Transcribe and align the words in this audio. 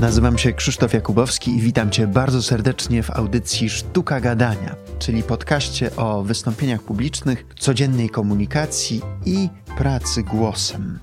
Nazywam 0.00 0.38
się 0.38 0.52
Krzysztof 0.52 0.92
Jakubowski 0.92 1.56
i 1.56 1.60
witam 1.60 1.90
Cię 1.90 2.06
bardzo 2.06 2.42
serdecznie 2.42 3.02
w 3.02 3.10
audycji 3.10 3.70
Sztuka 3.70 4.20
Gadania, 4.20 4.76
czyli 4.98 5.22
podcaście 5.22 5.96
o 5.96 6.22
wystąpieniach 6.22 6.82
publicznych, 6.82 7.46
codziennej 7.58 8.10
komunikacji 8.10 9.02
i 9.26 9.48
pracy 9.78 10.22
głosem. 10.22 10.98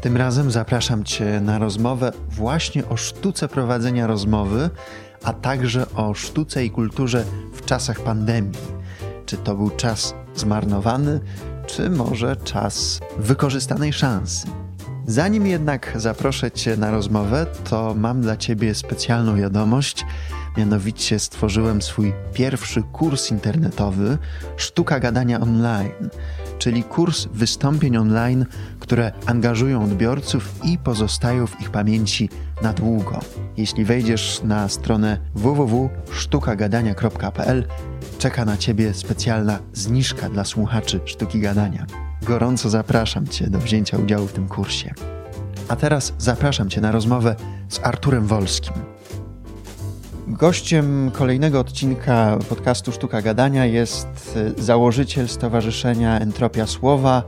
Tym 0.00 0.16
razem 0.16 0.50
zapraszam 0.50 1.04
Cię 1.04 1.40
na 1.40 1.58
rozmowę 1.58 2.12
właśnie 2.28 2.88
o 2.88 2.96
sztuce 2.96 3.48
prowadzenia 3.48 4.06
rozmowy, 4.06 4.70
a 5.22 5.32
także 5.32 5.86
o 5.94 6.14
sztuce 6.14 6.64
i 6.64 6.70
kulturze 6.70 7.24
w 7.52 7.64
czasach 7.64 8.00
pandemii. 8.00 8.60
Czy 9.26 9.36
to 9.36 9.54
był 9.54 9.70
czas 9.70 10.14
zmarnowany, 10.34 11.20
czy 11.66 11.90
może 11.90 12.36
czas 12.36 13.00
wykorzystanej 13.18 13.92
szansy? 13.92 14.63
Zanim 15.06 15.46
jednak 15.46 15.92
zaproszę 15.96 16.50
Cię 16.50 16.76
na 16.76 16.90
rozmowę, 16.90 17.46
to 17.64 17.94
mam 17.94 18.20
dla 18.20 18.36
Ciebie 18.36 18.74
specjalną 18.74 19.36
wiadomość. 19.36 20.06
Mianowicie 20.56 21.18
stworzyłem 21.18 21.82
swój 21.82 22.12
pierwszy 22.32 22.82
kurs 22.82 23.30
internetowy 23.30 24.18
Sztuka 24.56 25.00
Gadania 25.00 25.40
Online, 25.40 26.10
czyli 26.58 26.82
kurs 26.82 27.28
wystąpień 27.32 27.96
online, 27.96 28.46
które 28.80 29.12
angażują 29.26 29.84
odbiorców 29.84 30.64
i 30.64 30.78
pozostają 30.78 31.46
w 31.46 31.60
ich 31.60 31.70
pamięci 31.70 32.28
na 32.62 32.72
długo. 32.72 33.20
Jeśli 33.56 33.84
wejdziesz 33.84 34.40
na 34.44 34.68
stronę 34.68 35.18
www.sztukagadania.pl, 35.34 37.66
czeka 38.18 38.44
na 38.44 38.56
Ciebie 38.56 38.94
specjalna 38.94 39.58
zniżka 39.72 40.28
dla 40.28 40.44
słuchaczy 40.44 41.00
Sztuki 41.04 41.40
Gadania. 41.40 42.03
Gorąco 42.24 42.70
zapraszam 42.70 43.26
Cię 43.26 43.50
do 43.50 43.58
wzięcia 43.58 43.98
udziału 43.98 44.26
w 44.26 44.32
tym 44.32 44.48
kursie. 44.48 44.94
A 45.68 45.76
teraz 45.76 46.12
zapraszam 46.18 46.70
Cię 46.70 46.80
na 46.80 46.92
rozmowę 46.92 47.36
z 47.68 47.80
Arturem 47.82 48.26
Wolskim. 48.26 48.72
Gościem 50.26 51.10
kolejnego 51.14 51.60
odcinka 51.60 52.38
podcastu 52.48 52.92
Sztuka 52.92 53.22
Gadania 53.22 53.66
jest 53.66 54.38
e, 54.58 54.62
założyciel 54.62 55.28
Stowarzyszenia 55.28 56.20
Entropia 56.20 56.66
Słowa, 56.66 57.22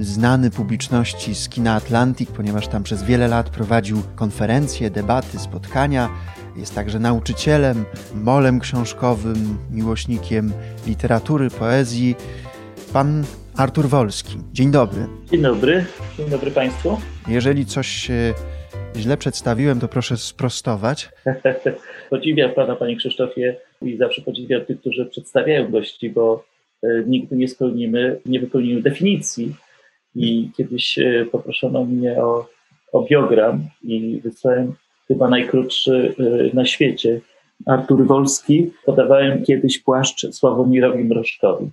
e, 0.00 0.04
znany 0.04 0.50
publiczności 0.50 1.34
z 1.34 1.48
kina 1.48 1.74
Atlantic, 1.74 2.30
ponieważ 2.30 2.68
tam 2.68 2.82
przez 2.82 3.02
wiele 3.02 3.28
lat 3.28 3.50
prowadził 3.50 4.02
konferencje, 4.16 4.90
debaty, 4.90 5.38
spotkania. 5.38 6.08
Jest 6.56 6.74
także 6.74 6.98
nauczycielem, 6.98 7.84
molem 8.14 8.60
książkowym, 8.60 9.58
miłośnikiem 9.70 10.52
literatury, 10.86 11.50
poezji. 11.50 12.16
Pan 12.92 13.24
Artur 13.58 13.88
Wolski. 13.88 14.36
Dzień 14.52 14.70
dobry. 14.70 15.06
Dzień 15.30 15.42
dobry. 15.42 15.84
Dzień 16.18 16.30
dobry 16.30 16.50
Państwu. 16.50 16.98
Jeżeli 17.28 17.66
coś 17.66 18.10
źle 18.96 19.16
przedstawiłem, 19.16 19.80
to 19.80 19.88
proszę 19.88 20.16
sprostować. 20.16 21.08
podziwiam 22.10 22.50
Pana, 22.50 22.76
Panie 22.76 22.96
Krzysztofie, 22.96 23.56
i 23.82 23.96
zawsze 23.96 24.22
podziwiam 24.22 24.64
tych, 24.64 24.80
którzy 24.80 25.06
przedstawiają 25.06 25.70
gości, 25.70 26.10
bo 26.10 26.44
e, 26.82 26.88
nigdy 27.06 27.36
nie 27.36 27.48
spełnimy, 27.48 28.20
nie 28.26 28.40
wypełnimy 28.40 28.82
definicji. 28.82 29.54
I 30.14 30.50
kiedyś 30.56 30.98
e, 30.98 31.26
poproszono 31.32 31.84
mnie 31.84 32.22
o, 32.24 32.48
o 32.92 33.02
biogram 33.02 33.68
i 33.84 34.20
wysłałem 34.24 34.74
chyba 35.08 35.28
najkrótszy 35.28 36.14
e, 36.18 36.56
na 36.56 36.64
świecie. 36.64 37.20
Artur 37.66 38.06
Wolski 38.06 38.70
podawałem 38.84 39.44
kiedyś 39.44 39.78
płaszcz 39.78 40.26
Sławomirowi 40.32 41.04
Mrożkowi 41.04 41.70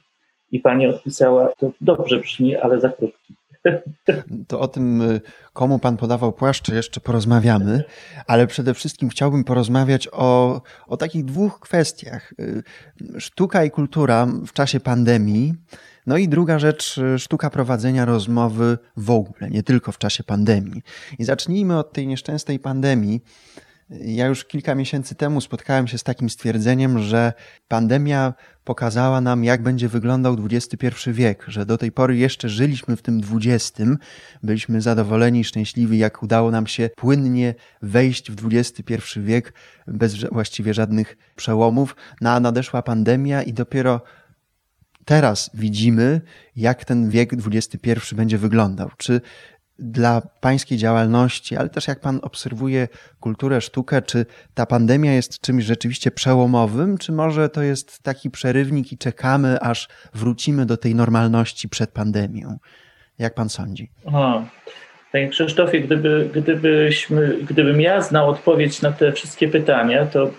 i 0.51 0.59
pani 0.59 0.87
odpisała, 0.87 1.49
to 1.57 1.71
dobrze 1.81 2.19
brzmi, 2.19 2.55
ale 2.55 2.79
za 2.79 2.89
krótki. 2.89 3.35
To 4.47 4.59
o 4.59 4.67
tym, 4.67 5.01
y, 5.01 5.21
komu 5.53 5.79
pan 5.79 5.97
podawał 5.97 6.33
płaszcze, 6.33 6.75
jeszcze 6.75 6.99
porozmawiamy, 6.99 7.83
ale 8.27 8.47
przede 8.47 8.73
wszystkim 8.73 9.09
chciałbym 9.09 9.43
porozmawiać 9.43 10.07
o, 10.11 10.61
o 10.87 10.97
takich 10.97 11.25
dwóch 11.25 11.59
kwestiach. 11.59 12.33
Y, 12.39 12.63
sztuka 13.19 13.63
i 13.63 13.71
kultura 13.71 14.27
w 14.47 14.53
czasie 14.53 14.79
pandemii. 14.79 15.53
No 16.07 16.17
i 16.17 16.27
druga 16.27 16.59
rzecz, 16.59 16.97
y, 16.97 17.19
sztuka 17.19 17.49
prowadzenia 17.49 18.05
rozmowy 18.05 18.77
w 18.97 19.11
ogóle, 19.11 19.49
nie 19.49 19.63
tylko 19.63 19.91
w 19.91 19.97
czasie 19.97 20.23
pandemii. 20.23 20.81
I 21.19 21.23
zacznijmy 21.23 21.77
od 21.77 21.93
tej 21.93 22.07
nieszczęsnej 22.07 22.59
pandemii. 22.59 23.21
Ja 23.89 24.27
już 24.27 24.45
kilka 24.45 24.75
miesięcy 24.75 25.15
temu 25.15 25.41
spotkałem 25.41 25.87
się 25.87 25.97
z 25.97 26.03
takim 26.03 26.29
stwierdzeniem, 26.29 26.99
że 26.99 27.33
pandemia 27.67 28.33
pokazała 28.63 29.21
nam, 29.21 29.43
jak 29.43 29.63
będzie 29.63 29.87
wyglądał 29.89 30.37
XXI 30.49 30.87
wiek, 31.07 31.45
że 31.47 31.65
do 31.65 31.77
tej 31.77 31.91
pory 31.91 32.17
jeszcze 32.17 32.49
żyliśmy 32.49 32.95
w 32.95 33.01
tym 33.01 33.21
XX, 33.33 33.81
byliśmy 34.43 34.81
zadowoleni 34.81 35.39
i 35.39 35.43
szczęśliwi, 35.43 35.97
jak 35.97 36.23
udało 36.23 36.51
nam 36.51 36.67
się 36.67 36.89
płynnie 36.95 37.55
wejść 37.81 38.31
w 38.31 38.47
XXI 38.51 38.95
wiek 39.17 39.53
bez 39.87 40.15
właściwie 40.31 40.73
żadnych 40.73 41.17
przełomów. 41.35 41.95
No 42.21 42.31
a 42.31 42.39
nadeszła 42.39 42.81
pandemia 42.81 43.43
i 43.43 43.53
dopiero 43.53 44.01
teraz 45.05 45.49
widzimy, 45.53 46.21
jak 46.55 46.85
ten 46.85 47.09
wiek 47.09 47.33
XXI 47.33 48.15
będzie 48.15 48.37
wyglądał. 48.37 48.89
Czy 48.97 49.21
dla 49.79 50.21
pańskiej 50.41 50.77
działalności, 50.77 51.57
ale 51.57 51.69
też 51.69 51.87
jak 51.87 51.99
pan 51.99 52.19
obserwuje 52.21 52.87
kulturę, 53.19 53.61
sztukę, 53.61 54.01
czy 54.01 54.25
ta 54.53 54.65
pandemia 54.65 55.13
jest 55.13 55.41
czymś 55.41 55.63
rzeczywiście 55.63 56.11
przełomowym, 56.11 56.97
czy 56.97 57.11
może 57.11 57.49
to 57.49 57.61
jest 57.61 58.03
taki 58.03 58.29
przerywnik 58.29 58.91
i 58.91 58.97
czekamy, 58.97 59.59
aż 59.59 59.87
wrócimy 60.13 60.65
do 60.65 60.77
tej 60.77 60.95
normalności 60.95 61.69
przed 61.69 61.91
pandemią? 61.91 62.57
Jak 63.19 63.33
pan 63.33 63.49
sądzi? 63.49 63.91
Aha. 64.07 64.45
Panie 65.11 65.29
Krzysztofie, 65.29 65.81
gdyby, 65.81 66.29
gdybyśmy, 66.33 67.37
gdybym 67.49 67.81
ja 67.81 68.01
znał 68.01 68.29
odpowiedź 68.29 68.81
na 68.81 68.91
te 68.91 69.11
wszystkie 69.11 69.47
pytania, 69.47 70.05
to 70.05 70.31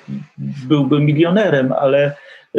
byłbym 0.68 1.04
milionerem, 1.04 1.72
ale 1.72 2.16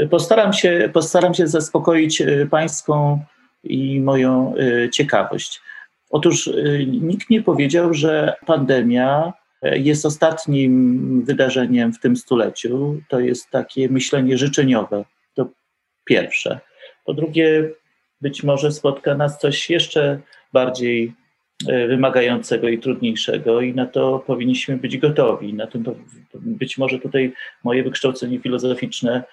postaram 0.09 0.53
się, 0.53 0.89
postaram 0.93 1.33
się 1.33 1.47
zaspokoić 1.47 2.21
e, 2.21 2.45
pańską 2.51 3.23
i 3.63 3.99
moją 3.99 4.53
e, 4.55 4.89
ciekawość. 4.89 5.61
Otóż 6.09 6.47
y, 6.47 6.85
nikt 7.01 7.29
nie 7.29 7.41
powiedział, 7.43 7.93
że 7.93 8.33
pandemia 8.45 9.33
e, 9.61 9.77
jest 9.77 10.05
ostatnim 10.05 11.23
wydarzeniem 11.25 11.93
w 11.93 11.99
tym 11.99 12.15
stuleciu. 12.15 13.01
To 13.09 13.19
jest 13.19 13.49
takie 13.49 13.89
myślenie 13.89 14.37
życzeniowe. 14.37 15.05
To 15.33 15.49
pierwsze. 16.05 16.59
Po 17.05 17.13
drugie, 17.13 17.69
być 18.21 18.43
może 18.43 18.71
spotka 18.71 19.15
nas 19.15 19.39
coś 19.39 19.69
jeszcze 19.69 20.19
bardziej 20.53 21.13
e, 21.67 21.87
wymagającego 21.87 22.69
i 22.69 22.79
trudniejszego, 22.79 23.61
i 23.61 23.73
na 23.73 23.85
to 23.85 24.23
powinniśmy 24.27 24.77
być 24.77 24.97
gotowi. 24.97 25.53
Na 25.53 25.67
tym 25.67 25.83
być 26.33 26.77
może 26.77 26.99
tutaj 26.99 27.33
moje 27.63 27.83
wykształcenie 27.83 28.39
filozoficzne 28.39 29.23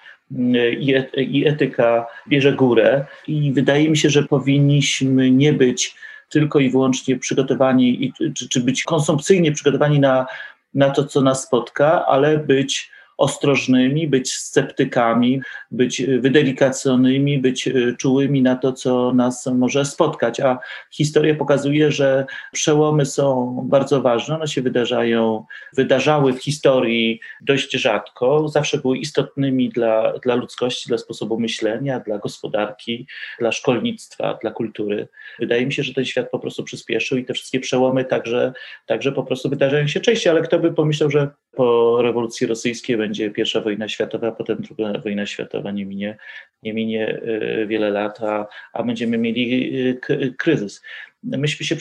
i 1.17 1.47
etyka 1.47 2.07
bierze 2.27 2.53
górę, 2.53 3.05
i 3.27 3.53
wydaje 3.53 3.89
mi 3.89 3.97
się, 3.97 4.09
że 4.09 4.23
powinniśmy 4.23 5.31
nie 5.31 5.53
być 5.53 5.95
tylko 6.29 6.59
i 6.59 6.69
wyłącznie 6.69 7.19
przygotowani, 7.19 8.05
i, 8.05 8.33
czy, 8.33 8.49
czy 8.49 8.59
być 8.61 8.83
konsumpcyjnie 8.83 9.51
przygotowani 9.51 9.99
na, 9.99 10.25
na 10.73 10.89
to, 10.89 11.05
co 11.05 11.21
nas 11.21 11.43
spotka, 11.43 12.05
ale 12.05 12.37
być 12.37 12.91
ostrożnymi, 13.17 14.07
być 14.07 14.33
sceptykami, 14.33 15.41
być 15.71 16.01
wydelikacjonymi, 16.19 17.39
być 17.39 17.67
e, 17.67 17.73
czułymi 17.97 18.41
na 18.41 18.55
to, 18.55 18.73
co 18.73 19.13
nas 19.13 19.45
może 19.45 19.85
spotkać. 19.85 20.39
A 20.39 20.59
historia 20.91 21.35
pokazuje, 21.35 21.91
że 21.91 22.25
przełomy 22.51 23.05
są 23.05 23.55
bardzo 23.69 24.01
ważne. 24.01 24.35
One 24.35 24.47
się 24.47 24.61
wydarzają, 24.61 25.45
wydarzały 25.73 26.33
w 26.33 26.43
historii 26.43 27.19
dość 27.41 27.71
rzadko. 27.71 28.47
Zawsze 28.47 28.77
były 28.77 28.97
istotnymi 28.97 29.69
dla, 29.69 30.13
dla 30.23 30.35
ludzkości, 30.35 30.87
dla 30.87 30.97
sposobu 30.97 31.39
myślenia, 31.39 31.99
dla 31.99 32.17
gospodarki, 32.17 33.07
dla 33.39 33.51
szkolnictwa, 33.51 34.37
dla 34.41 34.51
kultury. 34.51 35.07
Wydaje 35.39 35.65
mi 35.65 35.73
się, 35.73 35.83
że 35.83 35.93
ten 35.93 36.05
świat 36.05 36.29
po 36.29 36.39
prostu 36.39 36.63
przyspieszył 36.63 37.17
i 37.17 37.25
te 37.25 37.33
wszystkie 37.33 37.59
przełomy 37.59 38.05
także, 38.05 38.53
także 38.85 39.11
po 39.11 39.23
prostu 39.23 39.49
wydarzają 39.49 39.87
się 39.87 39.99
częściej, 39.99 40.31
ale 40.31 40.41
kto 40.41 40.59
by 40.59 40.73
pomyślał, 40.73 41.09
że 41.09 41.29
po 41.55 41.97
rewolucji 42.01 42.47
rosyjskiej 42.47 42.97
będzie 42.97 43.31
pierwsza 43.31 43.61
wojna 43.61 43.89
światowa, 43.89 44.31
potem 44.31 44.57
druga 44.57 44.99
wojna 44.99 45.25
światowa, 45.25 45.71
nie 45.71 45.85
minie, 45.85 46.17
nie 46.63 46.73
minie 46.73 47.07
e, 47.07 47.65
wiele 47.67 47.89
lat, 47.89 48.23
a, 48.23 48.47
a 48.73 48.83
będziemy 48.83 49.17
mieli 49.17 49.73
e, 49.89 50.31
kryzys. 50.37 50.81
Myśmy 51.25 51.65
się 51.65 51.75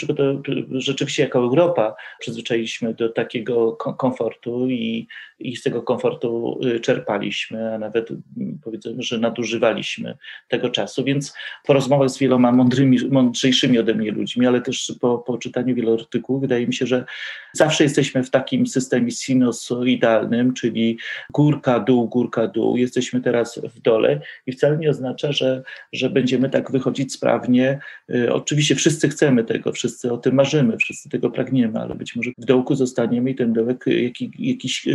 rzeczywiście 0.71 1.23
jako 1.23 1.39
Europa 1.39 1.95
przyzwyczailiśmy 2.21 2.95
do 2.95 3.09
takiego 3.09 3.73
komfortu 3.73 4.69
i, 4.69 5.07
i 5.39 5.57
z 5.57 5.63
tego 5.63 5.83
komfortu 5.83 6.61
y, 6.67 6.81
czerpaliśmy, 6.81 7.75
a 7.75 7.79
nawet 7.79 8.11
mm, 8.11 8.59
powiedzmy, 8.65 8.95
że 8.99 9.19
nadużywaliśmy 9.19 10.17
tego 10.49 10.71
czasu, 10.71 11.05
więc 11.05 11.35
po 11.65 11.73
rozmowach 11.73 12.11
z 12.11 12.19
wieloma 12.19 12.53
mądrymi, 12.53 12.99
mądrzejszymi 13.11 13.79
ode 13.79 13.95
mnie 13.95 14.11
ludźmi, 14.11 14.47
ale 14.47 14.61
też 14.61 14.93
po, 15.01 15.19
po 15.19 15.39
czytaniu 15.39 15.75
wielu 15.75 15.95
artykułów, 15.95 16.41
wydaje 16.41 16.67
mi 16.67 16.75
się, 16.75 16.87
że 16.87 17.05
zawsze 17.53 17.85
jesteśmy 17.85 18.25
w 18.25 18.31
takim 18.31 18.67
systemie 18.67 19.11
sinusoidalnym, 19.11 20.55
czyli 20.55 20.99
górka, 21.31 21.81
dół, 21.81 22.09
górka, 22.09 22.47
dół. 22.47 22.77
Jesteśmy 22.77 23.21
teraz 23.21 23.61
w 23.75 23.81
dole 23.81 24.21
i 24.47 24.53
wcale 24.53 24.79
nie 24.79 24.91
oznacza, 24.91 25.33
że, 25.33 25.63
że 25.93 26.11
będziemy 26.11 26.51
tak 26.51 26.71
wychodzić 26.71 27.13
sprawnie. 27.13 27.79
Y, 28.15 28.33
oczywiście 28.33 28.75
wszyscy 28.75 29.09
chcemy 29.09 29.34
chcemy 29.35 29.45
tego, 29.45 29.73
wszyscy 29.73 30.13
o 30.13 30.19
tym 30.19 30.35
marzymy, 30.35 30.77
wszyscy 30.77 31.09
tego 31.09 31.31
pragniemy, 31.31 31.81
ale 31.81 31.95
być 31.95 32.17
może 32.17 32.31
w 32.39 32.45
dołku 32.45 32.75
zostaniemy 32.75 33.31
i 33.31 33.35
ten 33.35 33.53
dołek, 33.53 33.85
jakiś, 33.87 34.29
jakiś 34.39 34.89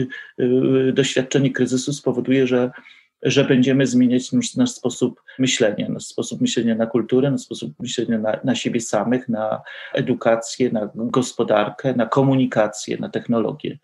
doświadczenie 0.94 1.52
kryzysu 1.52 1.94
spowoduje, 1.94 2.48
że 2.48 2.72
że 3.24 3.44
będziemy 3.44 3.88
zmieniać 3.88 4.32
nasz, 4.32 4.56
nasz, 4.56 4.72
sposób 4.72 5.22
myślenia, 5.40 5.90
nasz 5.90 6.04
sposób 6.04 6.42
myślenia 6.42 6.76
na 6.76 6.86
kulturę, 6.86 7.32
nasz 7.32 7.42
sposób 7.42 7.74
myślenia 7.80 8.18
na, 8.18 8.40
na 8.44 8.56
siebie 8.56 8.82
samych, 8.82 9.30
na 9.30 9.62
edukację, 9.94 10.72
na 10.72 10.90
gospodarkę, 10.96 11.94
na 11.94 12.06
komunikację, 12.06 12.98
na 12.98 13.10
technologię. 13.10 13.78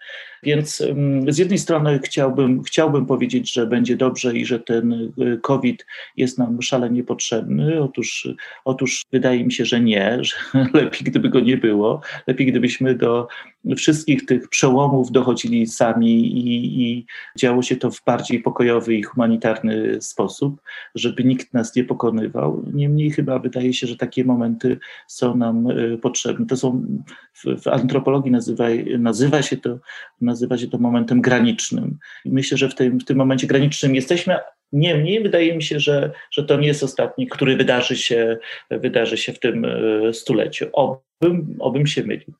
Więc 0.43 0.83
z 1.27 1.37
jednej 1.37 1.57
strony 1.57 1.99
chciałbym, 2.03 2.63
chciałbym 2.63 3.05
powiedzieć, 3.05 3.53
że 3.53 3.67
będzie 3.67 3.97
dobrze 3.97 4.37
i 4.37 4.45
że 4.45 4.59
ten 4.59 4.93
y, 4.93 5.39
COVID 5.41 5.85
jest 6.17 6.37
nam 6.37 6.61
szalenie 6.61 7.03
potrzebny. 7.03 7.81
Otóż, 7.81 8.27
otóż 8.65 9.03
wydaje 9.11 9.45
mi 9.45 9.51
się, 9.51 9.65
że 9.65 9.81
nie, 9.81 10.17
że 10.23 10.35
lepiej 10.73 11.01
gdyby 11.03 11.29
go 11.29 11.39
nie 11.39 11.57
było. 11.57 12.01
Lepiej 12.27 12.47
gdybyśmy 12.47 12.95
do 12.95 13.27
wszystkich 13.77 14.25
tych 14.25 14.49
przełomów 14.49 15.11
dochodzili 15.11 15.67
sami 15.67 16.37
i, 16.37 16.81
i 16.83 17.05
działo 17.37 17.61
się 17.61 17.75
to 17.75 17.91
w 17.91 18.03
bardziej 18.05 18.39
pokojowy 18.39 18.95
i 18.95 19.03
humanitarny 19.03 20.01
sposób, 20.01 20.61
żeby 20.95 21.23
nikt 21.23 21.53
nas 21.53 21.75
nie 21.75 21.83
pokonywał. 21.83 22.63
Niemniej 22.73 23.11
chyba 23.11 23.39
wydaje 23.39 23.73
się, 23.73 23.87
że 23.87 23.97
takie 23.97 24.25
momenty 24.25 24.77
są 25.07 25.37
nam 25.37 25.67
y, 25.67 25.97
potrzebne. 25.97 26.45
To 26.45 26.57
są 26.57 26.85
w, 27.33 27.61
w 27.61 27.67
antropologii 27.67 28.31
nazywa, 28.31 28.65
nazywa 28.99 29.41
się 29.41 29.57
to 29.57 29.79
nazywa 30.21 30.57
się 30.57 30.67
to 30.67 30.77
momentem 30.77 31.21
granicznym. 31.21 31.97
Myślę, 32.25 32.57
że 32.57 32.69
w 32.69 32.75
tym, 32.75 32.99
w 32.99 33.05
tym 33.05 33.17
momencie 33.17 33.47
granicznym 33.47 33.95
jesteśmy, 33.95 34.37
Niemniej 34.73 35.23
wydaje 35.23 35.55
mi 35.55 35.63
się, 35.63 35.79
że, 35.79 36.11
że 36.31 36.43
to 36.43 36.57
nie 36.57 36.67
jest 36.67 36.83
ostatni, 36.83 37.27
który 37.27 37.57
wydarzy 37.57 37.97
się, 37.97 38.37
wydarzy 38.69 39.17
się 39.17 39.33
w 39.33 39.39
tym 39.39 39.65
e, 39.65 40.13
stuleciu. 40.13 40.65
Obym, 40.73 41.55
obym 41.59 41.87
się 41.87 42.03
mylił. 42.03 42.33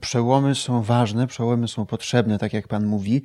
Przełomy 0.00 0.54
są 0.54 0.82
ważne, 0.82 1.26
przełomy 1.26 1.68
są 1.68 1.86
potrzebne, 1.86 2.38
tak 2.38 2.52
jak 2.52 2.68
Pan 2.68 2.86
mówi, 2.86 3.22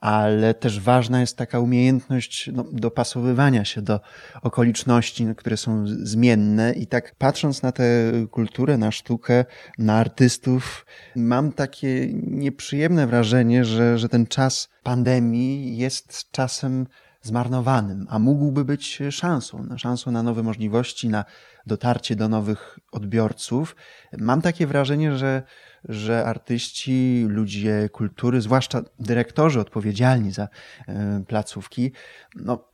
ale 0.00 0.54
też 0.54 0.80
ważna 0.80 1.20
jest 1.20 1.36
taka 1.36 1.60
umiejętność 1.60 2.50
no, 2.52 2.64
dopasowywania 2.72 3.64
się 3.64 3.82
do 3.82 4.00
okoliczności, 4.42 5.26
które 5.36 5.56
są 5.56 5.84
zmienne. 5.86 6.72
I 6.72 6.86
tak 6.86 7.14
patrząc 7.14 7.62
na 7.62 7.72
tę 7.72 7.84
kulturę, 8.30 8.78
na 8.78 8.90
sztukę, 8.90 9.44
na 9.78 9.94
artystów, 9.94 10.86
mam 11.16 11.52
takie 11.52 12.08
nieprzyjemne 12.12 13.06
wrażenie, 13.06 13.64
że, 13.64 13.98
że 13.98 14.08
ten 14.08 14.26
czas 14.26 14.68
pandemii 14.82 15.76
jest 15.76 16.30
czasem 16.30 16.86
zmarnowanym, 17.22 18.06
a 18.10 18.18
mógłby 18.18 18.64
być 18.64 18.98
szansą, 19.10 19.68
szansą 19.76 20.10
na 20.10 20.22
nowe 20.22 20.42
możliwości, 20.42 21.08
na 21.08 21.24
dotarcie 21.66 22.16
do 22.16 22.28
nowych 22.28 22.78
odbiorców. 22.92 23.76
Mam 24.18 24.42
takie 24.42 24.66
wrażenie, 24.66 25.18
że 25.18 25.42
że 25.84 26.24
artyści, 26.24 27.24
ludzie 27.28 27.88
kultury, 27.92 28.40
zwłaszcza 28.40 28.82
dyrektorzy 28.98 29.60
odpowiedzialni 29.60 30.32
za 30.32 30.48
e, 30.88 31.24
placówki, 31.26 31.92
no, 32.34 32.68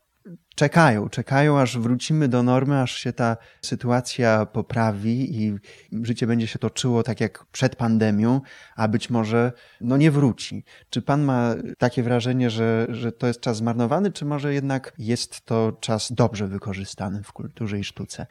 czekają, 0.54 1.08
czekają, 1.08 1.60
aż 1.60 1.78
wrócimy 1.78 2.28
do 2.28 2.42
normy, 2.42 2.80
aż 2.80 2.94
się 2.98 3.12
ta 3.12 3.36
sytuacja 3.62 4.46
poprawi 4.46 5.42
i 5.42 5.54
życie 6.02 6.26
będzie 6.26 6.46
się 6.46 6.58
toczyło 6.58 7.02
tak 7.02 7.20
jak 7.20 7.44
przed 7.52 7.76
pandemią, 7.76 8.40
a 8.76 8.88
być 8.88 9.10
może 9.10 9.52
no 9.80 9.96
nie 9.96 10.10
wróci. 10.10 10.64
Czy 10.90 11.02
pan 11.02 11.22
ma 11.22 11.54
takie 11.78 12.02
wrażenie, 12.02 12.50
że, 12.50 12.86
że 12.88 13.12
to 13.12 13.26
jest 13.26 13.40
czas 13.40 13.56
zmarnowany, 13.56 14.12
czy 14.12 14.24
może 14.24 14.54
jednak 14.54 14.92
jest 14.98 15.44
to 15.44 15.72
czas 15.80 16.12
dobrze 16.12 16.46
wykorzystany 16.46 17.22
w 17.22 17.32
kulturze 17.32 17.78
i 17.78 17.84
sztuce? 17.84 18.26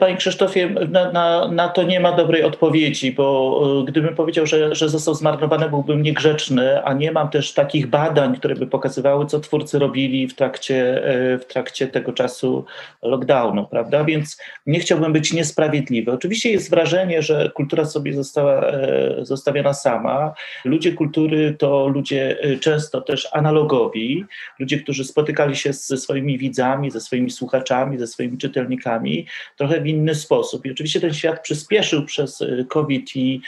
Panie 0.00 0.16
Krzysztofie, 0.16 0.70
na, 0.88 1.12
na, 1.12 1.48
na 1.48 1.68
to 1.68 1.82
nie 1.82 2.00
ma 2.00 2.12
dobrej 2.16 2.42
odpowiedzi, 2.42 3.12
bo 3.12 3.60
e, 3.82 3.84
gdybym 3.84 4.14
powiedział, 4.14 4.46
że, 4.46 4.74
że 4.74 4.88
został 4.88 5.14
zmarnowany, 5.14 5.70
byłbym 5.70 6.02
niegrzeczny, 6.02 6.84
a 6.84 6.92
nie 6.92 7.12
mam 7.12 7.30
też 7.30 7.54
takich 7.54 7.86
badań, 7.86 8.36
które 8.36 8.54
by 8.54 8.66
pokazywały, 8.66 9.26
co 9.26 9.40
twórcy 9.40 9.78
robili 9.78 10.28
w 10.28 10.34
trakcie, 10.34 11.04
e, 11.04 11.38
w 11.38 11.44
trakcie 11.46 11.63
trakcie 11.64 11.86
tego 11.86 12.12
czasu 12.12 12.64
lockdownu, 13.02 13.66
prawda? 13.66 14.04
Więc 14.04 14.36
nie 14.66 14.80
chciałbym 14.80 15.12
być 15.12 15.32
niesprawiedliwy. 15.32 16.12
Oczywiście 16.12 16.50
jest 16.50 16.70
wrażenie, 16.70 17.22
że 17.22 17.50
kultura 17.54 17.84
sobie 17.84 18.12
została 18.12 18.66
e, 18.66 19.14
zostawiona 19.22 19.72
sama. 19.72 20.34
Ludzie 20.64 20.92
kultury 20.92 21.56
to 21.58 21.88
ludzie 21.88 22.38
e, 22.40 22.56
często 22.56 23.00
też 23.00 23.28
analogowi, 23.32 24.24
ludzie, 24.58 24.78
którzy 24.78 25.04
spotykali 25.04 25.56
się 25.56 25.72
ze 25.72 25.96
swoimi 25.96 26.38
widzami, 26.38 26.90
ze 26.90 27.00
swoimi 27.00 27.30
słuchaczami, 27.30 27.98
ze 27.98 28.06
swoimi 28.06 28.38
czytelnikami 28.38 29.26
trochę 29.56 29.80
w 29.80 29.86
inny 29.86 30.14
sposób. 30.14 30.66
I 30.66 30.70
oczywiście 30.70 31.00
ten 31.00 31.14
świat 31.14 31.42
przyspieszył 31.42 32.04
przez 32.04 32.42
e, 32.42 32.64
COVID 32.68 33.16
i 33.16 33.40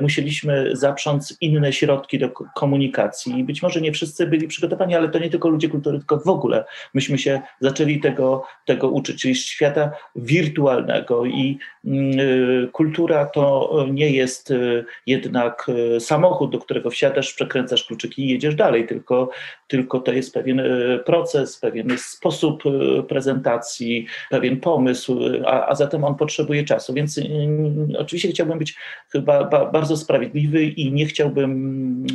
musieliśmy 0.00 0.76
zaprząc 0.76 1.36
inne 1.40 1.72
środki 1.72 2.18
do 2.18 2.30
komunikacji. 2.30 3.44
Być 3.44 3.62
może 3.62 3.80
nie 3.80 3.92
wszyscy 3.92 4.26
byli 4.26 4.48
przygotowani, 4.48 4.94
ale 4.94 5.08
to 5.08 5.18
nie 5.18 5.30
tylko 5.30 5.48
ludzie 5.48 5.68
kultury, 5.68 5.98
tylko 5.98 6.18
w 6.18 6.28
ogóle 6.28 6.64
myśmy 6.94 7.18
się 7.18 7.40
zaczęli 7.60 8.00
tego, 8.00 8.44
tego 8.64 8.88
uczyć, 8.88 9.22
czyli 9.22 9.34
świata 9.34 9.90
wirtualnego 10.16 11.26
i 11.26 11.58
y, 11.84 12.68
kultura 12.72 13.26
to 13.26 13.86
nie 13.90 14.10
jest 14.10 14.50
y, 14.50 14.84
jednak 15.06 15.66
y, 15.96 16.00
samochód, 16.00 16.52
do 16.52 16.58
którego 16.58 16.90
wsiadasz, 16.90 17.34
przekręcasz 17.34 17.84
kluczyki 17.84 18.24
i 18.24 18.28
jedziesz 18.28 18.54
dalej, 18.54 18.86
tylko, 18.86 19.30
tylko 19.68 20.00
to 20.00 20.12
jest 20.12 20.34
pewien 20.34 20.62
proces, 21.06 21.58
pewien 21.58 21.98
sposób 21.98 22.62
prezentacji, 23.08 24.06
pewien 24.30 24.60
pomysł, 24.60 25.20
a, 25.46 25.68
a 25.68 25.74
zatem 25.74 26.04
on 26.04 26.14
potrzebuje 26.14 26.64
czasu. 26.64 26.94
Więc 26.94 27.20
oczywiście 27.98 28.28
chciałbym 28.28 28.58
być 28.58 28.74
chyba 29.12 29.44
bardzo 29.72 29.96
sprawiedliwy 29.96 30.64
i 30.64 30.92
nie 30.92 31.06
chciałbym, 31.06 32.06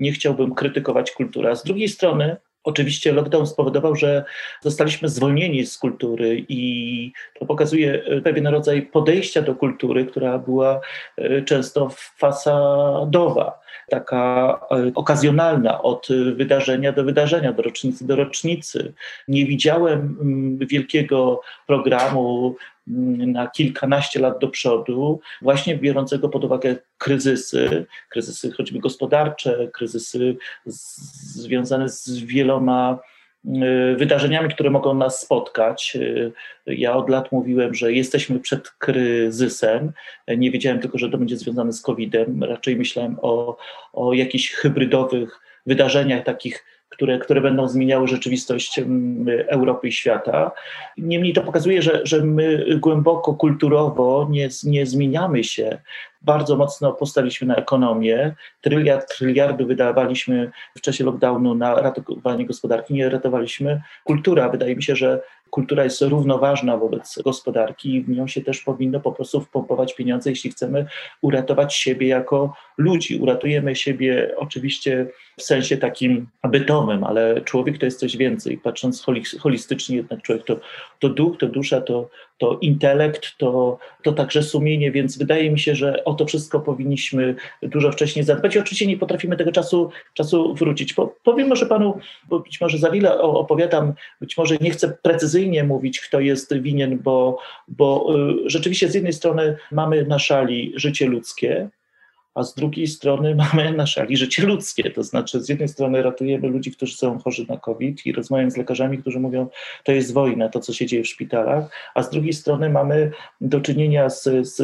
nie 0.00 0.12
chciałbym 0.12 0.54
krytykować 0.54 1.10
kulturę. 1.10 1.50
A 1.50 1.54
z 1.54 1.64
drugiej 1.64 1.88
strony, 1.88 2.36
Oczywiście 2.64 3.12
lockdown 3.12 3.46
spowodował, 3.46 3.96
że 3.96 4.24
zostaliśmy 4.60 5.08
zwolnieni 5.08 5.66
z 5.66 5.78
kultury 5.78 6.44
i 6.48 7.12
to 7.38 7.46
pokazuje 7.46 8.04
e, 8.04 8.20
pewien 8.20 8.46
rodzaj 8.46 8.82
podejścia 8.82 9.42
do 9.42 9.54
kultury, 9.54 10.06
która 10.06 10.38
była 10.38 10.80
e, 11.16 11.42
często 11.42 11.90
fasadowa, 12.18 13.60
taka 13.90 14.60
e, 14.70 14.92
okazjonalna 14.94 15.82
od 15.82 16.08
wydarzenia 16.34 16.92
do 16.92 17.04
wydarzenia, 17.04 17.50
od 17.50 17.60
rocznicy 17.60 18.06
do 18.06 18.16
rocznicy. 18.16 18.92
Nie 19.28 19.46
widziałem 19.46 20.18
mm, 20.20 20.58
wielkiego 20.58 21.40
programu 21.66 22.56
na 22.86 23.50
kilkanaście 23.50 24.20
lat 24.20 24.38
do 24.38 24.48
przodu, 24.48 25.20
właśnie 25.42 25.76
biorącego 25.76 26.28
pod 26.28 26.44
uwagę 26.44 26.76
kryzysy, 26.98 27.86
kryzysy 28.08 28.52
choćby 28.52 28.78
gospodarcze, 28.78 29.68
kryzysy 29.72 30.36
związane 30.66 31.88
z 31.88 32.18
wieloma 32.18 32.98
y, 33.44 33.96
wydarzeniami, 33.96 34.54
które 34.54 34.70
mogą 34.70 34.94
nas 34.94 35.20
spotkać. 35.20 35.96
Y, 35.96 36.32
ja 36.66 36.96
od 36.96 37.08
lat 37.08 37.32
mówiłem, 37.32 37.74
że 37.74 37.92
jesteśmy 37.92 38.40
przed 38.40 38.70
kryzysem. 38.70 39.92
Nie 40.36 40.50
wiedziałem 40.50 40.80
tylko, 40.80 40.98
że 40.98 41.10
to 41.10 41.18
będzie 41.18 41.36
związane 41.36 41.72
z 41.72 41.82
COVID-em. 41.82 42.44
Raczej 42.44 42.76
myślałem 42.76 43.16
o, 43.22 43.56
o 43.92 44.12
jakichś 44.12 44.50
hybrydowych 44.50 45.40
wydarzeniach, 45.66 46.24
takich 46.24 46.64
które, 46.92 47.18
które 47.18 47.40
będą 47.40 47.68
zmieniały 47.68 48.08
rzeczywistość 48.08 48.80
Europy 49.48 49.88
i 49.88 49.92
świata. 49.92 50.50
Niemniej 50.98 51.32
to 51.32 51.42
pokazuje, 51.42 51.82
że, 51.82 52.00
że 52.04 52.24
my 52.24 52.66
głęboko 52.80 53.34
kulturowo 53.34 54.26
nie, 54.30 54.48
nie 54.64 54.86
zmieniamy 54.86 55.44
się. 55.44 55.78
Bardzo 56.22 56.56
mocno 56.56 56.92
postaliśmy 56.92 57.46
na 57.46 57.56
ekonomię. 57.56 58.34
Tryliard, 58.60 59.18
tryliardy 59.18 59.64
wydawaliśmy 59.64 60.50
w 60.76 60.80
czasie 60.80 61.04
lockdownu 61.04 61.54
na 61.54 61.74
ratowanie 61.74 62.46
gospodarki, 62.46 62.94
nie 62.94 63.08
ratowaliśmy. 63.08 63.82
Kultura, 64.04 64.48
wydaje 64.48 64.76
mi 64.76 64.82
się, 64.82 64.96
że 64.96 65.20
kultura 65.52 65.84
jest 65.84 66.02
równoważna 66.02 66.76
wobec 66.76 67.22
gospodarki 67.22 67.94
i 67.94 68.02
w 68.02 68.08
nią 68.08 68.26
się 68.26 68.40
też 68.40 68.60
powinno 68.60 69.00
po 69.00 69.12
prostu 69.12 69.40
wpompować 69.40 69.94
pieniądze, 69.94 70.30
jeśli 70.30 70.50
chcemy 70.50 70.86
uratować 71.20 71.74
siebie 71.74 72.06
jako 72.06 72.54
ludzi. 72.78 73.16
Uratujemy 73.16 73.76
siebie 73.76 74.34
oczywiście 74.36 75.06
w 75.36 75.42
sensie 75.42 75.76
takim 75.76 76.26
bytowym, 76.44 77.04
ale 77.04 77.40
człowiek 77.40 77.78
to 77.78 77.84
jest 77.84 78.00
coś 78.00 78.16
więcej. 78.16 78.58
Patrząc 78.58 79.06
holistycznie, 79.40 79.96
jednak 79.96 80.22
człowiek 80.22 80.44
to, 80.44 80.60
to 80.98 81.08
duch, 81.08 81.38
to 81.38 81.46
dusza, 81.46 81.80
to, 81.80 82.08
to 82.38 82.58
intelekt, 82.60 83.38
to, 83.38 83.78
to 84.02 84.12
także 84.12 84.42
sumienie, 84.42 84.92
więc 84.92 85.18
wydaje 85.18 85.50
mi 85.50 85.58
się, 85.58 85.74
że 85.74 86.04
o 86.04 86.14
to 86.14 86.26
wszystko 86.26 86.60
powinniśmy 86.60 87.34
dużo 87.62 87.92
wcześniej 87.92 88.24
zadbać 88.24 88.56
i 88.56 88.58
oczywiście 88.58 88.86
nie 88.86 88.96
potrafimy 88.96 89.36
tego 89.36 89.52
czasu, 89.52 89.90
czasu 90.14 90.54
wrócić. 90.54 90.94
Po, 90.94 91.14
powiem 91.22 91.48
może 91.48 91.66
panu, 91.66 91.98
bo 92.28 92.40
być 92.40 92.60
może 92.60 92.78
za 92.78 92.90
wiele 92.90 93.20
opowiadam, 93.20 93.92
być 94.20 94.36
może 94.36 94.56
nie 94.60 94.70
chcę 94.70 94.98
precyzyjnie 95.02 95.64
mówić, 95.64 96.00
kto 96.00 96.20
jest 96.20 96.54
winien, 96.54 96.98
bo, 96.98 97.38
bo 97.68 98.14
y, 98.46 98.50
rzeczywiście 98.50 98.88
z 98.88 98.94
jednej 98.94 99.12
strony 99.12 99.56
mamy 99.72 100.06
na 100.06 100.18
szali 100.18 100.72
życie 100.76 101.06
ludzkie, 101.06 101.68
a 102.34 102.42
z 102.42 102.54
drugiej 102.54 102.86
strony 102.86 103.34
mamy 103.54 103.72
na 103.72 103.86
szali 103.86 104.16
życie 104.16 104.46
ludzkie. 104.46 104.90
To 104.90 105.02
znaczy, 105.02 105.40
z 105.40 105.48
jednej 105.48 105.68
strony 105.68 106.02
ratujemy 106.02 106.48
ludzi, 106.48 106.72
którzy 106.72 106.96
są 106.96 107.18
chorzy 107.18 107.46
na 107.48 107.56
COVID 107.56 108.06
i 108.06 108.12
rozmawiam 108.12 108.50
z 108.50 108.56
lekarzami, 108.56 108.98
którzy 108.98 109.20
mówią, 109.20 109.48
to 109.84 109.92
jest 109.92 110.12
wojna, 110.12 110.48
to 110.48 110.60
co 110.60 110.72
się 110.72 110.86
dzieje 110.86 111.02
w 111.02 111.08
szpitalach, 111.08 111.64
a 111.94 112.02
z 112.02 112.10
drugiej 112.10 112.32
strony 112.32 112.70
mamy 112.70 113.10
do 113.40 113.60
czynienia 113.60 114.10
z, 114.10 114.24
z, 114.42 114.56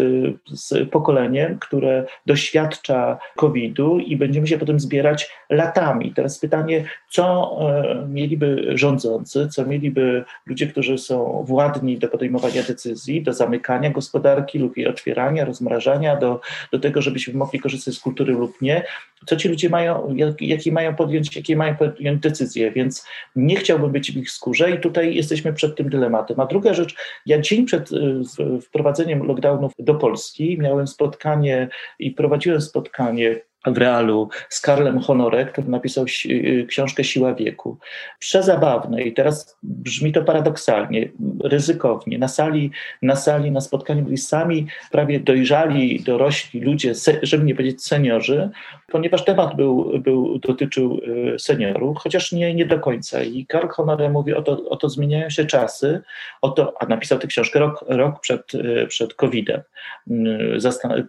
z 0.50 0.90
pokoleniem, 0.90 1.58
które 1.58 2.06
doświadcza 2.26 3.18
COVID-u 3.36 3.98
i 3.98 4.16
będziemy 4.16 4.46
się 4.46 4.58
potem 4.58 4.80
zbierać 4.80 5.30
latami. 5.50 6.12
Teraz 6.14 6.38
pytanie, 6.38 6.84
co 7.08 7.58
e, 7.60 8.06
mieliby 8.08 8.72
rządzący, 8.74 9.48
co 9.48 9.66
mieliby 9.66 10.24
ludzie, 10.46 10.66
którzy 10.66 10.98
są 10.98 11.44
władni 11.46 11.98
do 11.98 12.08
podejmowania 12.08 12.62
decyzji, 12.62 13.22
do 13.22 13.32
zamykania 13.32 13.90
gospodarki 13.90 14.58
lub 14.58 14.76
jej 14.76 14.86
otwierania, 14.86 15.44
rozmrażania, 15.44 16.16
do, 16.16 16.40
do 16.72 16.78
tego, 16.78 17.02
żebyśmy 17.02 17.34
mogli 17.34 17.60
korzystać 17.60 17.94
z 17.94 18.00
kultury 18.00 18.32
lub 18.32 18.62
nie, 18.62 18.84
co 19.26 19.36
ci 19.36 19.48
ludzie 19.48 19.68
mają, 19.68 20.14
jak, 20.14 20.42
jakie 20.42 20.72
mają 20.72 20.94
podjąć, 20.94 21.36
jakie 21.36 21.56
mają 21.56 21.76
podjąć 21.76 22.20
decyzje, 22.20 22.70
więc 22.70 23.06
nie 23.36 23.56
chciałbym 23.56 23.92
być 23.92 24.12
w 24.12 24.16
ich 24.16 24.30
skórze 24.30 24.70
i 24.70 24.80
tutaj 24.80 25.14
jesteśmy 25.14 25.52
przed 25.52 25.76
tym 25.76 25.88
dylematem. 25.88 26.40
A 26.40 26.46
druga 26.46 26.74
rzecz, 26.74 26.94
ja 27.26 27.40
dzień 27.40 27.66
przed 27.66 27.92
y, 27.92 28.60
wprowadzeniem 28.60 29.22
lockdownów 29.22 29.72
do 29.78 29.94
Polski 29.94 30.58
miałem 30.58 30.86
spotkanie 30.86 31.68
i 31.98 32.10
prowadziłem 32.10 32.60
spotkanie 32.60 33.40
w 33.72 33.78
realu 33.78 34.28
z 34.48 34.60
Karlem 34.60 35.00
Honore, 35.00 35.46
który 35.46 35.68
napisał 35.68 36.04
y, 36.26 36.66
książkę 36.68 37.04
Siła 37.04 37.34
wieku. 37.34 37.78
Przezabawne 38.18 39.02
i 39.02 39.12
teraz 39.12 39.58
brzmi 39.62 40.12
to 40.12 40.22
paradoksalnie, 40.22 41.08
ryzykownie. 41.44 42.18
Na 42.18 42.28
sali, 42.28 42.70
na 43.02 43.16
sali, 43.16 43.50
na 43.50 43.60
spotkaniu 43.60 44.02
byli 44.02 44.18
sami 44.18 44.66
prawie 44.90 45.20
dojrzali, 45.20 46.00
dorośli 46.00 46.60
ludzie, 46.60 46.92
żeby 47.22 47.44
nie 47.44 47.54
powiedzieć 47.54 47.84
seniorzy, 47.84 48.50
ponieważ 48.86 49.24
temat 49.24 49.56
był, 49.56 49.98
był 49.98 50.38
dotyczył 50.38 51.00
y, 51.34 51.38
seniorów, 51.38 51.98
chociaż 51.98 52.32
nie, 52.32 52.54
nie 52.54 52.66
do 52.66 52.78
końca. 52.78 53.22
I 53.22 53.46
Karl 53.46 53.68
Honore 53.68 54.10
mówi, 54.10 54.34
oto, 54.34 54.62
oto 54.68 54.88
zmieniają 54.88 55.30
się 55.30 55.44
czasy, 55.44 56.02
oto, 56.42 56.74
a 56.80 56.86
napisał 56.86 57.18
tę 57.18 57.26
książkę 57.26 57.58
rok, 57.58 57.84
rok 57.88 58.20
przed, 58.20 58.54
y, 58.54 58.86
przed 58.88 59.14
COVID-em. 59.14 59.62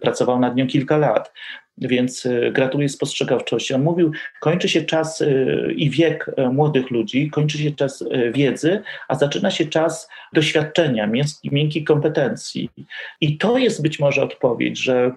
Pracował 0.00 0.38
nad 0.38 0.56
nią 0.56 0.66
kilka 0.66 0.96
lat 0.96 1.32
więc 1.78 2.26
e, 2.26 2.52
gratuluję 2.52 2.88
spostrzegawczości. 2.88 3.74
On 3.74 3.82
mówił, 3.82 4.12
kończy 4.40 4.68
się 4.68 4.82
czas 4.82 5.22
e, 5.22 5.26
i 5.72 5.90
wiek 5.90 6.30
e, 6.36 6.48
młodych 6.48 6.90
ludzi, 6.90 7.30
kończy 7.30 7.58
się 7.58 7.70
czas 7.70 8.04
wiedzy, 8.32 8.82
a 9.08 9.14
zaczyna 9.14 9.50
się 9.50 9.66
czas 9.66 10.08
doświadczenia, 10.32 11.10
miękkich 11.44 11.84
kompetencji. 11.84 12.70
I 13.20 13.38
to 13.38 13.58
jest 13.58 13.82
być 13.82 13.98
może 13.98 14.22
odpowiedź, 14.22 14.78
że 14.78 15.12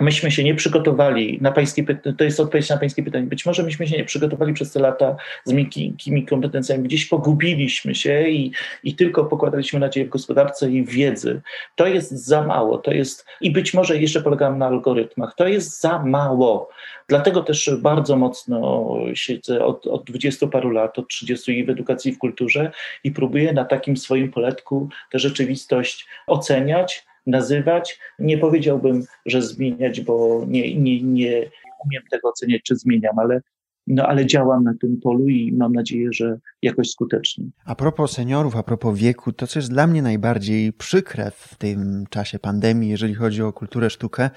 myśmy 0.00 0.30
się 0.30 0.44
nie 0.44 0.54
przygotowali 0.54 1.38
na 1.40 1.52
pańskie 1.52 1.84
pytanie, 1.84 2.16
to 2.16 2.24
jest 2.24 2.40
odpowiedź 2.40 2.68
na 2.68 2.76
pańskie 2.76 3.02
pytanie, 3.02 3.26
być 3.26 3.46
może 3.46 3.62
myśmy 3.62 3.86
się 3.86 3.96
nie 3.96 4.04
przygotowali 4.04 4.52
przez 4.52 4.72
te 4.72 4.80
lata 4.80 5.16
z 5.44 5.52
miękkimi 5.52 6.26
kompetencjami, 6.26 6.84
gdzieś 6.84 7.06
pogubiliśmy 7.06 7.94
się 7.94 8.28
i, 8.28 8.52
i 8.84 8.94
tylko 8.94 9.24
pokładaliśmy 9.24 9.80
nadzieję 9.80 10.06
w 10.06 10.10
gospodarce 10.10 10.70
i 10.70 10.84
wiedzy. 10.84 11.40
To 11.76 11.86
jest 11.86 12.10
za 12.10 12.42
mało, 12.42 12.78
to 12.78 12.90
jest, 12.90 13.26
i 13.40 13.50
być 13.50 13.74
może 13.74 13.96
jeszcze 13.96 14.22
polegam 14.22 14.58
na 14.58 14.66
algorytmach, 14.66 15.34
to 15.34 15.48
jest 15.48 15.80
za 15.80 16.02
mało. 16.02 16.68
Dlatego 17.08 17.42
też 17.42 17.70
bardzo 17.78 18.16
mocno 18.16 18.88
siedzę 19.14 19.64
od, 19.64 19.86
od 19.86 20.04
20 20.04 20.46
paru 20.46 20.70
lat, 20.70 20.98
od 20.98 21.08
30 21.08 21.64
w 21.64 21.70
edukacji 21.70 22.10
i 22.10 22.14
w 22.14 22.18
kulturze 22.18 22.70
i 23.04 23.10
próbuję 23.10 23.52
na 23.52 23.64
takim 23.64 23.96
swoim 23.96 24.32
poletku 24.32 24.88
tę 25.10 25.18
rzeczywistość 25.18 26.06
oceniać, 26.26 27.06
nazywać. 27.26 27.98
Nie 28.18 28.38
powiedziałbym, 28.38 29.02
że 29.26 29.42
zmieniać, 29.42 30.00
bo 30.00 30.44
nie, 30.48 30.74
nie, 30.76 31.02
nie 31.02 31.50
umiem 31.86 32.02
tego 32.10 32.28
oceniać, 32.28 32.62
czy 32.62 32.76
zmieniam, 32.76 33.18
ale 33.18 33.40
no 33.86 34.06
ale 34.06 34.26
działam 34.26 34.64
na 34.64 34.74
tym 34.80 35.00
polu 35.02 35.28
i 35.28 35.52
mam 35.52 35.72
nadzieję, 35.72 36.08
że 36.12 36.38
jakoś 36.62 36.90
skutecznie. 36.90 37.44
A 37.64 37.74
propos 37.74 38.12
seniorów, 38.12 38.56
a 38.56 38.62
propos 38.62 38.98
wieku, 38.98 39.32
to 39.32 39.46
co 39.46 39.58
jest 39.58 39.70
dla 39.70 39.86
mnie 39.86 40.02
najbardziej 40.02 40.72
przykre 40.72 41.30
w 41.30 41.54
tym 41.54 42.04
czasie 42.10 42.38
pandemii, 42.38 42.90
jeżeli 42.90 43.14
chodzi 43.14 43.42
o 43.42 43.52
kulturę, 43.52 43.90
sztukę, 43.90 44.30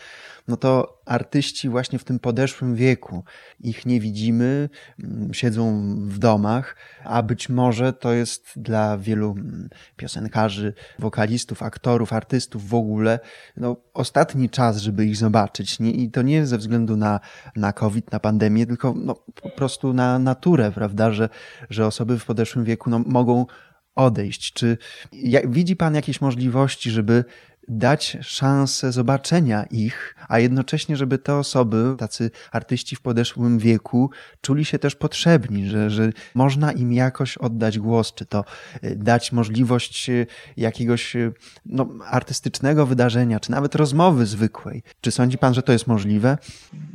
no 0.47 0.57
to 0.57 0.98
artyści 1.09 1.69
właśnie 1.69 1.99
w 1.99 2.03
tym 2.03 2.19
podeszłym 2.19 2.75
wieku. 2.75 3.23
Ich 3.59 3.85
nie 3.85 3.99
widzimy, 3.99 4.69
mm, 5.03 5.33
siedzą 5.33 5.95
w 6.07 6.19
domach, 6.19 6.75
a 7.03 7.23
być 7.23 7.49
może 7.49 7.93
to 7.93 8.13
jest 8.13 8.51
dla 8.55 8.97
wielu 8.97 9.31
mm, 9.31 9.69
piosenkarzy, 9.97 10.73
wokalistów, 10.99 11.63
aktorów, 11.63 12.13
artystów 12.13 12.69
w 12.69 12.73
ogóle 12.73 13.19
no, 13.57 13.75
ostatni 13.93 14.49
czas, 14.49 14.77
żeby 14.77 15.05
ich 15.05 15.17
zobaczyć. 15.17 15.79
Nie, 15.79 15.91
I 15.91 16.11
to 16.11 16.21
nie 16.21 16.45
ze 16.45 16.57
względu 16.57 16.97
na, 16.97 17.19
na 17.55 17.73
COVID, 17.73 18.11
na 18.11 18.19
pandemię, 18.19 18.65
tylko 18.65 18.93
no, 18.97 19.15
po 19.41 19.49
prostu 19.49 19.93
na 19.93 20.19
naturę, 20.19 20.71
prawda, 20.71 21.11
że, 21.11 21.29
że 21.69 21.87
osoby 21.87 22.19
w 22.19 22.25
podeszłym 22.25 22.65
wieku 22.65 22.89
no, 22.89 22.99
mogą 22.99 23.45
odejść. 23.95 24.53
Czy 24.53 24.77
widzi 25.47 25.75
Pan 25.75 25.95
jakieś 25.95 26.21
możliwości, 26.21 26.91
żeby 26.91 27.25
dać 27.69 28.17
szansę 28.21 28.91
zobaczenia 28.91 29.63
ich, 29.71 30.15
a 30.27 30.39
jednocześnie, 30.39 30.95
żeby 30.95 31.17
te 31.17 31.35
osoby, 31.35 31.95
tacy 31.97 32.31
artyści 32.51 32.95
w 32.95 33.01
podeszłym 33.01 33.59
wieku, 33.59 34.09
czuli 34.41 34.65
się 34.65 34.79
też 34.79 34.95
potrzebni, 34.95 35.67
że, 35.67 35.89
że 35.89 36.09
można 36.35 36.71
im 36.71 36.93
jakoś 36.93 37.37
oddać 37.37 37.79
głos, 37.79 38.13
czy 38.13 38.25
to 38.25 38.45
y, 38.83 38.95
dać 38.95 39.31
możliwość 39.31 40.09
y, 40.09 40.27
jakiegoś 40.57 41.15
y, 41.15 41.33
no, 41.65 41.87
artystycznego 42.05 42.85
wydarzenia, 42.85 43.39
czy 43.39 43.51
nawet 43.51 43.75
rozmowy 43.75 44.25
zwykłej. 44.25 44.83
Czy 45.01 45.11
sądzi 45.11 45.37
pan, 45.37 45.53
że 45.53 45.63
to 45.63 45.71
jest 45.71 45.87
możliwe? 45.87 46.37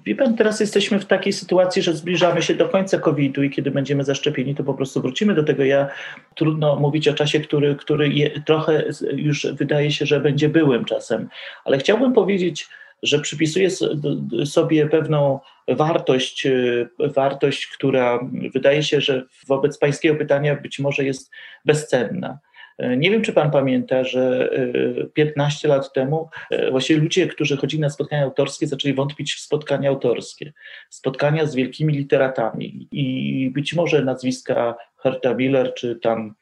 Wie 0.07 0.15
pan, 0.15 0.37
teraz 0.37 0.61
jesteśmy 0.61 1.01
w 1.01 1.05
takiej 1.05 1.33
sytuacji, 1.33 1.83
że 1.83 1.97
zbliżamy 1.97 2.43
się 2.43 2.55
do 2.55 2.69
końca 2.69 2.99
COVID-u 2.99 3.43
i 3.43 3.51
kiedy 3.51 3.71
będziemy 3.71 4.05
zaszczepieni, 4.05 4.55
to 4.55 4.65
po 4.65 4.75
prostu 4.75 5.01
wrócimy 5.03 5.35
do 5.35 5.45
tego. 5.45 5.65
Ja 5.65 5.89
trudno 6.35 6.77
mówić 6.77 7.09
o 7.09 7.15
czasie, 7.15 7.41
który, 7.41 7.77
który 7.77 8.09
je, 8.09 8.41
trochę 8.41 8.85
już 9.17 9.47
wydaje 9.47 9.91
się, 9.91 10.07
że 10.07 10.21
będzie 10.21 10.49
byłym 10.65 10.85
czasem, 10.85 11.29
ale 11.65 11.79
chciałbym 11.79 12.13
powiedzieć, 12.13 12.69
że 13.03 13.19
przypisuję 13.19 13.69
sobie 14.45 14.89
pewną 14.89 15.41
wartość, 15.69 16.47
wartość, 16.99 17.67
która 17.67 18.21
wydaje 18.55 18.83
się, 18.83 19.01
że 19.01 19.27
wobec 19.47 19.79
pańskiego 19.79 20.15
pytania 20.15 20.57
być 20.57 20.79
może 20.79 21.05
jest 21.05 21.31
bezcenna. 21.65 22.39
Nie 22.79 23.11
wiem, 23.11 23.23
czy 23.23 23.33
pan 23.33 23.51
pamięta, 23.51 24.05
że 24.05 24.51
15 25.15 25.69
e, 25.69 25.71
lat 25.71 25.93
temu 25.93 26.29
e, 26.51 26.71
właśnie 26.71 26.97
ludzie, 26.97 27.27
którzy 27.27 27.57
chodzili 27.57 27.81
na 27.81 27.91
spotkania 27.91 28.25
autorskie, 28.25 28.67
zaczęli 28.67 28.95
wątpić 28.95 29.35
w 29.35 29.41
spotkania 29.41 29.91
autorskie, 29.91 30.53
spotkania 30.91 31.47
z 31.47 31.55
wielkimi 31.55 31.95
literatami 31.95 32.89
i 32.91 33.51
być 33.51 33.75
może 33.75 34.05
nazwiska 34.05 34.75
Herta 34.97 35.35
Miller, 35.35 35.75
czy 35.75 35.97
tam 35.97 36.35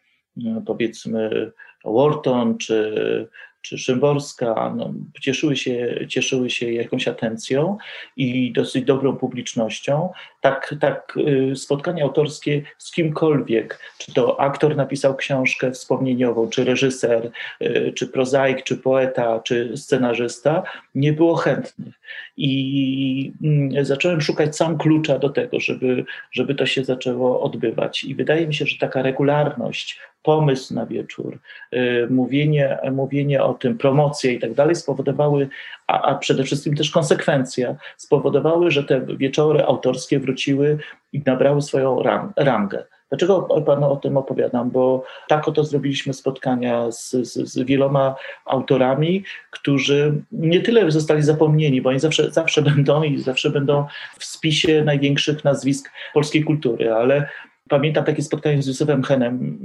powiedzmy 0.66 1.52
Wharton, 1.84 2.58
czy 2.58 3.28
czy 3.62 3.78
Szymborska 3.78 4.74
no, 4.76 4.92
cieszyły, 5.20 5.56
się, 5.56 6.06
cieszyły 6.08 6.50
się 6.50 6.72
jakąś 6.72 7.08
atencją 7.08 7.78
i 8.16 8.52
dosyć 8.52 8.84
dobrą 8.84 9.16
publicznością. 9.16 10.10
Tak, 10.40 10.74
tak 10.80 11.18
y, 11.52 11.56
spotkania 11.56 12.04
autorskie 12.04 12.62
z 12.78 12.90
kimkolwiek, 12.90 13.80
czy 13.98 14.14
to 14.14 14.40
aktor 14.40 14.76
napisał 14.76 15.16
książkę 15.16 15.72
wspomnieniową, 15.72 16.48
czy 16.48 16.64
reżyser, 16.64 17.30
y, 17.62 17.92
czy 17.96 18.06
prozaik, 18.06 18.62
czy 18.62 18.76
poeta, 18.76 19.40
czy 19.44 19.76
scenarzysta, 19.76 20.62
nie 20.94 21.12
było 21.12 21.36
chętnych. 21.36 21.94
I 22.36 23.32
mm, 23.42 23.84
zacząłem 23.84 24.20
szukać 24.20 24.56
sam 24.56 24.78
klucza 24.78 25.18
do 25.18 25.28
tego, 25.28 25.60
żeby, 25.60 26.04
żeby 26.32 26.54
to 26.54 26.66
się 26.66 26.84
zaczęło 26.84 27.40
odbywać. 27.42 28.04
I 28.04 28.14
wydaje 28.14 28.46
mi 28.46 28.54
się, 28.54 28.66
że 28.66 28.78
taka 28.78 29.02
regularność, 29.02 29.98
pomysł 30.22 30.74
na 30.74 30.86
wieczór, 30.86 31.38
y, 31.74 32.06
mówienie, 32.10 32.78
mówienie 32.92 33.42
o 33.42 33.54
tym, 33.54 33.78
promocje 33.78 34.32
i 34.32 34.38
tak 34.38 34.54
dalej 34.54 34.74
spowodowały, 34.74 35.48
a, 35.86 36.02
a 36.02 36.14
przede 36.14 36.44
wszystkim 36.44 36.76
też 36.76 36.90
konsekwencja, 36.90 37.76
spowodowały, 37.96 38.70
że 38.70 38.84
te 38.84 39.06
wieczory 39.16 39.64
autorskie 39.64 40.20
wróciły 40.20 40.78
i 41.12 41.22
nabrały 41.26 41.62
swoją 41.62 42.02
rangę. 42.36 42.84
Dlaczego 43.12 43.42
panu 43.42 43.92
o 43.92 43.96
tym 43.96 44.16
opowiadam? 44.16 44.70
Bo 44.70 45.04
tak 45.28 45.48
oto 45.48 45.64
zrobiliśmy 45.64 46.12
spotkania 46.12 46.92
z, 46.92 47.10
z, 47.10 47.32
z, 47.32 47.58
wieloma 47.58 48.14
autorami, 48.44 49.24
którzy 49.50 50.22
nie 50.32 50.60
tyle 50.60 50.90
zostali 50.90 51.22
zapomnieni, 51.22 51.82
bo 51.82 51.90
oni 51.90 52.00
zawsze, 52.00 52.30
zawsze 52.30 52.62
będą 52.62 53.02
i 53.02 53.18
zawsze 53.18 53.50
będą 53.50 53.86
w 54.18 54.24
spisie 54.24 54.82
największych 54.84 55.44
nazwisk 55.44 55.90
polskiej 56.14 56.44
kultury, 56.44 56.92
ale 56.92 57.28
pamiętam 57.68 58.04
takie 58.04 58.22
spotkanie 58.22 58.62
z 58.62 58.66
Józefem 58.66 59.02
Henem, 59.02 59.58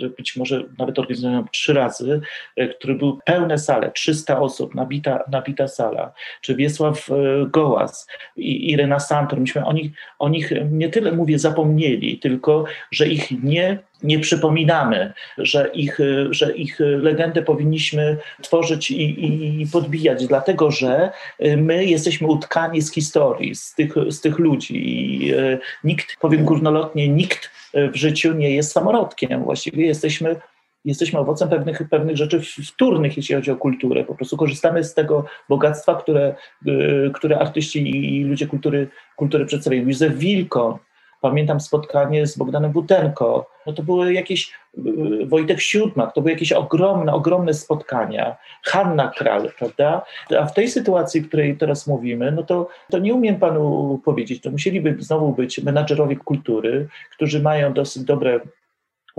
który 0.00 0.10
być 0.10 0.36
może 0.36 0.64
nawet 0.78 0.98
organizowałem 0.98 1.44
trzy 1.52 1.72
razy, 1.72 2.20
e, 2.56 2.68
który 2.68 2.94
był 2.94 3.18
pełne 3.24 3.58
sale, 3.58 3.90
300 3.90 4.40
osób, 4.40 4.74
nabita, 4.74 5.24
nabita 5.32 5.68
sala, 5.68 6.12
czy 6.40 6.54
Wiesław 6.54 7.10
e, 7.10 7.14
Gołas 7.46 8.06
i 8.36 8.70
Irena 8.70 9.00
Santor. 9.00 9.40
Myśmy 9.40 9.64
o 9.64 9.72
nich, 9.72 9.92
o 10.18 10.28
nich 10.28 10.52
nie 10.70 10.88
tyle 10.88 11.12
mówię 11.12 11.38
zapomnieli, 11.38 12.18
tylko 12.18 12.64
że 12.90 13.08
ich 13.08 13.42
nie 13.42 13.78
nie 14.02 14.18
przypominamy, 14.18 15.12
że 15.38 15.70
ich, 15.74 15.98
że 16.30 16.56
ich 16.56 16.78
legendę 16.80 17.42
powinniśmy 17.42 18.16
tworzyć 18.42 18.90
i, 18.90 19.62
i, 19.62 19.66
podbijać, 19.66 20.26
dlatego 20.26 20.70
że 20.70 21.10
my 21.56 21.84
jesteśmy 21.84 22.26
utkani 22.26 22.82
z 22.82 22.92
historii, 22.92 23.54
z 23.54 23.74
tych, 23.74 23.94
z 24.08 24.20
tych 24.20 24.38
ludzi. 24.38 24.74
I 24.88 25.32
e, 25.32 25.58
nikt, 25.84 26.16
powiem 26.20 26.44
górnolotnie, 26.44 27.08
nikt 27.08 27.50
w 27.74 27.96
życiu 27.96 28.34
nie 28.34 28.50
jest 28.50 28.72
samorodkiem. 28.72 29.44
Właściwie 29.44 29.86
jesteśmy 29.86 30.36
jesteśmy 30.84 31.18
owocem 31.18 31.48
pewnych, 31.48 31.88
pewnych 31.88 32.16
rzeczy 32.16 32.40
wtórnych, 32.66 33.16
jeśli 33.16 33.34
chodzi 33.34 33.50
o 33.50 33.56
kulturę. 33.56 34.04
Po 34.04 34.14
prostu 34.14 34.36
korzystamy 34.36 34.84
z 34.84 34.94
tego 34.94 35.24
bogactwa, 35.48 35.94
które, 35.94 36.34
e, 36.66 37.10
które 37.14 37.38
artyści 37.38 37.90
i 37.90 38.24
ludzie 38.24 38.46
kultury, 38.46 38.88
kultury 39.16 39.46
przedstawiają. 39.46 39.86
Józef 39.86 40.18
Wilko, 40.18 40.78
Pamiętam 41.20 41.60
spotkanie 41.60 42.26
z 42.26 42.38
Bogdanem 42.38 42.72
Butenko. 42.72 43.50
No 43.66 43.72
to 43.72 43.82
były 43.82 44.12
jakieś, 44.12 44.52
y, 44.78 45.26
Wojtek 45.26 45.60
Siódmak, 45.60 46.14
to 46.14 46.20
były 46.20 46.32
jakieś 46.32 46.52
ogromne, 46.52 47.12
ogromne 47.12 47.54
spotkania. 47.54 48.36
Hanna 48.62 49.08
Kral, 49.08 49.50
prawda? 49.58 50.02
A 50.38 50.46
w 50.46 50.54
tej 50.54 50.68
sytuacji, 50.68 51.20
o 51.20 51.24
której 51.24 51.56
teraz 51.56 51.86
mówimy, 51.86 52.32
no 52.32 52.42
to, 52.42 52.68
to 52.90 52.98
nie 52.98 53.14
umiem 53.14 53.36
panu 53.36 54.00
powiedzieć. 54.04 54.42
To 54.42 54.50
musieliby 54.50 54.96
znowu 54.98 55.32
być 55.32 55.62
menadżerowie 55.62 56.16
kultury, 56.16 56.88
którzy 57.10 57.42
mają 57.42 57.72
dosyć 57.72 58.02
dobre 58.04 58.40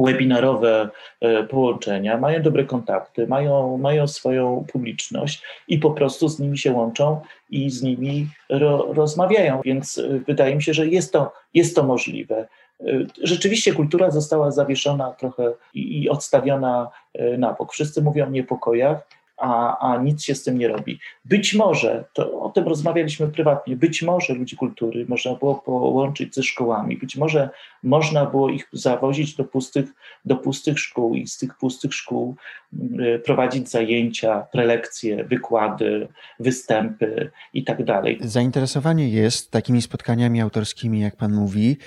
webinarowe 0.06 0.90
e, 1.22 1.44
połączenia, 1.44 2.18
mają 2.18 2.42
dobre 2.42 2.66
kontakty, 2.66 3.28
mają, 3.28 3.78
mają 3.78 4.08
swoją 4.08 4.66
publiczność 4.72 5.44
i 5.68 5.80
po 5.80 5.92
prostu 5.92 6.30
z 6.30 6.40
nimi 6.40 6.58
się 6.58 6.72
łączą 6.72 7.22
i 7.50 7.70
z 7.70 7.84
nimi 7.84 8.28
ro, 8.50 8.94
rozmawiają. 8.94 9.62
Więc 9.66 9.98
e, 9.98 10.20
wydaje 10.28 10.56
mi 10.56 10.64
się, 10.64 10.74
że 10.74 10.88
jest 10.88 11.14
to, 11.14 11.34
jest 11.54 11.76
to 11.76 11.84
możliwe. 11.84 12.48
E, 12.82 12.86
rzeczywiście 13.24 13.74
kultura 13.74 14.12
została 14.12 14.52
zawieszona 14.52 15.12
trochę 15.12 15.54
i, 15.74 16.04
i 16.04 16.10
odstawiona 16.10 16.90
na 17.38 17.54
bok. 17.54 17.74
Wszyscy 17.74 18.02
mówią 18.02 18.26
o 18.26 18.30
niepokojach 18.30 19.21
a, 19.42 19.78
a 19.92 19.98
nic 19.98 20.24
się 20.24 20.36
z 20.36 20.44
tym 20.44 20.58
nie 20.58 20.68
robi. 20.68 21.00
Być 21.26 21.56
może, 21.56 22.06
to 22.14 22.42
o 22.42 22.50
tym 22.50 22.68
rozmawialiśmy 22.68 23.28
prywatnie, 23.28 23.76
być 23.76 24.02
może 24.02 24.34
ludzi 24.34 24.56
kultury 24.56 25.06
można 25.10 25.36
było 25.36 25.56
połączyć 25.56 26.36
ze 26.36 26.44
szkołami, 26.44 26.98
być 26.98 27.16
może 27.16 27.50
można 27.84 28.26
było 28.26 28.50
ich 28.50 28.70
zawozić 28.74 29.36
do 29.36 29.44
pustych, 29.44 29.86
do 30.26 30.36
pustych 30.36 30.80
szkół 30.80 31.16
i 31.16 31.28
z 31.28 31.38
tych 31.38 31.58
pustych 31.58 31.94
szkół 31.94 32.36
y, 32.74 33.22
prowadzić 33.26 33.70
zajęcia, 33.70 34.48
prelekcje, 34.52 35.24
wykłady, 35.24 36.08
występy 36.40 37.32
i 37.54 37.64
tak 37.64 37.84
dalej. 37.84 38.18
Zainteresowanie 38.22 39.10
jest 39.10 39.52
takimi 39.52 39.82
spotkaniami 39.82 40.42
autorskimi, 40.42 41.00
jak 41.00 41.16
pan 41.16 41.34
mówi, 41.34 41.78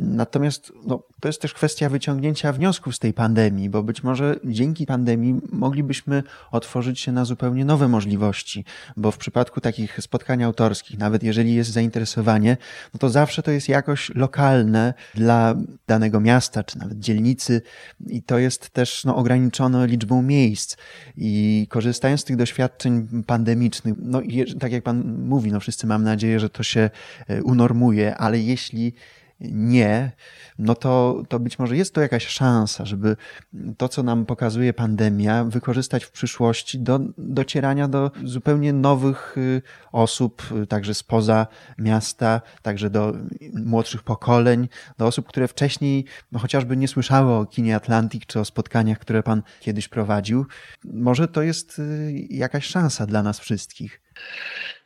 natomiast 0.00 0.72
no, 0.86 1.02
to 1.20 1.28
jest 1.28 1.42
też 1.42 1.54
kwestia 1.54 1.88
wyciągnięcia 1.88 2.52
wniosków 2.52 2.96
z 2.96 2.98
tej 2.98 3.12
pandemii, 3.12 3.70
bo 3.70 3.82
być 3.82 4.02
może 4.02 4.36
dzięki 4.44 4.86
pandemii 4.86 5.40
moglibyśmy 5.52 6.22
otworzyć 6.50 7.00
się 7.02 7.12
na 7.12 7.24
zupełnie 7.24 7.64
nowe 7.64 7.88
możliwości, 7.88 8.64
bo 8.96 9.10
w 9.10 9.18
przypadku 9.18 9.60
takich 9.60 9.98
spotkań 10.00 10.42
autorskich, 10.42 10.98
nawet 10.98 11.22
jeżeli 11.22 11.54
jest 11.54 11.70
zainteresowanie, 11.70 12.56
no 12.94 12.98
to 12.98 13.08
zawsze 13.08 13.42
to 13.42 13.50
jest 13.50 13.68
jakoś 13.68 14.14
lokalne 14.14 14.94
dla 15.14 15.54
danego 15.86 16.20
miasta, 16.20 16.64
czy 16.64 16.78
nawet 16.78 16.98
dzielnicy 16.98 17.62
i 18.06 18.22
to 18.22 18.38
jest 18.38 18.70
też 18.70 19.04
no, 19.04 19.16
ograniczone 19.16 19.86
liczbą 19.86 20.22
miejsc. 20.22 20.76
I 21.16 21.66
korzystając 21.70 22.20
z 22.20 22.24
tych 22.24 22.36
doświadczeń 22.36 23.08
pandemicznych, 23.26 23.94
no 23.98 24.20
i 24.20 24.54
tak 24.54 24.72
jak 24.72 24.82
pan 24.84 25.18
mówi, 25.18 25.52
no 25.52 25.60
wszyscy 25.60 25.86
mam 25.86 26.02
nadzieję, 26.02 26.40
że 26.40 26.50
to 26.50 26.62
się 26.62 26.90
e, 27.28 27.42
unormuje, 27.42 28.16
ale 28.16 28.38
jeśli 28.38 28.92
nie, 29.50 30.12
no 30.58 30.74
to, 30.74 31.22
to 31.28 31.38
być 31.40 31.58
może 31.58 31.76
jest 31.76 31.94
to 31.94 32.00
jakaś 32.00 32.26
szansa, 32.26 32.84
żeby 32.84 33.16
to, 33.76 33.88
co 33.88 34.02
nam 34.02 34.26
pokazuje 34.26 34.72
pandemia, 34.72 35.44
wykorzystać 35.44 36.04
w 36.04 36.10
przyszłości 36.10 36.78
do 36.78 37.00
docierania 37.18 37.88
do 37.88 38.10
zupełnie 38.24 38.72
nowych 38.72 39.38
y, 39.38 39.62
osób, 39.92 40.42
y, 40.62 40.66
także 40.66 40.94
spoza 40.94 41.46
miasta, 41.78 42.40
także 42.62 42.90
do 42.90 43.12
młodszych 43.54 44.02
pokoleń, 44.02 44.68
do 44.98 45.06
osób, 45.06 45.28
które 45.28 45.48
wcześniej 45.48 46.04
no, 46.32 46.38
chociażby 46.38 46.76
nie 46.76 46.88
słyszały 46.88 47.32
o 47.32 47.46
kinie 47.46 47.76
Atlantik 47.76 48.26
czy 48.26 48.40
o 48.40 48.44
spotkaniach, 48.44 48.98
które 48.98 49.22
pan 49.22 49.42
kiedyś 49.60 49.88
prowadził. 49.88 50.46
Może 50.84 51.28
to 51.28 51.42
jest 51.42 51.78
y, 51.78 52.12
jakaś 52.30 52.64
szansa 52.64 53.06
dla 53.06 53.22
nas 53.22 53.40
wszystkich. 53.40 54.01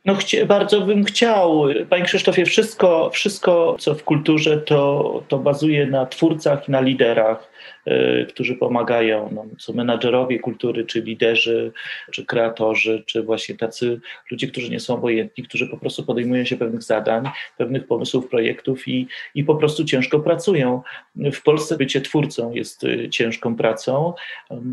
No, 0.05 0.15
chcie, 0.15 0.45
bardzo 0.45 0.81
bym 0.81 1.03
chciał. 1.03 1.63
Panie 1.89 2.03
Krzysztofie, 2.03 2.45
wszystko, 2.45 3.09
wszystko 3.13 3.75
co 3.79 3.95
w 3.95 4.03
kulturze, 4.03 4.57
to, 4.57 5.23
to 5.27 5.37
bazuje 5.37 5.85
na 5.85 6.05
twórcach 6.05 6.67
i 6.67 6.71
na 6.71 6.81
liderach. 6.81 7.49
Y, 7.87 8.25
którzy 8.25 8.55
pomagają, 8.55 9.29
no, 9.31 9.45
są 9.59 9.73
menadżerowie 9.73 10.39
kultury, 10.39 10.85
czy 10.85 11.01
liderzy, 11.01 11.71
czy 12.11 12.25
kreatorzy, 12.25 13.03
czy 13.05 13.23
właśnie 13.23 13.55
tacy 13.55 13.99
ludzie, 14.31 14.47
którzy 14.47 14.69
nie 14.69 14.79
są 14.79 14.93
obojętni, 14.93 15.43
którzy 15.43 15.67
po 15.67 15.77
prostu 15.77 16.03
podejmują 16.03 16.45
się 16.45 16.57
pewnych 16.57 16.83
zadań, 16.83 17.29
pewnych 17.57 17.87
pomysłów, 17.87 18.27
projektów 18.27 18.87
i, 18.87 19.07
i 19.35 19.43
po 19.43 19.55
prostu 19.55 19.85
ciężko 19.85 20.19
pracują. 20.19 20.81
W 21.15 21.43
Polsce 21.43 21.77
bycie 21.77 22.01
twórcą 22.01 22.51
jest 22.51 22.83
y, 22.83 23.09
ciężką 23.09 23.55
pracą, 23.55 24.13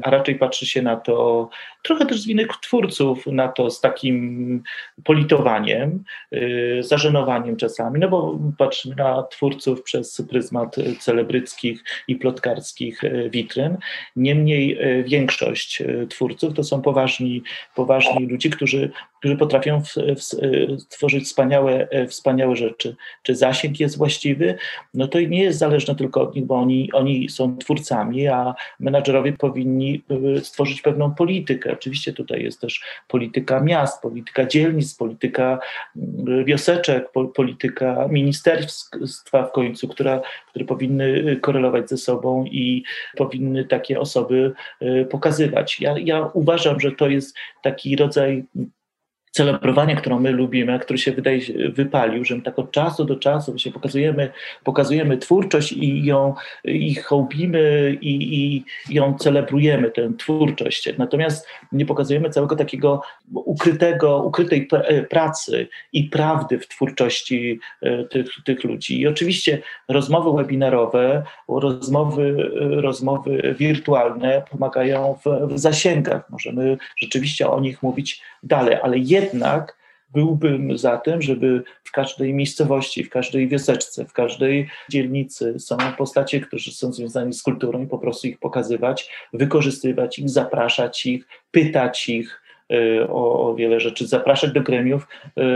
a 0.03 0.11
raczej 0.11 0.35
patrzy 0.35 0.67
się 0.67 0.83
na 0.83 0.97
to, 0.97 1.49
trochę 1.83 2.07
też 2.07 2.21
z 2.21 2.27
innych 2.27 2.49
twórców, 2.63 3.27
na 3.27 3.49
to 3.49 3.71
z 3.71 3.81
takim 3.81 4.63
politowaniem, 5.05 6.05
y, 6.33 6.79
zażenowaniem 6.81 7.57
czasami, 7.57 8.01
no 8.01 8.09
bo 8.09 8.39
patrzymy 8.59 8.95
na 8.95 9.23
twórców 9.23 9.83
przez 9.83 10.23
pryzmat 10.31 10.77
celebryckich 11.01 11.85
i 12.09 12.17
plotkarskich 12.17 13.04
E, 13.04 13.04
witryn. 13.31 13.77
Niemniej 14.17 14.79
e, 14.81 15.03
większość 15.03 15.81
e, 15.81 16.07
twórców 16.07 16.55
to 16.55 16.65
są 16.65 16.83
poważni, 16.83 17.43
poważni 17.75 18.27
ludzie, 18.27 18.51
którzy, 18.51 18.91
którzy 19.25 19.37
potrafią 19.37 19.81
w, 19.81 19.95
w, 19.95 20.87
tworzyć 20.89 21.25
wspaniałe, 21.25 21.89
wspaniałe 22.09 22.57
rzeczy. 22.57 22.97
Czy 23.23 23.35
zasięg 23.35 23.81
jest 23.81 23.99
właściwy? 23.99 24.55
No 24.95 25.09
to 25.09 25.21
nie 25.21 25.43
jest 25.43 25.59
zależne 25.59 25.95
tylko 25.95 26.23
od 26.23 26.35
nich, 26.35 26.45
bo 26.45 26.55
oni, 26.55 26.93
oni 26.93 27.29
są 27.29 27.57
twórcami, 27.57 28.29
a 28.29 28.55
menadżerowie 28.81 29.33
powinni 29.33 30.03
stworzyć 30.43 30.83
pewną 30.83 31.15
politykę. 31.15 31.73
Oczywiście 31.73 32.13
tutaj 32.13 32.43
jest 32.43 32.61
też 32.61 32.83
polityka 33.09 33.61
miast, 33.61 34.03
polityka 34.03 34.47
dzielnic, 34.47 34.95
polityka 34.95 35.59
mm, 35.97 36.45
wioseczek, 36.45 37.09
polityka 37.35 38.09
ministerstwa 38.09 39.43
w 39.43 39.53
końcu, 39.53 39.89
która, 39.89 40.21
które 40.51 40.65
powinny 40.65 41.37
korelować 41.41 41.89
ze 41.89 41.97
sobą 41.97 42.45
i 42.45 42.83
powinny 43.17 43.65
takie 43.65 44.01
osoby 44.01 44.53
pokazywać. 45.11 45.81
Ja, 45.81 45.95
ja 45.99 46.31
uważam, 46.35 46.81
że 46.81 46.93
to 46.93 47.09
jest 47.09 47.37
taki 47.63 47.97
rodzaj 47.97 48.45
celebrowania, 49.35 49.97
którą 49.97 50.21
my 50.21 50.31
lubimy, 50.31 50.79
który 50.79 50.99
się 50.99 51.13
wydaje 51.13 51.41
wypalił, 51.73 52.25
że 52.25 52.37
my 52.37 52.43
tak 52.43 52.59
od 52.59 52.71
czasu 52.71 53.05
do 53.05 53.17
czasu 53.17 53.59
się 53.59 53.71
pokazujemy, 53.71 54.31
pokazujemy 54.65 55.19
twórczość 55.19 55.73
i 55.73 56.05
ją 56.05 56.35
i 56.65 56.95
hołbimy 56.95 57.97
i, 58.01 58.15
i 58.39 58.65
ją 58.95 59.19
celebrujemy, 59.19 59.91
tę 59.91 60.13
twórczość. 60.19 60.89
Natomiast 60.99 61.49
nie 61.73 61.87
pokazujemy 61.87 62.31
całego 62.31 62.57
takiego 62.57 63.03
ukrytego, 63.35 64.23
ukrytej 64.23 64.69
pracy 65.11 65.69
i 65.93 66.05
prawdy 66.05 66.59
w 66.59 66.69
twórczości 66.69 67.61
e, 67.83 68.05
tych, 68.05 68.27
tych 68.45 68.65
ludzi. 68.65 69.01
I 69.01 69.07
oczywiście 69.07 69.63
rozmowy 69.89 70.43
webinarowe, 70.43 71.23
rozmowy, 71.49 72.51
rozmowy 72.61 73.55
wirtualne 73.59 74.43
pomagają 74.51 75.19
w, 75.25 75.55
w 75.55 75.59
zasięgach. 75.59 76.31
Możemy 76.31 76.77
rzeczywiście 76.97 77.51
o 77.51 77.61
nich 77.61 77.83
mówić 77.83 78.23
dalej, 78.43 78.77
ale 78.83 78.99
jednak 78.99 79.24
byłbym 80.15 80.79
za 80.79 80.99
tym, 80.99 81.23
żeby 81.23 81.63
w 81.85 81.93
każdej 81.93 82.35
miejscowości, 82.35 83.05
w 83.05 83.11
każdej 83.11 83.49
wioseczce, 83.49 84.05
w 84.05 84.13
każdej 84.13 84.69
dzielnicy 84.91 85.59
są 85.59 85.77
postacie, 85.99 86.41
którzy 86.41 86.73
są 86.73 86.93
związani 86.93 87.33
z 87.33 87.43
kulturą 87.43 87.83
i 87.83 87.87
po 87.87 87.99
prostu 87.99 88.29
ich 88.29 88.39
pokazywać, 88.39 89.11
wykorzystywać 89.33 90.19
ich, 90.19 90.31
zapraszać 90.31 91.07
ich, 91.07 91.27
pytać 91.51 92.09
ich, 92.09 92.44
o, 93.09 93.51
o 93.51 93.55
wiele 93.55 93.81
rzeczy, 93.81 94.07
zapraszać 94.07 94.53
do 94.53 94.61
gremiów, 94.61 95.09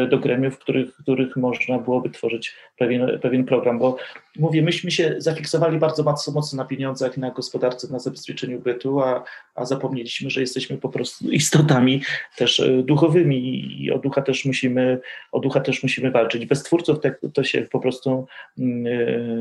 y, 0.05 0.09
do 0.09 0.19
gremiów, 0.19 0.59
których, 0.59 0.95
których 0.95 1.37
można 1.37 1.79
byłoby 1.79 2.11
tworzyć 2.11 2.55
pewien, 2.79 3.19
pewien 3.23 3.45
program, 3.45 3.79
bo 3.79 3.97
mówię, 4.39 4.63
myśmy 4.63 4.91
się 4.91 5.15
zafiksowali 5.19 5.79
bardzo 5.79 6.03
mocno, 6.03 6.33
mocno 6.33 6.57
na 6.57 6.65
pieniądzach, 6.65 7.17
na 7.17 7.31
gospodarce, 7.31 7.93
na 7.93 7.99
zabezpieczeniu 7.99 8.61
bytu, 8.61 9.01
a, 9.01 9.25
a 9.55 9.65
zapomnieliśmy, 9.65 10.31
że 10.31 10.41
jesteśmy 10.41 10.79
po 10.79 10.89
prostu 10.89 11.31
istotami 11.31 12.03
też 12.37 12.59
y, 12.59 12.83
duchowymi 12.87 13.39
i 13.83 13.93
o 13.93 13.99
ducha 13.99 14.23
też 14.23 14.45
musimy, 14.45 15.01
o 15.33 15.41
ducha 15.41 15.61
też 15.61 15.83
musimy 15.83 16.11
walczyć. 16.11 16.47
Bez 16.47 16.63
twórców 16.63 16.99
to, 17.35 17.45
się 17.45 17.63
po 17.63 17.81
prostu 17.81 18.27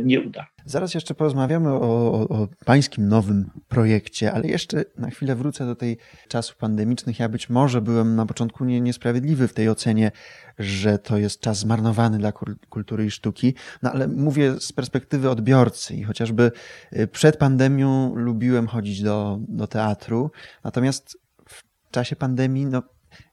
nie 0.04 0.22
uda. 0.22 0.46
Zaraz 0.66 0.94
jeszcze 0.94 1.14
porozmawiamy 1.14 1.70
o, 1.70 1.80
o, 1.80 2.30
o 2.30 2.48
pańskim 2.66 3.08
nowym 3.08 3.50
projekcie, 3.70 4.32
ale 4.34 4.48
jeszcze 4.48 4.86
na 4.98 5.10
chwilę 5.10 5.36
wrócę 5.36 5.66
do 5.66 5.76
tej 5.76 5.98
czasów 6.28 6.56
pandemicznych. 6.56 7.20
Ja 7.20 7.30
być 7.30 7.50
może 7.50 7.57
może 7.58 7.82
byłem 7.82 8.16
na 8.16 8.26
początku 8.26 8.66
nie, 8.66 8.82
niesprawiedliwy 8.82 9.48
w 9.48 9.54
tej 9.54 9.70
ocenie, 9.70 10.12
że 10.60 11.00
to 11.00 11.18
jest 11.18 11.40
czas 11.40 11.60
zmarnowany 11.60 12.18
dla 12.18 12.32
kultury 12.70 13.06
i 13.06 13.12
sztuki, 13.12 13.56
no 13.82 13.92
ale 13.92 14.08
mówię 14.08 14.56
z 14.60 14.72
perspektywy 14.74 15.30
odbiorcy 15.30 15.96
i 15.96 16.04
chociażby 16.04 16.52
y, 16.94 17.08
przed 17.08 17.38
pandemią 17.38 18.16
lubiłem 18.16 18.68
chodzić 18.68 19.02
do, 19.02 19.40
do 19.48 19.68
teatru, 19.68 20.32
natomiast 20.64 21.18
w 21.50 21.64
czasie 21.92 22.16
pandemii, 22.16 22.66
no 22.66 22.84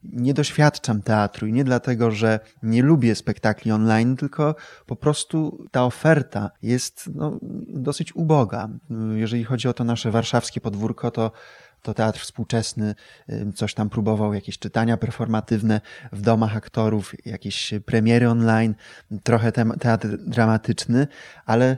nie 0.03 0.33
doświadczam 0.33 1.01
teatru 1.01 1.47
i 1.47 1.53
nie 1.53 1.63
dlatego, 1.63 2.11
że 2.11 2.39
nie 2.63 2.83
lubię 2.83 3.15
spektakli 3.15 3.71
online, 3.71 4.15
tylko 4.15 4.55
po 4.85 4.95
prostu 4.95 5.65
ta 5.71 5.85
oferta 5.85 6.51
jest 6.61 7.09
no, 7.15 7.39
dosyć 7.67 8.15
uboga. 8.15 8.69
Jeżeli 9.15 9.43
chodzi 9.43 9.67
o 9.67 9.73
to 9.73 9.83
nasze 9.83 10.11
warszawskie 10.11 10.61
podwórko, 10.61 11.11
to 11.11 11.31
to 11.85 11.93
teatr 11.93 12.19
współczesny 12.19 12.95
coś 13.55 13.73
tam 13.73 13.89
próbował, 13.89 14.33
jakieś 14.33 14.59
czytania 14.59 14.97
performatywne 14.97 15.81
w 16.11 16.21
domach 16.21 16.57
aktorów, 16.57 17.15
jakieś 17.25 17.73
premiery 17.85 18.29
online, 18.29 18.75
trochę 19.23 19.51
teatr 19.79 20.07
dramatyczny, 20.17 21.07
ale 21.45 21.77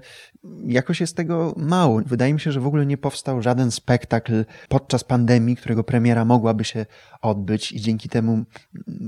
jakoś 0.68 1.02
jest 1.02 1.16
tego 1.16 1.54
mało. 1.58 2.02
Wydaje 2.06 2.34
mi 2.34 2.40
się, 2.40 2.52
że 2.52 2.60
w 2.60 2.68
ogóle 2.68 2.86
nie 2.86 2.98
powstał 2.98 3.42
żaden 3.42 3.72
spektakl 3.72 4.46
podczas 4.70 5.04
pandemii, 5.04 5.56
którego 5.56 5.84
premiera 5.84 6.26
mogłaby 6.26 6.64
się 6.64 6.86
odbyć 7.22 7.72
i 7.72 7.82
dzięki 7.82 8.10
temu 8.10 8.46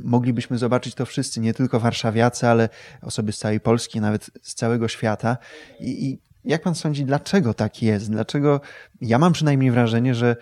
moglibyśmy 0.04 0.58
zobaczyć 0.58 0.96
to 0.96 1.06
wszyscy, 1.06 1.40
nie 1.40 1.54
tylko 1.54 1.80
warszawiacy, 1.80 2.48
ale 2.48 2.70
osoby 3.02 3.32
z 3.32 3.38
całej 3.38 3.60
Polski, 3.60 4.02
nawet 4.02 4.32
z 4.42 4.54
całego 4.54 4.88
świata. 4.88 5.38
I, 5.80 6.06
i 6.06 6.29
jak 6.46 6.62
pan 6.62 6.76
sądzi, 6.76 7.06
dlaczego 7.06 7.54
tak 7.54 7.82
jest? 7.82 8.12
Dlaczego 8.12 8.62
ja 9.02 9.20
mam 9.20 9.34
przynajmniej 9.34 9.72
wrażenie, 9.72 10.16
że, 10.16 10.36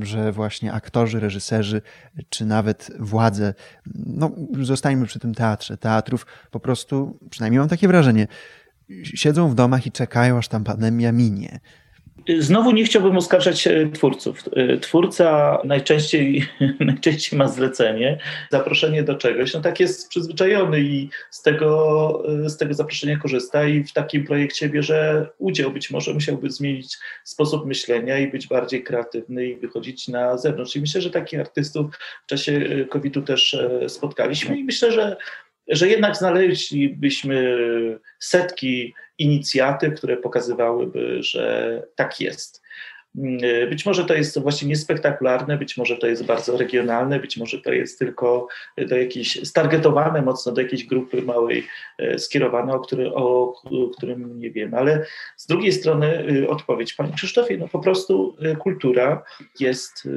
że 0.00 0.32
właśnie 0.32 0.72
aktorzy, 0.72 1.20
reżyserzy, 1.20 1.82
czy 2.28 2.46
nawet 2.46 2.90
władze, 2.98 3.54
no 3.94 4.30
zostańmy 4.60 5.06
przy 5.06 5.18
tym 5.18 5.34
teatrze, 5.34 5.76
teatrów, 5.76 6.26
po 6.50 6.60
prostu, 6.60 7.18
przynajmniej 7.30 7.58
mam 7.58 7.68
takie 7.68 7.88
wrażenie, 7.88 8.26
siedzą 9.02 9.48
w 9.48 9.54
domach 9.54 9.86
i 9.86 9.92
czekają, 9.92 10.38
aż 10.38 10.48
tam 10.48 10.64
pandemia 10.64 11.12
minie. 11.12 11.60
Znowu 12.38 12.70
nie 12.70 12.84
chciałbym 12.84 13.16
oskarżać 13.16 13.66
e, 13.66 13.90
twórców. 13.92 14.44
E, 14.56 14.76
twórca 14.76 15.58
najczęściej, 15.64 16.44
najczęściej 16.80 17.38
ma 17.38 17.48
zlecenie, 17.48 18.18
zaproszenie 18.50 19.02
do 19.02 19.14
czegoś. 19.14 19.54
No 19.54 19.60
tak 19.60 19.80
jest 19.80 20.08
przyzwyczajony 20.08 20.80
i 20.80 21.08
z 21.30 21.42
tego, 21.42 22.22
e, 22.44 22.48
z 22.50 22.56
tego 22.56 22.74
zaproszenia 22.74 23.18
korzysta 23.18 23.64
i 23.64 23.84
w 23.84 23.92
takim 23.92 24.24
projekcie 24.24 24.68
bierze 24.68 25.28
udział. 25.38 25.70
Być 25.70 25.90
może 25.90 26.14
musiałby 26.14 26.50
zmienić 26.50 26.96
sposób 27.24 27.66
myślenia 27.66 28.18
i 28.18 28.30
być 28.30 28.46
bardziej 28.46 28.84
kreatywny 28.84 29.46
i 29.46 29.56
wychodzić 29.56 30.08
na 30.08 30.38
zewnątrz. 30.38 30.76
I 30.76 30.80
myślę, 30.80 31.00
że 31.00 31.10
takich 31.10 31.40
artystów 31.40 31.96
w 32.24 32.26
czasie 32.26 32.86
COVID-u 32.90 33.22
też 33.22 33.56
spotkaliśmy 33.88 34.58
i 34.58 34.64
myślę, 34.64 34.92
że 34.92 35.16
że 35.68 35.88
jednak 35.88 36.16
znaleźlibyśmy 36.16 37.58
setki 38.18 38.94
inicjatyw, 39.20 39.94
które 39.94 40.16
pokazywałyby, 40.16 41.22
że 41.22 41.82
tak 41.96 42.20
jest. 42.20 42.62
Być 43.70 43.86
może 43.86 44.04
to 44.04 44.14
jest 44.14 44.38
właśnie 44.38 44.68
niespektakularne, 44.68 45.58
być 45.58 45.76
może 45.76 45.96
to 45.96 46.06
jest 46.06 46.26
bardzo 46.26 46.56
regionalne, 46.56 47.20
być 47.20 47.36
może 47.36 47.60
to 47.60 47.72
jest 47.72 47.98
tylko 47.98 48.48
do 48.88 48.96
jakiejś 48.96 49.48
stargetowane 49.48 50.22
mocno 50.22 50.52
do 50.52 50.60
jakiejś 50.60 50.84
grupy 50.84 51.22
małej 51.22 51.66
e, 51.98 52.18
skierowane, 52.18 52.72
o, 52.72 52.80
który, 52.80 53.14
o, 53.14 53.54
o 53.64 53.88
którym 53.96 54.38
nie 54.38 54.50
wiem. 54.50 54.74
Ale 54.74 55.06
z 55.36 55.46
drugiej 55.46 55.72
strony 55.72 56.26
e, 56.42 56.48
odpowiedź, 56.48 56.94
Panie 56.94 57.12
Krzysztofie, 57.12 57.58
no 57.58 57.68
po 57.68 57.78
prostu 57.78 58.36
e, 58.42 58.56
kultura 58.56 59.22
jest 59.60 60.08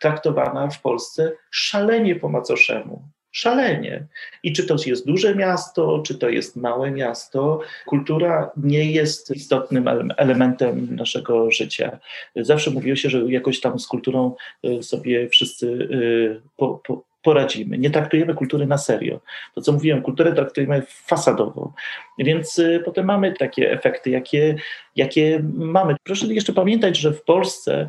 traktowana 0.00 0.68
w 0.68 0.82
Polsce 0.82 1.32
szalenie 1.50 2.16
po 2.16 2.28
macoszemu 2.28 3.02
szalenie. 3.32 4.06
I 4.42 4.52
czy 4.52 4.64
to 4.64 4.76
jest 4.86 5.06
duże 5.06 5.34
miasto, 5.34 6.02
czy 6.06 6.14
to 6.18 6.28
jest 6.28 6.56
małe 6.56 6.90
miasto, 6.90 7.60
kultura 7.86 8.50
nie 8.56 8.92
jest 8.92 9.36
istotnym 9.36 9.88
elementem 10.16 10.96
naszego 10.96 11.50
życia. 11.50 11.98
Zawsze 12.36 12.70
mówiło 12.70 12.96
się, 12.96 13.10
że 13.10 13.32
jakoś 13.32 13.60
tam 13.60 13.78
z 13.78 13.86
kulturą 13.86 14.34
y, 14.64 14.82
sobie 14.82 15.28
wszyscy 15.28 15.66
y, 15.66 16.40
po, 16.56 16.80
po, 16.86 17.11
poradzimy. 17.22 17.78
Nie 17.78 17.90
traktujemy 17.90 18.34
kultury 18.34 18.66
na 18.66 18.78
serio. 18.78 19.20
To, 19.54 19.60
co 19.60 19.72
mówiłem, 19.72 20.02
kulturę 20.02 20.32
traktujemy 20.32 20.82
fasadowo. 20.88 21.72
Więc 22.18 22.58
y, 22.58 22.82
potem 22.84 23.06
mamy 23.06 23.32
takie 23.32 23.72
efekty, 23.72 24.10
jakie, 24.10 24.56
jakie 24.96 25.40
mamy. 25.54 25.96
Proszę 26.02 26.26
jeszcze 26.26 26.52
pamiętać, 26.52 26.98
że 26.98 27.12
w 27.12 27.24
Polsce 27.24 27.88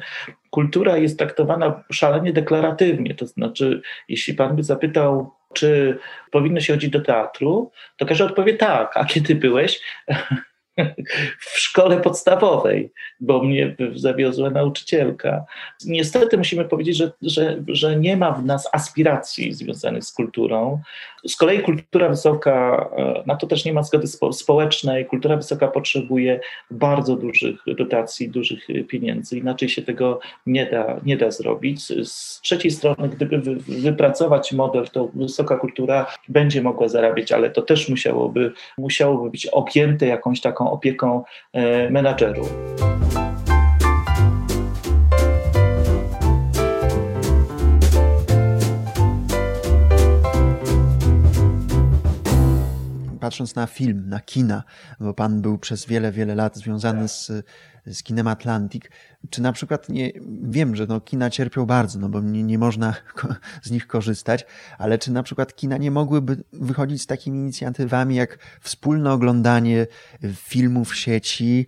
kultura 0.49 0.97
jest 0.97 1.17
traktowana 1.19 1.83
szalenie 1.91 2.33
deklaratywnie. 2.33 3.15
To 3.15 3.25
znaczy, 3.27 3.81
jeśli 4.09 4.33
pan 4.33 4.55
by 4.55 4.63
zapytał, 4.63 5.33
czy 5.53 5.97
powinno 6.31 6.59
się 6.59 6.73
chodzić 6.73 6.89
do 6.89 7.01
teatru, 7.01 7.71
to 7.97 8.05
każdy 8.05 8.23
odpowie 8.23 8.53
tak. 8.53 8.97
A 8.97 9.05
kiedy 9.05 9.35
byłeś? 9.35 9.81
w 11.53 11.59
szkole 11.59 12.01
podstawowej, 12.01 12.91
bo 13.19 13.43
mnie 13.43 13.75
zawiozła 13.95 14.49
nauczycielka. 14.49 15.45
Niestety 15.85 16.37
musimy 16.37 16.65
powiedzieć, 16.65 16.97
że, 16.97 17.11
że, 17.21 17.63
że 17.67 17.95
nie 17.95 18.17
ma 18.17 18.31
w 18.31 18.45
nas 18.45 18.69
aspiracji 18.71 19.53
związanych 19.53 20.03
z 20.03 20.13
kulturą. 20.13 20.81
Z 21.27 21.35
kolei 21.35 21.59
kultura 21.59 22.09
wysoka, 22.09 22.89
e, 22.97 23.23
na 23.25 23.35
to 23.35 23.47
też 23.47 23.65
nie 23.65 23.73
ma 23.73 23.83
zgody 23.83 24.07
społecznej, 24.31 25.05
kultura 25.05 25.37
wysoka 25.37 25.67
potrzebuje 25.67 26.39
bardzo 26.71 27.15
dużych 27.15 27.63
dotacji, 27.77 28.29
dużych 28.29 28.67
pieniędzy, 28.87 29.37
inaczej 29.37 29.69
się 29.69 29.81
tego 29.81 30.19
nie 30.45 30.65
da, 30.65 30.99
nie 31.05 31.17
da 31.17 31.31
zrobić. 31.31 31.81
Z 32.07 32.41
trzeciej 32.41 32.71
strony, 32.71 33.09
gdyby 33.09 33.41
wypracować 33.67 34.51
model, 34.51 34.87
to 34.87 35.09
wysoka 35.13 35.57
kultura 35.57 36.05
będzie 36.29 36.61
mogła 36.61 36.87
zarabiać, 36.87 37.31
ale 37.31 37.49
to 37.49 37.61
też 37.61 37.89
musiałoby, 37.89 38.51
musiałoby 38.77 39.29
być 39.29 39.47
objęte 39.47 40.07
jakąś 40.07 40.41
taką 40.41 40.71
opieką 40.71 41.23
e, 41.53 41.89
menadżerów. 41.89 42.53
Patrząc 53.23 53.55
na 53.55 53.67
film, 53.67 54.09
na 54.09 54.19
kina, 54.19 54.63
bo 54.99 55.13
pan 55.13 55.41
był 55.41 55.57
przez 55.57 55.85
wiele, 55.85 56.11
wiele 56.11 56.35
lat 56.35 56.57
związany 56.57 57.07
z, 57.07 57.31
z 57.85 58.03
kinem 58.03 58.27
Atlantic, 58.27 58.83
czy 59.29 59.41
na 59.41 59.51
przykład 59.51 59.89
nie, 59.89 60.11
wiem, 60.43 60.75
że 60.75 60.87
no, 60.87 61.01
kina 61.01 61.29
cierpią 61.29 61.65
bardzo, 61.65 61.99
no 61.99 62.09
bo 62.09 62.21
nie, 62.21 62.43
nie 62.43 62.57
można 62.57 62.95
z 63.63 63.71
nich 63.71 63.87
korzystać, 63.87 64.45
ale 64.77 64.97
czy 64.97 65.11
na 65.11 65.23
przykład 65.23 65.55
kina 65.55 65.77
nie 65.77 65.91
mogłyby 65.91 66.43
wychodzić 66.53 67.01
z 67.01 67.05
takimi 67.05 67.39
inicjatywami 67.39 68.15
jak 68.15 68.37
wspólne 68.61 69.11
oglądanie 69.11 69.87
filmów 70.35 70.89
w 70.89 70.95
sieci 70.95 71.65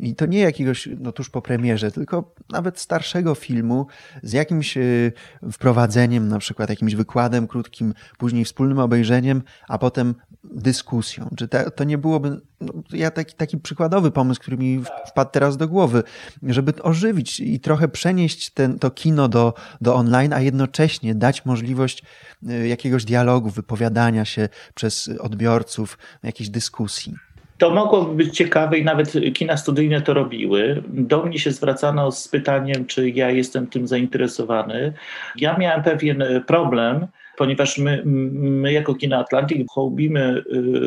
i 0.00 0.14
to 0.14 0.26
nie 0.26 0.38
jakiegoś, 0.38 0.88
no 0.98 1.12
tuż 1.12 1.30
po 1.30 1.42
premierze, 1.42 1.90
tylko 1.90 2.34
nawet 2.50 2.80
starszego 2.80 3.34
filmu 3.34 3.86
z 4.22 4.32
jakimś 4.32 4.76
y, 4.76 5.12
wprowadzeniem, 5.52 6.28
na 6.28 6.38
przykład 6.38 6.70
jakimś 6.70 6.94
wykładem 6.94 7.46
krótkim, 7.46 7.94
później 8.18 8.44
wspólnym 8.44 8.78
obejrzeniem, 8.78 9.42
a 9.68 9.78
potem 9.78 10.14
dyskusją. 10.44 11.30
Czy 11.36 11.48
to 11.48 11.84
nie 11.84 11.98
byłoby, 11.98 12.40
no, 12.60 12.72
ja 12.92 13.10
taki, 13.10 13.34
taki 13.34 13.58
przykładowy 13.58 14.10
pomysł, 14.10 14.40
który 14.40 14.56
mi 14.56 14.82
wpadł 15.06 15.30
teraz 15.30 15.56
do 15.56 15.68
głowy, 15.68 16.02
żeby 16.42 16.72
ożywić 16.82 17.40
i 17.40 17.60
trochę 17.60 17.88
przenieść 17.88 18.50
ten, 18.50 18.78
to 18.78 18.90
kino 18.90 19.28
do, 19.28 19.54
do 19.80 19.94
online, 19.94 20.32
a 20.32 20.40
jednocześnie 20.40 21.14
dać 21.14 21.44
możliwość 21.44 22.02
y, 22.50 22.68
jakiegoś 22.68 23.04
dialogu, 23.04 23.50
wypowiadania 23.50 24.24
się 24.24 24.48
przez 24.74 25.10
odbiorców, 25.20 25.98
jakiejś 26.22 26.50
dyskusji. 26.50 27.14
To 27.58 27.70
mogłoby 27.70 28.14
być 28.14 28.36
ciekawe 28.36 28.78
i 28.78 28.84
nawet 28.84 29.12
kina 29.34 29.56
studyjne 29.56 30.00
to 30.00 30.14
robiły. 30.14 30.82
Do 30.88 31.22
mnie 31.22 31.38
się 31.38 31.52
zwracano 31.52 32.12
z 32.12 32.28
pytaniem, 32.28 32.86
czy 32.86 33.10
ja 33.10 33.30
jestem 33.30 33.66
tym 33.66 33.86
zainteresowany. 33.86 34.92
Ja 35.36 35.58
miałem 35.58 35.82
pewien 35.82 36.24
problem, 36.46 37.06
ponieważ 37.36 37.78
my, 37.78 38.02
my 38.04 38.72
jako 38.72 38.94
Kino 38.94 39.18
Atlantic 39.18 39.66
hołbimy 39.70 40.44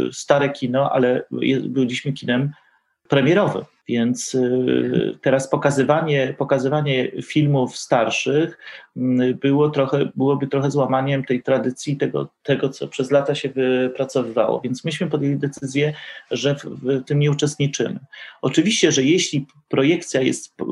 y, 0.09 0.13
stare 0.13 0.49
kino, 0.49 0.91
ale 0.91 1.23
byliśmy 1.67 2.13
kinem 2.13 2.51
premierowym. 3.09 3.63
Więc 3.89 4.35
y, 4.35 5.17
teraz 5.21 5.49
pokazywanie, 5.49 6.35
pokazywanie 6.37 7.11
filmów 7.21 7.77
starszych 7.77 8.57
mm, 8.97 9.37
było 9.37 9.69
trochę, 9.69 10.09
byłoby 10.15 10.47
trochę 10.47 10.71
złamaniem 10.71 11.23
tej 11.23 11.43
tradycji, 11.43 11.97
tego, 11.97 12.29
tego, 12.43 12.69
co 12.69 12.87
przez 12.87 13.11
lata 13.11 13.35
się 13.35 13.49
wypracowywało. 13.49 14.61
Więc 14.61 14.85
myśmy 14.85 15.07
podjęli 15.07 15.37
decyzję, 15.37 15.93
że 16.31 16.55
w, 16.55 16.63
w 16.63 17.03
tym 17.03 17.19
nie 17.19 17.31
uczestniczymy. 17.31 17.99
Oczywiście, 18.41 18.91
że 18.91 19.03
jeśli 19.03 19.45
projekcja 19.69 20.21
jest 20.21 20.61
y, 20.61 20.63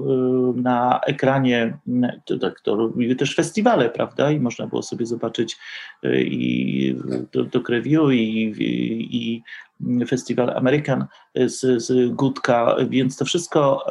na 0.55 0.99
ekranie, 1.07 1.77
to, 2.25 2.51
to 2.63 2.75
robiły 2.75 3.15
też 3.15 3.35
festiwale, 3.35 3.89
prawda? 3.89 4.31
I 4.31 4.39
można 4.39 4.67
było 4.67 4.83
sobie 4.83 5.05
zobaczyć 5.05 5.57
y, 6.05 6.23
i 6.23 6.95
do, 7.31 7.43
do 7.43 7.61
Review 7.69 8.11
i, 8.11 8.43
i, 8.59 9.17
i 9.17 9.43
Festiwal 10.07 10.49
American 10.57 11.05
z, 11.35 11.83
z 11.83 12.11
Gutka, 12.15 12.75
więc 12.89 13.17
to 13.17 13.25
wszystko, 13.25 13.83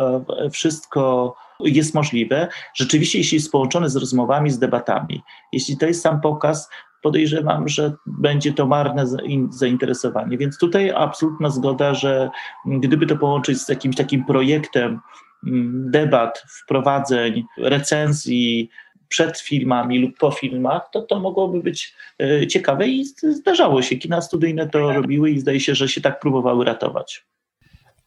e, 0.44 0.50
wszystko 0.50 1.34
jest 1.60 1.94
możliwe. 1.94 2.48
Rzeczywiście, 2.74 3.18
jeśli 3.18 3.36
jest 3.36 3.52
połączone 3.52 3.90
z 3.90 3.96
rozmowami, 3.96 4.50
z 4.50 4.58
debatami. 4.58 5.22
Jeśli 5.52 5.76
to 5.76 5.86
jest 5.86 6.02
sam 6.02 6.20
pokaz, 6.20 6.68
podejrzewam, 7.02 7.68
że 7.68 7.92
będzie 8.06 8.52
to 8.52 8.66
marne 8.66 9.04
zainteresowanie. 9.50 10.38
Więc 10.38 10.58
tutaj 10.58 10.90
absolutna 10.90 11.50
zgoda, 11.50 11.94
że 11.94 12.30
gdyby 12.66 13.06
to 13.06 13.16
połączyć 13.16 13.58
z 13.58 13.68
jakimś 13.68 13.96
takim 13.96 14.24
projektem 14.24 15.00
mm, 15.46 15.90
debat, 15.90 16.44
wprowadzeń, 16.62 17.44
recenzji, 17.58 18.70
przed 19.08 19.40
filmami 19.40 19.98
lub 19.98 20.18
po 20.18 20.30
filmach, 20.30 20.82
to 20.92 21.02
to 21.02 21.20
mogłoby 21.20 21.62
być 21.62 21.94
e, 22.22 22.46
ciekawe 22.46 22.88
i 22.88 23.04
zdarzało 23.22 23.82
się. 23.82 23.96
Kina 23.96 24.20
studyjne 24.20 24.68
to 24.68 24.92
robiły 24.92 25.30
i 25.30 25.40
zdaje 25.40 25.60
się, 25.60 25.74
że 25.74 25.88
się 25.88 26.00
tak 26.00 26.20
próbowały 26.20 26.64
ratować. 26.64 27.26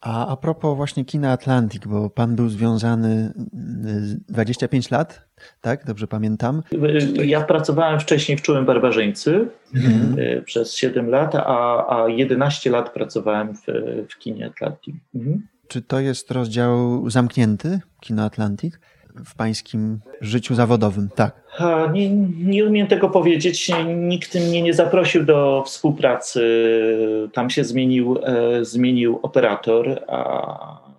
A 0.00 0.26
a 0.26 0.36
propos 0.36 0.76
właśnie 0.76 1.04
kina 1.04 1.32
Atlantic, 1.32 1.86
bo 1.86 2.10
pan 2.10 2.36
był 2.36 2.48
związany 2.48 3.32
25 4.28 4.86
y, 4.86 4.88
lat, 4.94 5.26
tak? 5.60 5.84
Dobrze 5.84 6.06
pamiętam? 6.06 6.62
Ja 7.24 7.40
pracowałem 7.40 8.00
wcześniej 8.00 8.38
w 8.38 8.42
Czułym 8.42 8.66
Barbarzyńcy 8.66 9.48
mhm. 9.74 10.16
Przez 10.44 10.76
7 10.76 11.10
lat, 11.10 11.34
a, 11.34 12.04
a 12.04 12.08
11 12.08 12.70
lat 12.70 12.92
pracowałem 12.92 13.54
w, 13.54 13.62
w 14.10 14.18
kinie 14.18 14.46
Atlantic. 14.46 14.94
Mhm. 15.14 15.46
Czy 15.68 15.82
to 15.82 16.00
jest 16.00 16.30
rozdział 16.30 17.04
zamknięty, 17.10 17.80
Kino 18.00 18.24
Atlantic? 18.24 18.78
W 19.24 19.34
pańskim 19.34 20.00
życiu 20.20 20.54
zawodowym, 20.54 21.08
tak? 21.14 21.40
nie, 21.92 22.10
nie 22.44 22.64
umiem 22.64 22.86
tego 22.86 23.10
powiedzieć. 23.10 23.70
Nikt 23.96 24.34
mnie 24.34 24.62
nie 24.62 24.74
zaprosił 24.74 25.24
do 25.24 25.62
współpracy. 25.66 26.42
Tam 27.32 27.50
się 27.50 27.64
zmienił, 27.64 28.18
e, 28.22 28.64
zmienił 28.64 29.18
operator, 29.22 30.04
a 30.08 30.90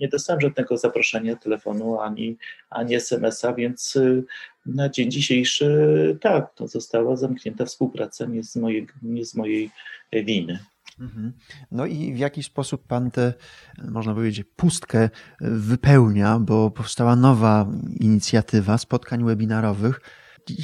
nie 0.00 0.08
dostałem 0.08 0.40
żadnego 0.40 0.76
zaproszenia 0.76 1.36
telefonu 1.36 2.00
ani, 2.00 2.36
ani 2.70 2.94
SMS-a, 2.94 3.52
więc 3.52 3.96
e, 3.96 4.22
na 4.66 4.88
dzień 4.88 5.10
dzisiejszy 5.10 6.18
tak, 6.20 6.54
to 6.54 6.68
została 6.68 7.16
zamknięta 7.16 7.64
współpraca 7.64 8.26
nie 8.26 8.42
z 8.42 8.56
mojej, 8.56 8.86
nie 9.02 9.24
z 9.24 9.34
mojej 9.34 9.70
winy. 10.12 10.58
Mhm. 11.00 11.32
No 11.70 11.86
i 11.86 12.14
w 12.14 12.18
jaki 12.18 12.42
sposób 12.42 12.86
pan 12.86 13.10
tę, 13.10 13.34
można 13.78 14.14
powiedzieć, 14.14 14.46
pustkę 14.56 15.10
wypełnia, 15.40 16.38
bo 16.38 16.70
powstała 16.70 17.16
nowa 17.16 17.66
inicjatywa 18.00 18.78
spotkań 18.78 19.24
webinarowych. 19.24 20.00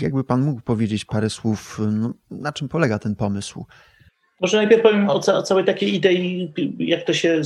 Jakby 0.00 0.24
pan 0.24 0.42
mógł 0.42 0.60
powiedzieć 0.60 1.04
parę 1.04 1.30
słów, 1.30 1.80
no, 1.92 2.14
na 2.30 2.52
czym 2.52 2.68
polega 2.68 2.98
ten 2.98 3.16
pomysł? 3.16 3.66
Może 4.40 4.56
najpierw 4.56 4.82
powiem 4.82 5.10
o, 5.10 5.20
ca 5.20 5.42
całej 5.42 5.64
takiej 5.64 5.94
idei, 5.94 6.52
jak 6.78 7.04
to 7.04 7.14
się 7.14 7.40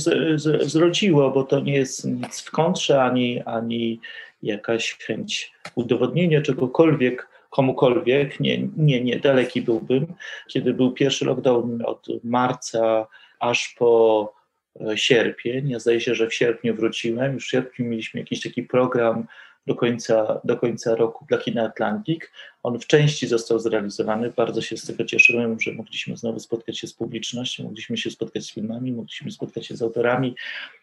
zrodziło, 0.65 1.31
bo 1.31 1.43
to 1.43 1.59
nie 1.59 1.73
jest 1.73 2.05
nic 2.05 2.41
w 2.41 2.51
kontrze, 2.51 3.03
ani, 3.03 3.41
ani 3.41 3.99
jakaś 4.43 4.93
chęć 4.93 5.51
udowodnienia 5.75 6.41
czegokolwiek 6.41 7.32
komukolwiek. 7.53 8.39
Nie, 8.39 8.67
nie, 8.77 9.03
nie, 9.03 9.19
daleki 9.19 9.61
byłbym. 9.61 10.13
Kiedy 10.47 10.73
był 10.73 10.91
pierwszy 10.91 11.25
lockdown 11.25 11.81
od 11.85 12.07
marca 12.23 13.07
aż 13.39 13.75
po 13.77 14.33
e, 14.81 14.97
sierpień, 14.97 15.69
ja 15.69 15.79
zdaje 15.79 16.01
się, 16.01 16.15
że 16.15 16.27
w 16.27 16.33
sierpniu 16.33 16.75
wróciłem, 16.75 17.33
już 17.33 17.45
w 17.45 17.49
sierpniu 17.49 17.85
mieliśmy 17.85 18.19
jakiś 18.19 18.41
taki 18.41 18.63
program 18.63 19.27
do 19.67 19.75
końca, 19.75 20.41
do 20.43 20.57
końca 20.57 20.95
roku 20.95 21.25
dla 21.29 21.37
Kina 21.37 21.63
Atlantic. 21.63 22.31
On 22.63 22.79
w 22.79 22.87
części 22.87 23.27
został 23.27 23.59
zrealizowany. 23.59 24.33
Bardzo 24.37 24.61
się 24.61 24.77
z 24.77 24.87
tego 24.87 25.05
cieszyłem, 25.05 25.59
że 25.59 25.71
mogliśmy 25.71 26.17
znowu 26.17 26.39
spotkać 26.39 26.79
się 26.79 26.87
z 26.87 26.93
publicznością, 26.93 27.63
mogliśmy 27.63 27.97
się 27.97 28.11
spotkać 28.11 28.43
z 28.43 28.53
filmami, 28.53 28.91
mogliśmy 28.91 29.31
spotkać 29.31 29.65
się 29.65 29.75
z 29.75 29.81
autorami 29.81 30.35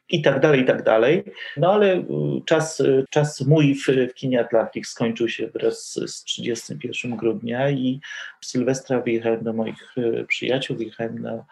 i 0.08 0.22
tak 0.22 0.40
dalej, 0.40 0.60
i 0.60 0.64
tak 0.64 0.82
dalej. 0.82 1.24
No 1.56 1.72
ale 1.72 1.96
y, 1.96 2.04
czas, 2.46 2.80
y, 2.80 3.04
czas 3.10 3.40
mój 3.40 3.74
w, 3.74 3.86
w 4.10 4.14
Kinie 4.14 4.40
Atlantic 4.40 4.86
skończył 4.86 5.28
się 5.28 5.48
wraz 5.48 5.92
z 6.06 6.24
31 6.24 7.16
grudnia 7.16 7.70
i 7.70 8.00
w 8.40 8.46
Sylwestra 8.46 9.00
wyjechałem 9.00 9.44
do 9.44 9.52
moich 9.52 9.98
y, 9.98 10.24
przyjaciół, 10.28 10.76
wyjechałem 10.76 11.18
na 11.18 11.44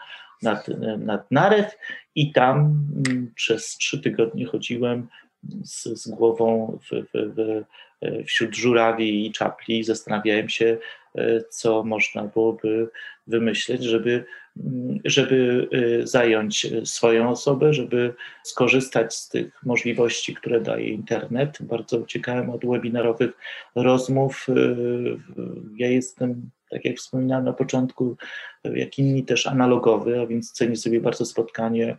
nad, 0.42 0.68
nad 0.98 1.30
Narew 1.30 1.76
i 2.14 2.32
tam 2.32 2.56
mm, 3.06 3.32
przez 3.34 3.76
trzy 3.76 4.00
tygodnie 4.00 4.46
chodziłem 4.46 5.08
z, 5.64 5.84
z 5.84 6.08
głową 6.08 6.78
w, 6.82 6.90
w, 6.90 7.34
w, 7.34 7.64
wśród 8.26 8.56
żurawi 8.56 9.26
i 9.26 9.32
czapli 9.32 9.84
zastanawiałem 9.84 10.48
się, 10.48 10.78
e, 11.14 11.40
co 11.50 11.84
można 11.84 12.24
byłoby 12.24 12.88
wymyśleć, 13.26 13.84
żeby, 13.84 14.24
mm, 14.56 14.98
żeby 15.04 15.68
e, 15.72 16.06
zająć 16.06 16.66
swoją 16.84 17.30
osobę, 17.30 17.74
żeby 17.74 18.14
skorzystać 18.44 19.14
z 19.14 19.28
tych 19.28 19.62
możliwości, 19.64 20.34
które 20.34 20.60
daje 20.60 20.88
internet. 20.88 21.58
Bardzo 21.60 21.98
uciekałem 21.98 22.50
od 22.50 22.66
webinarowych 22.66 23.30
rozmów. 23.74 24.46
E, 24.48 24.54
ja 25.76 25.88
jestem, 25.88 26.50
tak 26.70 26.84
jak 26.84 26.96
wspominałem 26.96 27.44
na 27.44 27.52
początku, 27.52 28.16
jak 28.64 28.98
inni 28.98 29.24
też 29.24 29.46
analogowy, 29.46 30.20
a 30.20 30.26
więc 30.26 30.52
cenię 30.52 30.76
sobie 30.76 31.00
bardzo 31.00 31.24
spotkanie 31.24 31.96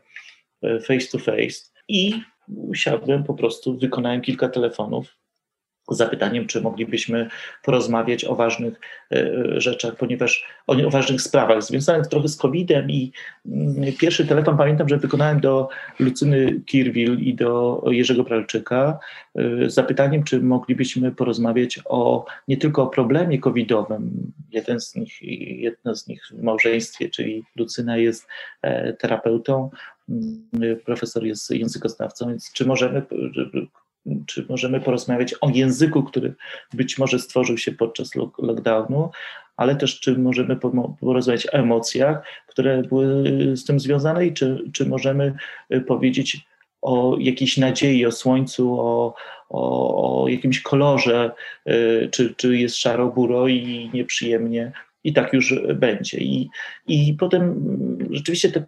face 0.62 1.08
to 1.12 1.20
face. 1.20 1.72
I 1.88 2.14
usiadłem, 2.56 3.24
po 3.24 3.34
prostu 3.34 3.78
wykonałem 3.78 4.22
kilka 4.22 4.50
telefonów 4.50 5.20
z 5.92 5.98
zapytaniem, 5.98 6.48
czy 6.48 6.62
moglibyśmy 6.62 7.30
porozmawiać 7.64 8.26
o 8.26 8.36
ważnych 8.36 8.80
e, 9.12 9.32
rzeczach, 9.62 9.96
ponieważ 9.96 10.46
o, 10.68 10.74
o 10.74 10.90
ważnych 10.90 11.22
sprawach 11.22 11.64
związanych 11.64 12.08
trochę 12.08 12.28
z 12.28 12.38
COVID-em 12.38 12.90
i 12.90 13.12
mm, 13.46 13.94
pierwszy 14.00 14.28
telefon 14.28 14.58
pamiętam, 14.58 14.90
że 14.90 14.98
wykonałem 14.98 15.40
do 15.40 15.70
Lucyny 16.00 16.62
Kirwil 16.66 17.20
i 17.20 17.34
do 17.36 17.84
Jerzego 17.88 18.24
Pralczyka 18.24 19.00
z 19.36 19.74
zapytaniem, 19.74 20.24
czy 20.24 20.42
moglibyśmy 20.42 21.12
porozmawiać 21.12 21.80
o 21.86 22.26
nie 22.48 22.58
tylko 22.58 22.84
o 22.84 22.88
problemie 22.88 23.40
covidowym. 23.40 24.32
Jeden 24.52 24.80
z 24.80 24.96
nich, 24.96 25.22
jedno 25.62 25.96
z 25.96 26.08
nich 26.08 26.28
w 26.32 26.44
małżeństwie, 26.44 27.10
czyli 27.10 27.44
Lucyna 27.56 27.98
jest 27.98 28.28
e, 28.62 28.94
terapeutą, 28.94 29.70
profesor 30.86 31.26
jest 31.26 31.52
językoznawcą, 31.52 32.28
więc 32.28 32.52
czy 32.54 32.66
możemy, 32.66 33.02
czy 34.26 34.46
możemy 34.50 34.82
porozmawiać 34.82 35.36
o 35.42 35.50
języku, 35.50 36.04
który 36.04 36.36
być 36.74 36.98
może 36.98 37.20
stworzył 37.20 37.58
się 37.58 37.72
podczas 37.72 38.16
lockdownu, 38.38 39.10
ale 39.58 39.76
też 39.76 40.00
czy 40.00 40.18
możemy 40.18 40.56
porozmawiać 41.00 41.48
o 41.48 41.54
emocjach, 41.54 42.24
które 42.48 42.84
były 42.84 43.24
z 43.58 43.66
tym 43.66 43.80
związane 43.80 44.26
i 44.26 44.34
czy, 44.34 44.64
czy 44.74 44.86
możemy 44.86 45.34
y, 45.74 45.82
powiedzieć 45.82 46.46
o 46.82 47.18
jakiejś 47.20 47.58
nadziei, 47.58 48.06
o 48.06 48.12
słońcu, 48.12 48.80
o, 48.80 49.16
o, 49.50 50.24
o 50.24 50.28
jakimś 50.28 50.62
kolorze, 50.62 51.32
y, 51.70 52.10
czy, 52.12 52.36
czy 52.36 52.58
jest 52.58 52.76
szaro-buro 52.76 53.48
i 53.48 53.90
nieprzyjemnie 53.94 54.72
i 55.04 55.14
tak 55.14 55.34
już 55.34 55.56
będzie. 55.76 56.18
I, 56.18 56.50
i 56.88 57.14
potem 57.20 57.66
rzeczywiście 58.12 58.52
te 58.52 58.66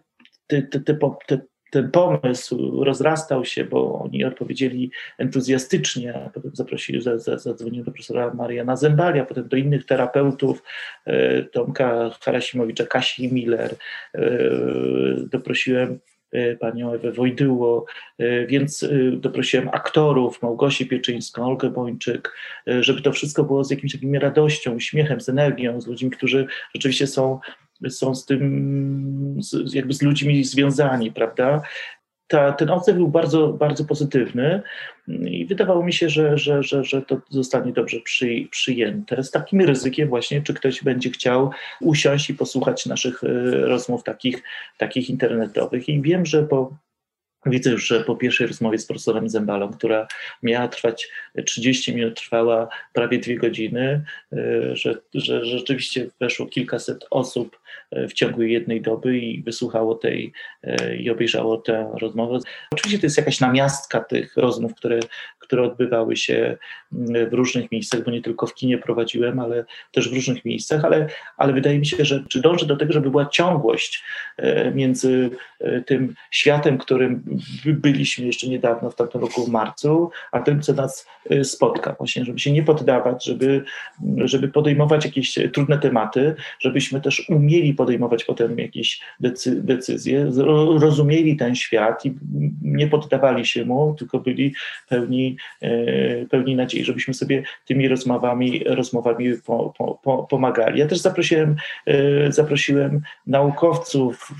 te, 0.52 0.62
te, 0.62 0.80
te, 0.80 0.98
te, 1.26 1.40
ten 1.72 1.90
pomysł 1.90 2.84
rozrastał 2.84 3.44
się, 3.44 3.64
bo 3.64 3.98
oni 3.98 4.24
odpowiedzieli 4.24 4.90
entuzjastycznie, 5.18 6.14
a 6.14 6.30
potem 6.30 6.50
zaprosili, 6.54 7.02
zadzwonił 7.16 7.84
do 7.84 7.92
profesora 7.92 8.34
Mariana 8.34 8.76
Zembalia, 8.76 9.24
potem 9.24 9.48
do 9.48 9.56
innych 9.56 9.86
terapeutów, 9.86 10.62
e, 11.06 11.42
Tomka 11.42 12.10
Harasimowicza, 12.20 12.86
Kasi 12.86 13.32
Miller, 13.32 13.74
e, 14.14 14.20
doprosiłem 15.30 15.98
e, 16.32 16.56
panią 16.56 16.92
Ewę 16.92 17.12
Wojdyło, 17.12 17.86
więc 18.48 18.88
doprosiłem 19.12 19.68
aktorów, 19.68 20.42
Małgosię 20.42 20.86
Pieczyńską, 20.86 21.44
Olgę 21.46 21.70
Bończyk, 21.70 22.36
żeby 22.66 23.02
to 23.02 23.12
wszystko 23.12 23.44
było 23.44 23.64
z 23.64 23.70
jakimś 23.70 23.92
takim 23.92 24.14
radością, 24.14 24.74
uśmiechem, 24.74 25.20
z 25.20 25.28
energią, 25.28 25.80
z 25.80 25.86
ludźmi, 25.86 26.10
którzy 26.10 26.46
rzeczywiście 26.74 27.06
są 27.06 27.40
są 27.90 28.14
z 28.14 28.26
tym, 28.26 29.36
z, 29.40 29.74
jakby 29.74 29.94
z 29.94 30.02
ludźmi 30.02 30.44
związani, 30.44 31.12
prawda? 31.12 31.62
Ta, 32.26 32.52
ten 32.52 32.70
odzew 32.70 32.96
był 32.96 33.08
bardzo, 33.08 33.48
bardzo 33.48 33.84
pozytywny 33.84 34.62
i 35.08 35.46
wydawało 35.46 35.84
mi 35.84 35.92
się, 35.92 36.08
że, 36.08 36.38
że, 36.38 36.62
że, 36.62 36.84
że 36.84 37.02
to 37.02 37.20
zostanie 37.28 37.72
dobrze 37.72 38.00
przy, 38.00 38.46
przyjęte. 38.50 39.22
Z 39.22 39.30
takim 39.30 39.60
ryzykiem 39.60 40.08
właśnie, 40.08 40.42
czy 40.42 40.54
ktoś 40.54 40.82
będzie 40.82 41.10
chciał 41.10 41.50
usiąść 41.80 42.30
i 42.30 42.34
posłuchać 42.34 42.86
naszych 42.86 43.24
e, 43.24 43.28
rozmów 43.52 44.04
takich, 44.04 44.42
takich 44.78 45.10
internetowych. 45.10 45.88
I 45.88 46.02
wiem, 46.02 46.26
że 46.26 46.42
po 46.42 46.76
Widzę 47.46 47.70
już, 47.70 47.86
że 47.86 48.04
po 48.04 48.16
pierwszej 48.16 48.46
rozmowie 48.46 48.78
z 48.78 48.86
profesorem 48.86 49.28
Zembalą, 49.28 49.72
która 49.72 50.06
miała 50.42 50.68
trwać 50.68 51.10
30 51.46 51.94
minut, 51.94 52.16
trwała 52.16 52.68
prawie 52.92 53.18
dwie 53.18 53.36
godziny, 53.36 54.04
y, 54.32 54.76
że, 54.76 54.98
że 55.14 55.44
rzeczywiście 55.44 56.06
weszło 56.20 56.46
kilkaset 56.46 57.06
osób 57.10 57.61
w 57.92 58.12
ciągu 58.12 58.42
jednej 58.42 58.80
doby 58.80 59.18
i 59.18 59.42
wysłuchało 59.42 59.94
tej 59.94 60.32
i 60.98 61.10
obejrzało 61.10 61.56
tę 61.56 61.90
rozmowę. 62.00 62.38
Oczywiście 62.72 62.98
to 62.98 63.06
jest 63.06 63.18
jakaś 63.18 63.40
namiastka 63.40 64.00
tych 64.00 64.36
rozmów, 64.36 64.74
które, 64.74 65.00
które 65.38 65.62
odbywały 65.62 66.16
się 66.16 66.56
mm, 66.92 67.30
w 67.30 67.32
różnych 67.32 67.72
miejscach, 67.72 68.04
bo 68.04 68.10
nie 68.10 68.22
tylko 68.22 68.46
w 68.46 68.54
kinie 68.54 68.78
prowadziłem, 68.78 69.40
ale 69.40 69.64
też 69.92 70.10
w 70.10 70.14
różnych 70.14 70.44
miejscach, 70.44 70.84
ale, 70.84 71.06
ale 71.36 71.52
wydaje 71.52 71.78
mi 71.78 71.86
się, 71.86 72.04
że 72.04 72.24
czy 72.28 72.40
dążę 72.40 72.66
do 72.66 72.76
tego, 72.76 72.92
żeby 72.92 73.10
była 73.10 73.26
ciągłość 73.26 74.04
między 74.74 75.30
tym 75.86 76.14
światem, 76.30 76.78
którym 76.78 77.38
byliśmy 77.64 78.26
jeszcze 78.26 78.48
niedawno, 78.48 78.90
w 78.90 78.94
tamtym 78.94 79.20
roku 79.20 79.44
w 79.44 79.48
marcu, 79.48 80.10
a 80.32 80.40
tym, 80.40 80.62
co 80.62 80.72
nas 80.72 81.06
spotka. 81.42 81.94
Właśnie, 81.98 82.24
żeby 82.24 82.38
się 82.38 82.52
nie 82.52 82.62
poddawać, 82.62 83.24
żeby, 83.24 83.64
żeby 84.24 84.48
podejmować 84.48 85.04
jakieś 85.04 85.38
trudne 85.52 85.78
tematy, 85.78 86.34
żebyśmy 86.58 87.00
też 87.00 87.28
umieli 87.28 87.61
podejmować 87.74 88.24
potem 88.24 88.58
jakieś 88.58 89.00
decy, 89.20 89.62
decyzje, 89.62 90.30
rozumieli 90.80 91.36
ten 91.36 91.54
świat 91.54 92.06
i 92.06 92.14
nie 92.62 92.86
poddawali 92.86 93.46
się 93.46 93.64
mu, 93.64 93.94
tylko 93.98 94.18
byli 94.18 94.54
pełni, 94.88 95.36
e, 95.60 96.26
pełni 96.26 96.56
nadziei, 96.56 96.84
żebyśmy 96.84 97.14
sobie 97.14 97.42
tymi 97.66 97.88
rozmowami, 97.88 98.64
rozmowami 98.66 99.32
po, 99.46 99.74
po, 99.78 100.00
po, 100.02 100.22
pomagali. 100.22 100.80
Ja 100.80 100.86
też 100.86 100.98
zaprosiłem, 100.98 101.56
e, 101.86 102.32
zaprosiłem 102.32 103.00
naukowców, 103.26 104.32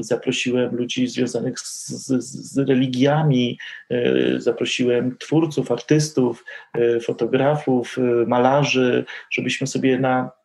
zaprosiłem 0.00 0.76
ludzi 0.76 1.06
związanych 1.06 1.60
z, 1.60 1.88
z, 1.88 2.24
z, 2.24 2.58
religiami, 2.58 3.58
e, 3.90 4.40
zaprosiłem 4.40 5.16
twórców, 5.18 5.72
artystów, 5.72 6.44
e, 6.74 7.00
fotografów, 7.00 7.96
e, 7.98 8.26
malarzy, 8.26 9.04
żebyśmy 9.30 9.66
sobie 9.66 9.98
na 9.98 10.37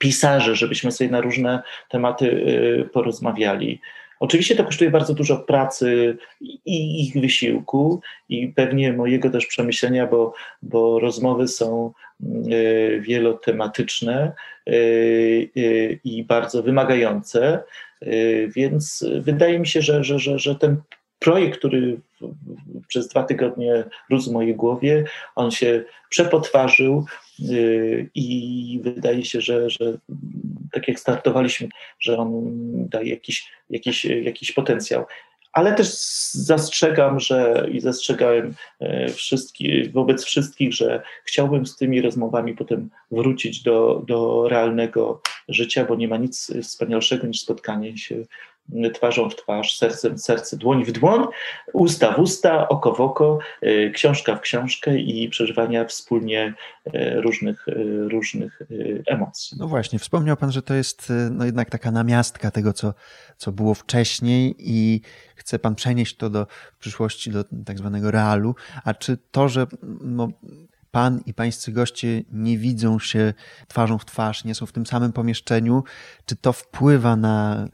pisarzy, 0.00 0.56
żebyśmy 0.56 0.92
sobie 0.92 1.10
na 1.10 1.20
różne 1.20 1.62
tematy 1.88 2.44
porozmawiali. 2.92 3.80
Oczywiście 4.20 4.56
to 4.56 4.64
kosztuje 4.64 4.90
bardzo 4.90 5.14
dużo 5.14 5.36
pracy 5.36 6.16
i 6.66 7.06
ich 7.06 7.22
wysiłku, 7.22 8.00
i 8.28 8.48
pewnie 8.48 8.92
mojego 8.92 9.30
też 9.30 9.46
przemyślenia, 9.46 10.06
bo, 10.06 10.34
bo 10.62 11.00
rozmowy 11.00 11.48
są 11.48 11.92
wielotematyczne 13.00 14.32
i 16.04 16.24
bardzo 16.28 16.62
wymagające. 16.62 17.62
Y, 18.02 18.50
więc 18.56 19.04
wydaje 19.20 19.58
mi 19.58 19.66
się, 19.66 19.82
że, 19.82 20.04
że, 20.04 20.18
że, 20.18 20.38
że 20.38 20.54
ten 20.54 20.76
projekt, 21.18 21.58
który 21.58 22.00
przez 22.88 23.08
dwa 23.08 23.22
tygodnie 23.22 23.84
rósł 24.10 24.30
w 24.30 24.32
mojej 24.32 24.54
głowie, 24.54 25.04
on 25.34 25.50
się 25.50 25.84
przepotwarzył 26.08 27.04
y, 27.50 28.10
i 28.14 28.80
wydaje 28.82 29.24
się, 29.24 29.40
że, 29.40 29.70
że 29.70 29.98
tak 30.72 30.88
jak 30.88 31.00
startowaliśmy, 31.00 31.68
że 32.00 32.18
on 32.18 32.42
daje 32.88 33.10
jakiś, 33.10 33.52
jakiś, 33.70 34.04
jakiś 34.04 34.52
potencjał. 34.52 35.06
Ale 35.52 35.74
też 35.74 35.88
zastrzegam, 36.32 37.20
że 37.20 37.66
i 37.72 37.80
zastrzegałem 37.80 38.54
e, 38.80 39.06
wobec 39.92 40.24
wszystkich, 40.24 40.74
że 40.74 41.02
chciałbym 41.24 41.66
z 41.66 41.76
tymi 41.76 42.00
rozmowami 42.00 42.54
potem 42.54 42.90
wrócić 43.10 43.62
do, 43.62 44.02
do 44.06 44.48
realnego 44.48 45.22
życia, 45.48 45.84
bo 45.84 45.96
nie 45.96 46.08
ma 46.08 46.16
nic 46.16 46.52
wspanialszego 46.62 47.26
niż 47.26 47.40
spotkanie 47.40 47.98
się 47.98 48.16
twarzą 48.94 49.30
w 49.30 49.36
twarz, 49.36 49.76
sercem 49.76 50.16
w 50.16 50.20
serce, 50.20 50.56
dłoń 50.56 50.84
w 50.84 50.92
dłoń, 50.92 51.24
usta 51.72 52.12
w 52.12 52.18
usta, 52.18 52.68
oko 52.68 52.92
w 52.92 53.00
oko, 53.00 53.38
e, 53.60 53.90
książka 53.90 54.36
w 54.36 54.40
książkę 54.40 54.98
i 54.98 55.28
przeżywania 55.28 55.84
wspólnie 55.84 56.54
e, 56.92 57.20
różnych, 57.20 57.68
e, 57.68 57.74
różnych 58.08 58.62
emocji. 59.06 59.56
No 59.60 59.68
właśnie, 59.68 59.98
wspomniał 59.98 60.36
Pan, 60.36 60.52
że 60.52 60.62
to 60.62 60.74
jest 60.74 61.12
no 61.30 61.44
jednak 61.44 61.70
taka 61.70 61.90
namiastka 61.90 62.50
tego, 62.50 62.72
co, 62.72 62.94
co 63.36 63.52
było 63.52 63.74
wcześniej 63.74 64.54
i 64.58 65.00
chce 65.34 65.58
Pan 65.58 65.74
przenieść 65.74 66.16
to 66.16 66.30
do 66.30 66.46
przyszłości, 66.78 67.30
do 67.30 67.44
tak 67.66 67.78
zwanego 67.78 68.10
realu. 68.10 68.54
A 68.84 68.94
czy 68.94 69.18
to, 69.30 69.48
że 69.48 69.66
no, 70.00 70.28
Pan 70.90 71.20
i 71.26 71.34
pańscy 71.34 71.72
goście 71.72 72.22
nie 72.32 72.58
widzą 72.58 72.98
się 72.98 73.34
twarzą 73.68 73.98
w 73.98 74.04
twarz, 74.04 74.44
nie 74.44 74.54
są 74.54 74.66
w 74.66 74.72
tym 74.72 74.86
samym 74.86 75.12
pomieszczeniu, 75.12 75.84
czy 76.26 76.36
to 76.36 76.52
wpływa 76.52 77.16
na 77.16 77.68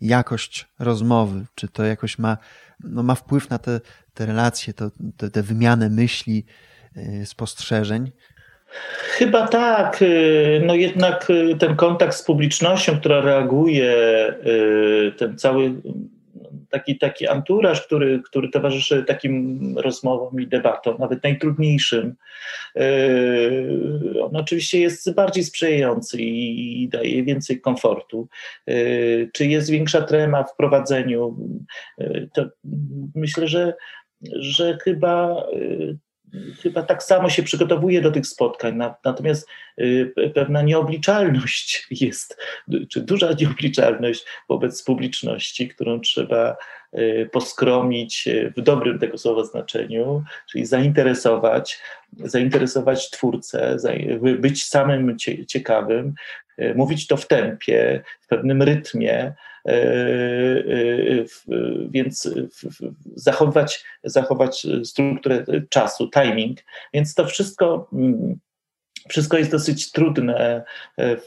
jakość 0.00 0.66
rozmowy, 0.78 1.44
czy 1.54 1.68
to 1.68 1.84
jakoś 1.84 2.18
ma, 2.18 2.38
no 2.80 3.02
ma 3.02 3.14
wpływ 3.14 3.50
na 3.50 3.58
te, 3.58 3.80
te 4.14 4.26
relacje, 4.26 4.74
to, 4.74 4.90
te, 5.16 5.30
te 5.30 5.42
wymianę 5.42 5.90
myśli, 5.90 6.44
yy, 6.96 7.26
spostrzeżeń? 7.26 8.10
Chyba 8.98 9.48
tak. 9.48 10.02
Y, 10.02 10.62
no 10.66 10.74
jednak 10.74 11.30
y, 11.30 11.56
ten 11.58 11.76
kontakt 11.76 12.14
z 12.14 12.22
publicznością, 12.22 13.00
która 13.00 13.20
reaguje, 13.20 13.94
ten 15.18 15.38
cały 15.38 15.74
taki, 16.70 16.98
taki 16.98 17.26
anturaż, 17.26 17.86
który, 17.86 18.22
który 18.24 18.48
towarzyszy 18.48 19.04
takim 19.04 19.78
rozmowom 19.78 20.40
i 20.40 20.46
debatom, 20.46 20.96
nawet 20.98 21.22
najtrudniejszym, 21.22 22.14
yy, 22.74 24.24
on 24.24 24.36
oczywiście 24.36 24.80
jest 24.80 25.14
bardziej 25.14 25.44
sprzyjający 25.44 26.22
i 26.22 26.88
daje 26.88 27.24
więcej 27.24 27.60
komfortu. 27.60 28.28
Yy, 28.66 29.30
czy 29.32 29.46
jest 29.46 29.70
większa 29.70 30.02
trema 30.02 30.44
w 30.44 30.56
prowadzeniu? 30.56 31.36
Yy, 31.98 32.28
to 32.34 32.48
myślę, 33.14 33.48
że, 33.48 33.74
że 34.40 34.78
chyba 34.84 35.46
chyba 36.62 36.82
tak 36.82 37.02
samo 37.02 37.30
się 37.30 37.42
przygotowuje 37.42 38.00
do 38.00 38.10
tych 38.10 38.26
spotkań, 38.26 38.80
natomiast 39.04 39.48
y, 39.80 40.12
pewna 40.34 40.62
nieobliczalność 40.62 41.86
jest, 42.00 42.38
czy 42.88 43.00
duża 43.00 43.32
nieobliczalność 43.40 44.24
wobec 44.48 44.82
publiczności, 44.82 45.68
którą 45.68 46.00
trzeba 46.00 46.56
y, 46.94 47.28
poskromić 47.32 48.28
y, 48.28 48.52
w 48.56 48.60
dobrym 48.60 48.98
tego 48.98 49.18
słowa 49.18 49.44
znaczeniu, 49.44 50.24
czyli 50.50 50.66
zainteresować, 50.66 51.80
zainteresować 52.18 53.10
twórcę, 53.10 53.76
być 54.38 54.64
samym 54.64 55.16
ciekawym, 55.48 56.14
mówić 56.74 57.06
to 57.06 57.16
w 57.16 57.26
tempie, 57.26 58.02
w 58.20 58.26
pewnym 58.26 58.62
rytmie, 58.62 59.34
E, 59.68 59.74
e, 59.74 61.24
więc 61.90 62.30
zachować, 63.14 63.84
zachować 64.04 64.66
strukturę 64.84 65.44
czasu, 65.68 66.10
timing. 66.10 66.58
Więc 66.94 67.14
to 67.14 67.26
wszystko. 67.26 67.88
Mm, 67.92 68.38
wszystko 69.08 69.38
jest 69.38 69.50
dosyć 69.50 69.92
trudne 69.92 70.64
w, 70.98 71.24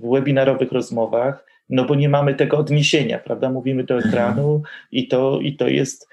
w 0.00 0.10
webinarowych 0.12 0.72
rozmowach, 0.72 1.46
no 1.70 1.84
bo 1.84 1.94
nie 1.94 2.08
mamy 2.08 2.34
tego 2.34 2.58
odniesienia, 2.58 3.18
prawda? 3.18 3.50
Mówimy 3.50 3.84
do 3.84 3.98
ekranu 3.98 4.62
i 4.92 5.08
to, 5.08 5.40
i 5.40 5.56
to, 5.56 5.68
jest, 5.68 6.08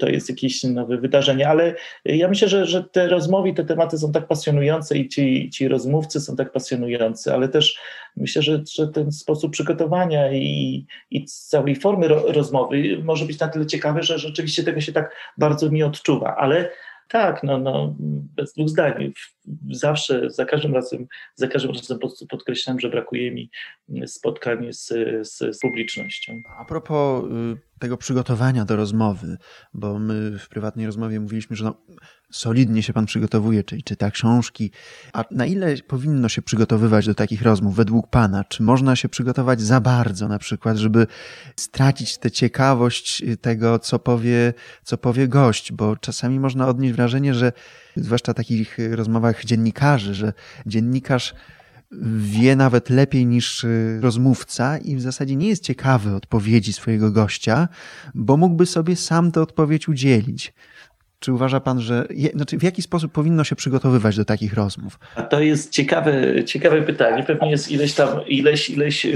to 0.00 0.08
jest 0.08 0.28
jakieś 0.28 0.64
nowe 0.64 0.96
wydarzenie, 0.96 1.48
ale 1.48 1.74
ja 2.04 2.28
myślę, 2.28 2.48
że, 2.48 2.66
że 2.66 2.84
te 2.84 3.08
rozmowy, 3.08 3.54
te 3.54 3.64
tematy 3.64 3.98
są 3.98 4.12
tak 4.12 4.26
pasjonujące 4.26 4.98
i 4.98 5.08
ci, 5.08 5.50
ci 5.50 5.68
rozmówcy 5.68 6.20
są 6.20 6.36
tak 6.36 6.52
pasjonujący, 6.52 7.34
ale 7.34 7.48
też 7.48 7.78
myślę, 8.16 8.42
że, 8.42 8.62
że 8.74 8.88
ten 8.88 9.12
sposób 9.12 9.52
przygotowania 9.52 10.32
i, 10.32 10.86
i 11.10 11.24
całej 11.24 11.76
formy 11.76 12.08
ro, 12.08 12.32
rozmowy 12.32 13.02
może 13.04 13.24
być 13.24 13.38
na 13.38 13.48
tyle 13.48 13.66
ciekawy, 13.66 14.02
że 14.02 14.18
rzeczywiście 14.18 14.64
tego 14.64 14.80
się 14.80 14.92
tak 14.92 15.14
bardzo 15.38 15.68
nie 15.68 15.86
odczuwa, 15.86 16.36
ale 16.36 16.70
tak, 17.08 17.42
no, 17.42 17.58
no, 17.58 17.94
bez 18.36 18.52
dwóch 18.52 18.68
zdań. 18.68 19.12
Zawsze, 19.70 20.30
za 20.30 20.44
każdym 20.44 20.74
razem, 20.74 21.06
za 21.34 21.48
każdym 21.48 21.72
razem 21.72 21.98
podkreślam, 22.30 22.80
że 22.80 22.88
brakuje 22.88 23.30
mi 23.30 23.50
spotkań 24.06 24.72
z, 24.72 24.88
z, 25.28 25.56
z 25.56 25.58
publicznością. 25.60 26.42
A 26.58 26.64
propos 26.64 27.24
y, 27.24 27.72
tego 27.82 27.96
przygotowania 27.96 28.64
do 28.64 28.76
rozmowy, 28.76 29.36
bo 29.74 29.98
my 29.98 30.38
w 30.38 30.48
prywatnej 30.48 30.86
rozmowie 30.86 31.20
mówiliśmy, 31.20 31.56
że 31.56 31.64
no, 31.64 31.74
solidnie 32.30 32.82
się 32.82 32.92
pan 32.92 33.06
przygotowuje, 33.06 33.64
czyli 33.64 33.82
czyta 33.82 34.10
książki. 34.10 34.70
A 35.12 35.24
na 35.30 35.46
ile 35.46 35.76
powinno 35.76 36.28
się 36.28 36.42
przygotowywać 36.42 37.06
do 37.06 37.14
takich 37.14 37.42
rozmów 37.42 37.76
według 37.76 38.10
pana? 38.10 38.44
Czy 38.44 38.62
można 38.62 38.96
się 38.96 39.08
przygotować 39.08 39.60
za 39.60 39.80
bardzo, 39.80 40.28
na 40.28 40.38
przykład, 40.38 40.76
żeby 40.76 41.06
stracić 41.56 42.18
tę 42.18 42.30
ciekawość 42.30 43.22
tego, 43.40 43.78
co 43.78 43.98
powie, 43.98 44.54
co 44.82 44.98
powie 44.98 45.28
gość? 45.28 45.72
Bo 45.72 45.96
czasami 45.96 46.40
można 46.40 46.68
odnieść 46.68 46.94
wrażenie, 46.94 47.34
że 47.34 47.52
zwłaszcza 47.96 48.32
w 48.32 48.36
takich 48.36 48.78
rozmowach 48.90 49.31
dziennikarzy, 49.44 50.14
że 50.14 50.32
dziennikarz 50.66 51.34
wie 52.16 52.56
nawet 52.56 52.90
lepiej 52.90 53.26
niż 53.26 53.66
rozmówca 54.00 54.78
i 54.78 54.96
w 54.96 55.00
zasadzie 55.00 55.36
nie 55.36 55.48
jest 55.48 55.64
ciekawy 55.64 56.14
odpowiedzi 56.14 56.72
swojego 56.72 57.10
gościa, 57.10 57.68
bo 58.14 58.36
mógłby 58.36 58.66
sobie 58.66 58.96
sam 58.96 59.32
tę 59.32 59.40
odpowiedź 59.40 59.88
udzielić. 59.88 60.52
Czy 61.22 61.32
uważa 61.32 61.60
pan, 61.60 61.80
że 61.80 62.06
znaczy 62.34 62.58
w 62.58 62.62
jaki 62.62 62.82
sposób 62.82 63.12
powinno 63.12 63.44
się 63.44 63.56
przygotowywać 63.56 64.16
do 64.16 64.24
takich 64.24 64.54
rozmów? 64.54 64.98
A 65.14 65.22
to 65.22 65.40
jest 65.40 65.70
ciekawe, 65.70 66.44
ciekawe 66.44 66.82
pytanie. 66.82 67.22
Pewnie 67.22 67.50
jest 67.50 67.70
ileś 67.70 67.94
tam, 67.94 68.26
ileś, 68.26 68.70
ileś 68.70 69.06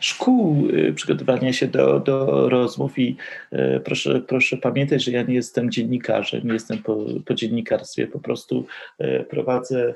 szkół 0.00 0.68
y, 0.68 0.92
przygotowania 0.92 1.52
się 1.52 1.66
do, 1.66 2.00
do 2.00 2.48
rozmów 2.48 2.98
i 2.98 3.16
y, 3.52 3.80
proszę, 3.84 4.20
proszę 4.20 4.56
pamiętać, 4.56 5.04
że 5.04 5.10
ja 5.10 5.22
nie 5.22 5.34
jestem 5.34 5.70
dziennikarzem, 5.70 6.40
nie 6.44 6.52
jestem 6.52 6.78
po, 6.78 6.96
po 7.26 7.34
dziennikarstwie, 7.34 8.06
po 8.06 8.20
prostu 8.20 8.66
y, 9.00 9.24
prowadzę, 9.30 9.94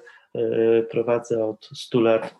prowadzę 0.91 1.45
od 1.45 1.71
100 1.75 2.01
lat 2.01 2.35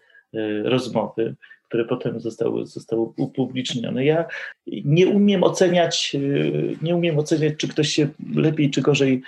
rozmowy, 0.65 1.35
które 1.75 1.85
potem 1.85 2.21
zostały, 2.21 2.67
zostały 2.67 3.01
upublicznione. 3.17 4.05
Ja 4.05 4.25
nie 4.67 5.07
umiem 5.07 5.43
oceniać, 5.43 6.17
nie 6.83 6.97
umiem 6.97 7.19
oceniać, 7.19 7.55
czy 7.57 7.69
ktoś 7.69 7.89
się 7.89 8.09
lepiej 8.35 8.71
czy 8.71 8.83
gorzej, 8.83 9.23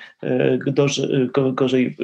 gorzej, 0.66 1.08
gorzej 1.52 1.96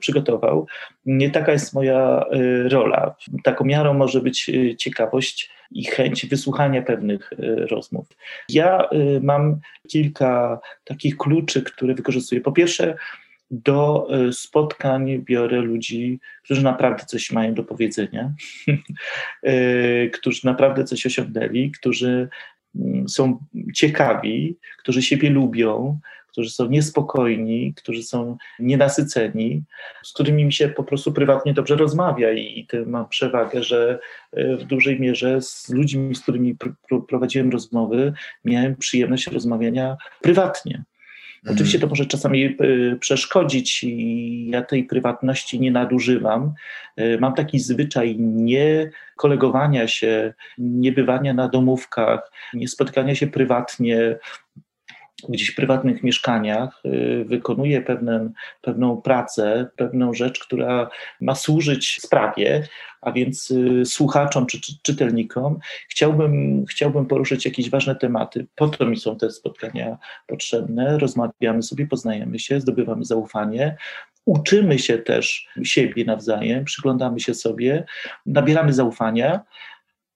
przygotował. 0.00 0.66
Nie 1.06 1.30
taka 1.30 1.52
jest 1.52 1.74
moja 1.74 2.24
rola. 2.64 3.14
Taką 3.44 3.64
miarą 3.64 3.94
może 3.94 4.20
być 4.20 4.50
ciekawość 4.78 5.50
i 5.70 5.84
chęć 5.84 6.26
wysłuchania 6.26 6.82
pewnych 6.82 7.30
rozmów. 7.70 8.06
Ja 8.48 8.88
mam 9.22 9.60
kilka 9.88 10.60
takich 10.84 11.16
kluczy, 11.16 11.62
które 11.62 11.94
wykorzystuję. 11.94 12.40
Po 12.40 12.52
pierwsze, 12.52 12.94
do 13.50 14.08
e, 14.10 14.32
spotkań 14.32 15.18
biorę 15.18 15.60
ludzi, 15.60 16.18
którzy 16.42 16.62
naprawdę 16.62 17.04
coś 17.04 17.30
mają 17.30 17.54
do 17.54 17.64
powiedzenia, 17.64 18.32
e, 19.42 20.08
którzy 20.18 20.40
naprawdę 20.44 20.84
coś 20.84 21.06
osiągnęli, 21.06 21.70
którzy 21.70 22.28
mm, 22.76 23.08
są 23.08 23.38
ciekawi, 23.74 24.56
którzy 24.78 25.02
siebie 25.02 25.30
lubią, 25.30 25.98
którzy 26.34 26.50
są 26.50 26.68
niespokojni, 26.68 27.74
którzy 27.74 28.02
są 28.02 28.36
nienasyceni, 28.58 29.62
z 30.02 30.12
którymi 30.12 30.44
mi 30.44 30.52
się 30.52 30.68
po 30.68 30.84
prostu 30.84 31.12
prywatnie 31.12 31.54
dobrze 31.54 31.76
rozmawia 31.76 32.32
i, 32.32 32.58
i 32.58 32.66
mam 32.86 33.08
przewagę, 33.08 33.62
że 33.62 33.98
e, 34.32 34.56
w 34.56 34.64
dużej 34.64 35.00
mierze 35.00 35.42
z 35.42 35.68
ludźmi, 35.68 36.14
z 36.14 36.20
którymi 36.20 36.54
pr 36.54 36.72
prowadziłem 37.08 37.50
rozmowy, 37.50 38.12
miałem 38.44 38.76
przyjemność 38.76 39.26
rozmawiania 39.26 39.96
prywatnie. 40.22 40.84
Mhm. 41.44 41.56
Oczywiście 41.56 41.78
to 41.78 41.86
może 41.86 42.06
czasami 42.06 42.44
y, 42.44 42.96
przeszkodzić 43.00 43.84
i 43.84 44.46
ja 44.50 44.62
tej 44.62 44.84
prywatności 44.84 45.60
nie 45.60 45.70
nadużywam. 45.70 46.52
Y, 47.00 47.18
mam 47.20 47.34
taki 47.34 47.58
zwyczaj 47.58 48.16
nie 48.18 48.90
kolegowania 49.16 49.88
się, 49.88 50.34
nie 50.58 50.92
bywania 50.92 51.34
na 51.34 51.48
domówkach, 51.48 52.32
nie 52.54 52.68
spotykania 52.68 53.14
się 53.14 53.26
prywatnie, 53.26 54.16
gdzieś 55.28 55.50
w 55.50 55.56
prywatnych 55.56 56.02
mieszkaniach, 56.02 56.80
y, 56.86 57.24
wykonuje 57.28 57.82
pewną, 57.82 58.32
pewną 58.62 59.02
pracę, 59.02 59.66
pewną 59.76 60.14
rzecz, 60.14 60.38
która 60.38 60.90
ma 61.20 61.34
służyć 61.34 62.00
sprawie, 62.02 62.68
a 63.00 63.12
więc 63.12 63.50
y, 63.50 63.84
słuchaczom 63.84 64.46
czy, 64.46 64.60
czy 64.60 64.72
czytelnikom, 64.82 65.58
chciałbym, 65.88 66.64
chciałbym 66.66 67.06
poruszyć 67.06 67.44
jakieś 67.44 67.70
ważne 67.70 67.96
tematy. 67.96 68.46
Po 68.54 68.68
to 68.68 68.86
mi 68.86 68.96
są 68.96 69.16
te 69.16 69.30
spotkania 69.30 69.98
potrzebne. 70.26 70.98
Rozmawiamy 70.98 71.62
sobie, 71.62 71.86
poznajemy 71.86 72.38
się, 72.38 72.60
zdobywamy 72.60 73.04
zaufanie. 73.04 73.76
Uczymy 74.24 74.78
się 74.78 74.98
też 74.98 75.48
siebie 75.62 76.04
nawzajem, 76.04 76.64
przyglądamy 76.64 77.20
się 77.20 77.34
sobie, 77.34 77.84
nabieramy 78.26 78.72
zaufania, 78.72 79.40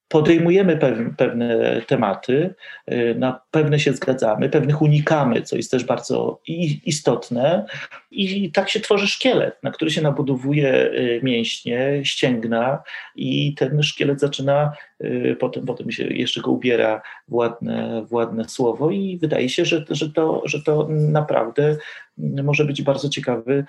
podejmujemy 0.09 0.78
pewne 1.16 1.80
tematy, 1.86 2.54
y, 2.92 3.14
na 3.18 3.40
pewne 3.50 3.78
się 3.78 3.92
zgadzamy, 3.92 4.48
pewnych 4.48 4.82
unikamy, 4.82 5.42
co 5.42 5.56
jest 5.56 5.70
też 5.70 5.84
bardzo 5.84 6.40
istotne, 6.84 7.66
i 8.11 8.52
tak 8.52 8.68
się 8.68 8.80
tworzy 8.80 9.06
szkielet, 9.06 9.62
na 9.62 9.70
który 9.70 9.90
się 9.90 10.02
nabudowuje 10.02 10.72
y, 10.74 11.20
mięśnie, 11.22 12.00
ścięgna, 12.04 12.82
i 13.16 13.54
ten 13.54 13.82
szkielet 13.82 14.20
zaczyna 14.20 14.72
y, 15.04 15.36
potem, 15.40 15.66
potem 15.66 15.90
się 15.90 16.04
jeszcze 16.04 16.40
go 16.40 16.50
ubiera 16.50 17.02
w 17.28 17.34
ładne, 17.34 18.06
w 18.06 18.12
ładne 18.12 18.48
słowo, 18.48 18.90
i 18.90 19.18
wydaje 19.18 19.48
się, 19.48 19.64
że, 19.64 19.84
że, 19.90 20.12
to, 20.12 20.42
że 20.44 20.62
to 20.62 20.88
naprawdę 20.90 21.76
może 22.18 22.64
być 22.64 22.82
bardzo 22.82 23.09
ciekawy, 23.09 23.64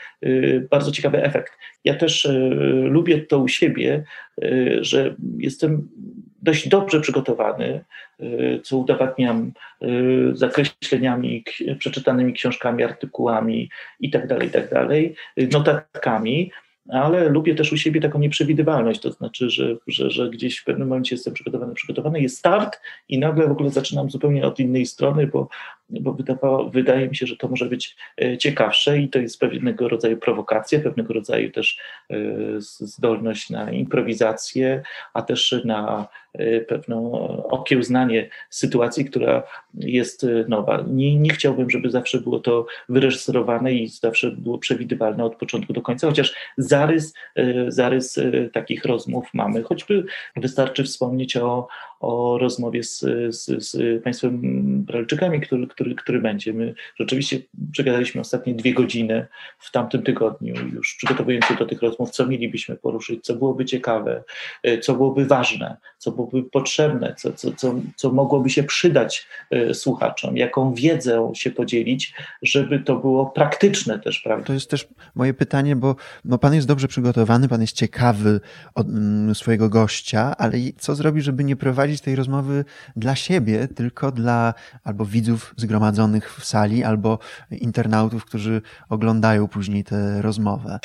bardzo 0.71 0.91
ciekawy 0.91 1.23
efekt. 1.23 1.53
Ja 1.83 1.95
też 1.95 2.27
lubię 2.83 3.21
to 3.21 3.39
u 3.39 3.47
siebie, 3.47 4.03
że 4.81 5.15
jestem 5.37 5.89
dość 6.41 6.67
dobrze 6.67 7.01
przygotowany, 7.01 7.83
y, 8.19 8.59
co 8.63 8.77
udowadniam 8.77 9.51
y, 9.83 10.31
zakreśleniami, 10.33 11.43
przeczytanymi 11.79 12.33
książkami, 12.33 12.83
artykułami 12.83 13.69
itd., 13.99 14.27
tak 14.27 14.43
itd., 14.43 14.87
tak 14.87 15.51
notatkami, 15.51 16.51
ale 16.89 17.29
lubię 17.29 17.55
też 17.55 17.73
u 17.73 17.77
siebie 17.77 18.01
taką 18.01 18.19
nieprzewidywalność, 18.19 18.99
to 18.99 19.11
znaczy, 19.11 19.49
że, 19.49 19.77
że, 19.87 20.11
że 20.11 20.29
gdzieś 20.29 20.57
w 20.57 20.63
pewnym 20.63 20.87
momencie 20.87 21.15
jestem 21.15 21.33
przygotowany, 21.33 21.73
przygotowany, 21.73 22.21
jest 22.21 22.37
start 22.37 22.79
i 23.09 23.19
nagle 23.19 23.47
w 23.47 23.51
ogóle 23.51 23.69
zaczynam 23.69 24.09
zupełnie 24.09 24.45
od 24.45 24.59
innej 24.59 24.85
strony, 24.85 25.27
bo, 25.27 25.49
bo 25.89 26.13
wydawało, 26.13 26.69
wydaje 26.69 27.09
mi 27.09 27.15
się, 27.15 27.27
że 27.27 27.37
to 27.37 27.47
może 27.47 27.65
być 27.65 27.95
e, 28.21 28.37
ciekawsze 28.37 28.99
i 28.99 29.09
to 29.09 29.19
jest 29.19 29.39
pewnego 29.39 29.89
rodzaju 29.89 30.17
prowokacja, 30.17 30.79
pewnego 30.79 31.13
rodzaju 31.13 31.51
też 31.51 31.77
e, 32.09 32.15
zdolność 32.59 33.49
na 33.49 33.71
improwizację, 33.71 34.81
a 35.13 35.21
też 35.21 35.55
na 35.65 36.07
e, 36.33 36.61
pewne 36.61 36.95
okiełznanie 37.49 38.29
sytuacji, 38.49 39.05
która 39.05 39.43
jest 39.73 40.25
nowa. 40.47 40.83
Nie, 40.87 41.15
nie 41.15 41.29
chciałbym, 41.29 41.69
żeby 41.69 41.91
zawsze 41.91 42.21
było 42.21 42.39
to 42.39 42.65
wyreżyserowane 42.89 43.73
i 43.73 43.87
zawsze 43.87 44.31
było 44.31 44.57
przewidywalne 44.57 45.23
od 45.23 45.35
początku 45.35 45.73
do 45.73 45.81
końca, 45.81 46.07
chociaż 46.07 46.35
zarys, 46.57 47.13
zarys 47.67 48.19
takich 48.53 48.85
rozmów 48.85 49.27
mamy. 49.33 49.63
Choćby 49.63 50.05
wystarczy 50.35 50.83
wspomnieć 50.83 51.37
o, 51.37 51.67
o 51.99 52.37
rozmowie 52.37 52.83
z, 52.83 52.99
z, 53.29 53.63
z 53.69 54.03
państwem 54.03 54.41
Bralczykami, 54.83 55.41
który, 55.41 55.67
który, 55.67 55.95
który 55.95 56.21
będzie. 56.21 56.53
My 56.53 56.73
rzeczywiście 56.99 57.39
przegadaliśmy 57.71 58.21
ostatnie 58.21 58.53
dwie 58.53 58.73
godziny 58.73 59.27
w 59.59 59.71
tamtym 59.71 60.03
tygodniu, 60.03 60.55
już 60.73 60.95
przygotowując 60.95 61.45
się 61.45 61.55
do 61.55 61.65
tych 61.65 61.81
rozmów, 61.81 62.09
co 62.09 62.27
mielibyśmy 62.27 62.75
poruszyć, 62.75 63.25
co 63.25 63.35
byłoby 63.35 63.65
ciekawe, 63.65 64.23
e, 64.63 64.79
co 64.79 64.93
byłoby 64.93 65.25
ważne, 65.25 65.77
co 65.97 66.11
byłoby 66.11 66.43
potrzebne, 66.43 67.15
co, 67.17 67.33
co, 67.33 67.51
co, 67.51 67.75
co 67.95 68.11
mogłoby 68.11 68.49
się 68.49 68.63
przydać 68.63 69.27
e, 69.51 69.73
słuchaczom, 69.73 70.37
jaką 70.37 70.73
wiedzę 70.73 71.31
się 71.35 71.51
podzielić, 71.51 72.13
żeby 72.41 72.79
to 72.79 72.95
było 72.95 73.25
praktyczne 73.25 73.99
też, 73.99 74.19
prawda? 74.19 74.45
To 74.45 74.53
jest 74.53 74.69
też 74.69 74.87
moje 75.15 75.33
pytanie, 75.33 75.75
bo 75.75 75.95
no, 76.25 76.37
pan 76.37 76.53
jest 76.53 76.67
dobrze 76.67 76.87
przygotowany, 76.87 77.47
pan 77.47 77.61
jest 77.61 77.75
ciekawy 77.75 78.39
od 78.75 78.87
mm, 78.87 79.35
swojego 79.35 79.69
gościa, 79.69 80.35
ale 80.37 80.57
co 80.77 80.95
zrobić, 80.95 81.23
żeby 81.23 81.43
nie 81.43 81.55
prowadzić 81.55 81.88
tej 81.97 82.15
rozmowy 82.15 82.65
dla 82.95 83.15
siebie, 83.15 83.67
tylko 83.75 84.11
dla 84.11 84.53
albo 84.83 85.05
widzów 85.05 85.53
zgromadzonych 85.57 86.33
w 86.39 86.45
sali, 86.45 86.83
albo 86.83 87.19
internautów, 87.51 88.25
którzy 88.25 88.61
oglądają 88.89 89.47
później 89.47 89.83
tę 89.83 90.21
rozmowę? 90.21 90.79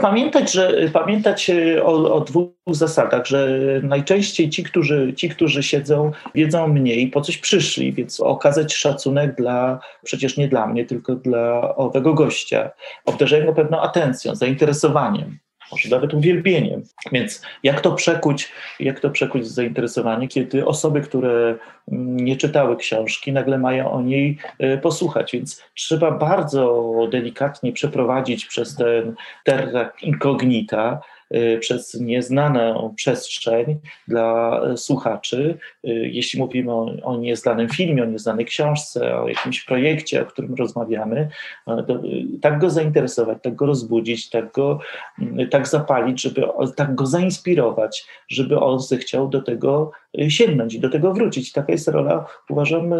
Pamiętać, 0.00 0.52
że 0.52 0.88
pamiętać 0.92 1.50
o, 1.82 2.14
o 2.14 2.20
dwóch 2.20 2.50
zasadach, 2.70 3.26
że 3.26 3.60
najczęściej 3.82 4.50
ci 4.50 4.64
którzy, 4.64 5.14
ci, 5.16 5.28
którzy 5.28 5.62
siedzą, 5.62 6.12
wiedzą 6.34 6.68
mniej, 6.68 7.08
po 7.08 7.20
coś 7.20 7.38
przyszli, 7.38 7.92
więc 7.92 8.20
okazać 8.20 8.74
szacunek 8.74 9.36
dla, 9.36 9.80
przecież 10.04 10.36
nie 10.36 10.48
dla 10.48 10.66
mnie, 10.66 10.84
tylko 10.84 11.14
dla 11.14 11.74
owego 11.76 12.14
gościa. 12.14 12.70
Obdarzają 13.04 13.46
go 13.46 13.52
pewną 13.52 13.80
atencją, 13.80 14.34
zainteresowaniem 14.34 15.38
może 15.72 15.88
nawet 15.88 16.14
uwielbieniem. 16.14 16.82
Więc 17.12 17.42
jak 17.62 17.80
to 17.80 17.92
przekuć, 17.92 18.52
jak 18.80 19.00
to 19.00 19.10
przekuć 19.10 19.46
zainteresowanie, 19.46 20.28
kiedy 20.28 20.66
osoby, 20.66 21.00
które 21.00 21.54
nie 21.88 22.36
czytały 22.36 22.76
książki, 22.76 23.32
nagle 23.32 23.58
mają 23.58 23.92
o 23.92 24.02
niej 24.02 24.38
e, 24.58 24.78
posłuchać. 24.78 25.32
Więc 25.32 25.64
trzeba 25.74 26.10
bardzo 26.10 26.92
delikatnie 27.12 27.72
przeprowadzić 27.72 28.46
przez 28.46 28.76
ten 28.76 29.14
terra 29.44 29.92
incognita, 30.02 31.00
przez 31.60 31.94
nieznaną 31.94 32.94
przestrzeń 32.96 33.78
dla 34.08 34.60
słuchaczy. 34.76 35.58
Y, 35.88 36.10
jeśli 36.12 36.38
mówimy 36.38 36.72
o, 36.72 36.92
o 37.02 37.16
nieznanym 37.16 37.68
filmie, 37.68 38.02
o 38.02 38.06
nieznanej 38.06 38.44
książce, 38.44 39.16
o 39.16 39.28
jakimś 39.28 39.64
projekcie, 39.64 40.22
o 40.22 40.26
którym 40.26 40.54
rozmawiamy, 40.54 41.28
y, 41.68 42.40
tak 42.40 42.58
go 42.58 42.70
zainteresować, 42.70 43.38
tak 43.42 43.54
go 43.54 43.66
rozbudzić, 43.66 44.30
tak 44.30 44.52
go 44.52 44.78
tak 45.50 45.68
zapalić, 45.68 46.22
żeby 46.22 46.42
tak 46.76 46.94
go 46.94 47.06
zainspirować, 47.06 48.06
żeby 48.28 48.60
on 48.60 48.80
zechciał 48.80 49.28
do 49.28 49.42
tego 49.42 49.90
sięgnąć 50.28 50.74
i 50.74 50.80
do 50.80 50.90
tego 50.90 51.12
wrócić. 51.12 51.52
Taka 51.52 51.72
jest 51.72 51.88
rola, 51.88 52.26
uważam, 52.48 52.94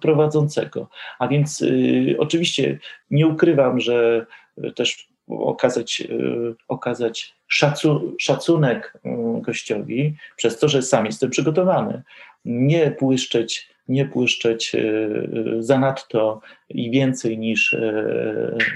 prowadzącego. 0.00 0.88
A 1.18 1.28
więc 1.28 1.60
y, 1.62 2.16
oczywiście 2.18 2.78
nie 3.10 3.26
ukrywam, 3.26 3.80
że 3.80 4.26
też 4.74 5.08
okazać, 5.28 6.00
y, 6.00 6.54
okazać 6.68 7.34
szacu, 7.46 8.16
szacunek 8.18 8.94
y, 8.96 9.10
gościowi 9.40 10.16
przez 10.36 10.58
to, 10.58 10.68
że 10.68 10.82
sam 10.82 11.06
jestem 11.06 11.30
przygotowany. 11.30 12.02
Nie 12.44 12.96
błyszczeć, 13.00 13.68
nie 13.88 14.04
błyszczeć 14.04 14.74
y, 14.74 15.56
zanadto 15.58 16.40
i 16.68 16.90
więcej 16.90 17.38
niż, 17.38 17.76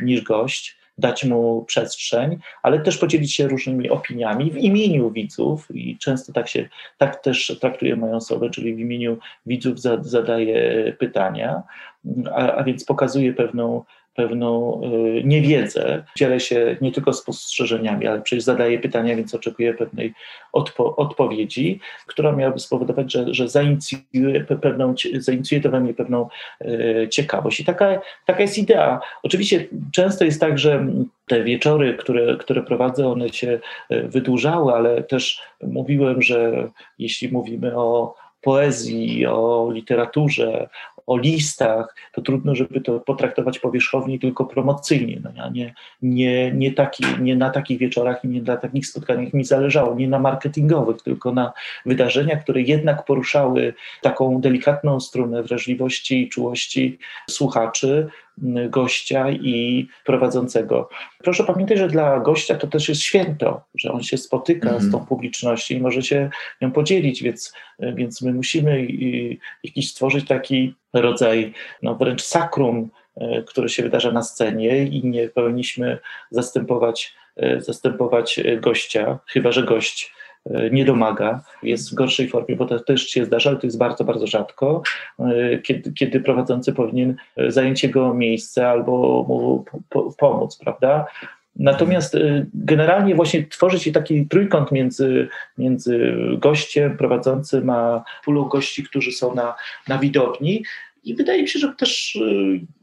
niż 0.02 0.22
gość, 0.22 0.76
dać 0.98 1.24
mu 1.24 1.64
przestrzeń, 1.64 2.38
ale 2.62 2.80
też 2.80 2.98
podzielić 2.98 3.34
się 3.34 3.48
różnymi 3.48 3.90
opiniami 3.90 4.50
w 4.50 4.56
imieniu 4.56 5.10
widzów 5.10 5.68
i 5.74 5.98
często 5.98 6.32
tak 6.32 6.48
się, 6.48 6.68
tak 6.98 7.22
też 7.22 7.58
traktuję 7.60 7.96
moją 7.96 8.16
osobę, 8.16 8.50
czyli 8.50 8.74
w 8.74 8.78
imieniu 8.78 9.18
widzów 9.46 9.80
zadaję 10.00 10.92
pytania, 10.98 11.62
a, 12.34 12.52
a 12.52 12.64
więc 12.64 12.84
pokazuję 12.84 13.32
pewną 13.32 13.84
pewną 14.14 14.80
y, 15.18 15.22
niewiedzę. 15.24 16.04
Dzielę 16.16 16.40
się 16.40 16.76
nie 16.80 16.92
tylko 16.92 17.12
spostrzeżeniami, 17.12 18.06
ale 18.06 18.20
przecież 18.20 18.44
zadaję 18.44 18.78
pytania, 18.78 19.16
więc 19.16 19.34
oczekuję 19.34 19.74
pewnej 19.74 20.14
odpo 20.52 20.96
odpowiedzi, 20.96 21.80
która 22.06 22.32
miałaby 22.32 22.60
spowodować, 22.60 23.12
że, 23.12 23.34
że 23.34 23.48
zainicjuje, 23.48 24.44
pewną, 24.60 24.94
zainicjuje 25.14 25.60
to 25.60 25.70
we 25.70 25.80
mnie 25.80 25.94
pewną 25.94 26.28
y, 26.64 27.08
ciekawość. 27.10 27.60
I 27.60 27.64
taka, 27.64 28.00
taka 28.26 28.40
jest 28.40 28.58
idea. 28.58 29.00
Oczywiście 29.22 29.68
często 29.92 30.24
jest 30.24 30.40
tak, 30.40 30.58
że 30.58 30.86
te 31.26 31.44
wieczory, 31.44 31.94
które, 31.94 32.36
które 32.36 32.62
prowadzę, 32.62 33.08
one 33.08 33.28
się 33.28 33.60
y, 33.92 34.08
wydłużały, 34.08 34.72
ale 34.72 35.02
też 35.02 35.42
mówiłem, 35.62 36.22
że 36.22 36.68
jeśli 36.98 37.28
mówimy 37.28 37.76
o 37.76 38.14
poezji, 38.42 39.26
o 39.26 39.70
literaturze, 39.72 40.68
o 41.06 41.16
listach, 41.16 41.94
to 42.12 42.22
trudno, 42.22 42.54
żeby 42.54 42.80
to 42.80 43.00
potraktować 43.00 43.58
powierzchownie, 43.58 44.18
tylko 44.18 44.44
promocyjnie. 44.44 45.20
No, 45.24 45.50
nie, 45.50 45.74
nie, 46.02 46.52
nie, 46.52 46.72
taki, 46.72 47.04
nie 47.20 47.36
na 47.36 47.50
takich 47.50 47.78
wieczorach 47.78 48.24
i 48.24 48.28
nie 48.28 48.42
na 48.42 48.56
takich 48.56 48.86
spotkaniach 48.86 49.32
mi 49.32 49.44
zależało, 49.44 49.94
nie 49.94 50.08
na 50.08 50.18
marketingowych, 50.18 51.02
tylko 51.02 51.32
na 51.32 51.52
wydarzeniach, 51.86 52.42
które 52.42 52.62
jednak 52.62 53.04
poruszały 53.04 53.74
taką 54.02 54.40
delikatną 54.40 55.00
strunę 55.00 55.42
wrażliwości 55.42 56.22
i 56.22 56.28
czułości 56.28 56.98
słuchaczy, 57.30 58.08
gościa 58.68 59.30
i 59.30 59.88
prowadzącego. 60.04 60.88
Proszę 61.18 61.44
pamiętać, 61.44 61.78
że 61.78 61.88
dla 61.88 62.20
gościa 62.20 62.54
to 62.54 62.66
też 62.66 62.88
jest 62.88 63.00
święto, 63.00 63.60
że 63.74 63.92
on 63.92 64.02
się 64.02 64.18
spotyka 64.18 64.68
mm. 64.68 64.80
z 64.80 64.92
tą 64.92 65.06
publicznością 65.06 65.74
i 65.74 65.80
może 65.80 66.02
się 66.02 66.30
nią 66.62 66.72
podzielić, 66.72 67.22
więc, 67.22 67.52
więc 67.78 68.22
my 68.22 68.32
musimy 68.32 68.86
jakiś 69.64 69.90
stworzyć 69.90 70.26
taki 70.26 70.74
rodzaj 70.92 71.52
no 71.82 71.94
wręcz 71.94 72.22
sakrum, 72.22 72.90
e, 73.16 73.42
które 73.42 73.68
się 73.68 73.82
wydarza 73.82 74.12
na 74.12 74.22
scenie 74.22 74.84
i 74.84 75.06
nie 75.06 75.28
powinniśmy 75.28 75.98
zastępować, 76.30 77.14
e, 77.36 77.60
zastępować 77.60 78.40
gościa, 78.60 79.18
chyba 79.26 79.52
że 79.52 79.62
gość 79.62 80.14
e, 80.46 80.70
nie 80.70 80.84
domaga, 80.84 81.44
jest 81.62 81.92
w 81.92 81.94
gorszej 81.94 82.28
formie, 82.28 82.56
bo 82.56 82.66
to 82.66 82.80
też 82.80 83.08
się 83.08 83.24
zdarza, 83.24 83.50
ale 83.50 83.58
to 83.58 83.66
jest 83.66 83.78
bardzo, 83.78 84.04
bardzo 84.04 84.26
rzadko, 84.26 84.82
kiedy, 85.62 85.92
kiedy 85.92 86.20
prowadzący 86.20 86.72
powinien 86.72 87.16
zająć 87.48 87.82
jego 87.82 88.14
miejsce 88.14 88.68
albo 88.68 89.24
mu 89.28 89.64
pomóc, 90.18 90.56
prawda? 90.56 91.06
Natomiast 91.56 92.16
generalnie 92.54 93.14
właśnie 93.14 93.46
tworzy 93.46 93.78
się 93.78 93.92
taki 93.92 94.26
trójkąt 94.26 94.72
między, 94.72 95.28
między 95.58 96.16
gościem 96.38 96.96
prowadzącym 96.96 97.70
a 97.70 98.04
pulą 98.24 98.44
gości, 98.44 98.84
którzy 98.84 99.12
są 99.12 99.34
na, 99.34 99.54
na 99.88 99.98
widowni. 99.98 100.64
I 101.04 101.14
wydaje 101.14 101.42
mi 101.42 101.48
się, 101.48 101.58
że 101.58 101.72
też 101.78 102.18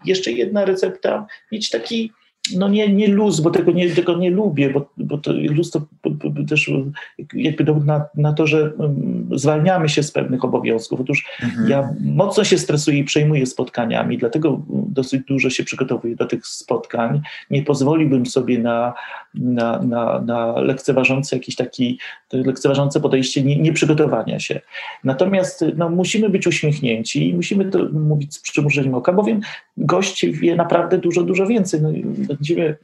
jeszcze 0.06 0.32
jedna 0.32 0.66
recepta, 0.66 1.26
mieć 1.52 1.70
taki 1.70 2.12
no 2.58 2.70
nie, 2.70 2.94
nie 2.94 3.08
luz, 3.08 3.40
bo 3.40 3.50
tego 3.50 3.72
nie, 3.72 3.90
tego 3.90 4.18
nie 4.18 4.30
lubię, 4.30 4.70
bo, 4.70 4.90
bo 4.98 5.18
to 5.18 5.32
luz 5.34 5.72
to 5.72 5.82
też 6.50 6.72
jakby 7.34 7.64
dowód 7.64 7.86
na, 7.86 8.06
na 8.16 8.34
to, 8.34 8.48
że 8.48 8.72
mm, 8.80 9.30
zwalniamy 9.36 9.90
się 9.90 10.04
z 10.04 10.12
pewnych 10.12 10.46
obowiązków. 10.46 11.02
Otóż 11.02 11.26
mhm. 11.44 11.70
ja 11.70 11.90
mocno 12.02 12.44
się 12.44 12.58
stresuję 12.58 12.98
i 12.98 13.04
przejmuję 13.04 13.46
spotkaniami, 13.46 14.18
dlatego 14.18 14.62
dosyć 14.70 15.26
dużo 15.28 15.50
się 15.50 15.64
przygotowuję 15.64 16.16
do 16.16 16.26
tych 16.26 16.48
spotkań. 16.48 17.22
Nie 17.50 17.64
pozwoliłbym 17.64 18.26
sobie 18.26 18.60
na, 18.60 18.94
na, 19.34 19.80
na, 19.80 20.22
na 20.22 20.60
lekceważące 20.60 21.36
jakiś 21.36 21.56
taki, 21.56 22.00
lekceważące 22.34 23.00
podejście 23.00 23.44
nieprzygotowania 23.44 24.40
się. 24.40 24.62
Natomiast 25.04 25.66
no, 25.76 25.90
musimy 25.90 26.30
być 26.30 26.48
uśmiechnięci 26.48 27.30
i 27.30 27.34
musimy 27.34 27.66
to 27.66 27.80
mówić 27.94 28.36
z 28.36 28.42
przymurzeniem 28.42 28.96
oka, 28.96 29.14
bowiem 29.14 29.42
gość 29.78 30.26
wie 30.26 30.56
naprawdę 30.56 30.98
dużo, 30.98 31.24
dużo 31.24 31.48
więcej. 31.48 31.82
No, 31.82 31.90
będziemy 32.28 32.76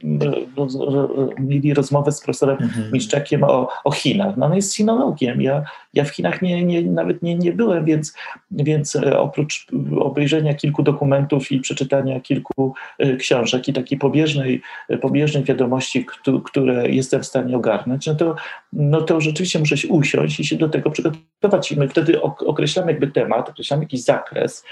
mieli 1.38 1.74
rozmowę 1.74 2.12
z 2.12 2.20
profesorem 2.20 2.56
mhm. 2.60 2.92
Miszczakiem 2.92 3.44
o, 3.44 3.68
o 3.84 3.90
Chinach. 3.90 4.36
No 4.36 4.46
on 4.46 4.54
jest 4.54 4.74
sinologiem. 4.74 5.42
Ja, 5.42 5.64
ja 5.96 6.04
w 6.04 6.10
Chinach 6.10 6.42
nie, 6.42 6.64
nie, 6.64 6.82
nawet 6.82 7.22
nie, 7.22 7.34
nie 7.34 7.52
byłem, 7.52 7.84
więc, 7.84 8.14
więc 8.50 8.96
e, 8.96 9.18
oprócz 9.18 9.66
obejrzenia 9.98 10.54
kilku 10.54 10.82
dokumentów 10.82 11.52
i 11.52 11.60
przeczytania 11.60 12.20
kilku 12.20 12.74
e, 12.98 13.16
książek 13.16 13.68
i 13.68 13.72
takiej 13.72 13.98
pobieżnej, 13.98 14.62
e, 14.88 14.98
pobieżnej 14.98 15.44
wiadomości, 15.44 16.06
które 16.44 16.90
jestem 16.90 17.22
w 17.22 17.26
stanie 17.26 17.56
ogarnąć, 17.56 18.06
no 18.06 18.14
to, 18.14 18.36
no 18.78 19.00
to 19.02 19.20
rzeczywiście 19.20 19.58
muszę 19.58 19.76
się 19.76 19.88
usiąść 19.88 20.40
i 20.40 20.44
się 20.44 20.56
do 20.56 20.68
tego 20.68 20.90
przygotować. 20.90 21.72
I 21.72 21.78
my 21.78 21.88
wtedy 21.88 22.22
określamy 22.22 22.92
jakby 22.92 23.06
temat, 23.06 23.48
określamy 23.48 23.82
jakiś 23.82 24.02
zakres, 24.02 24.64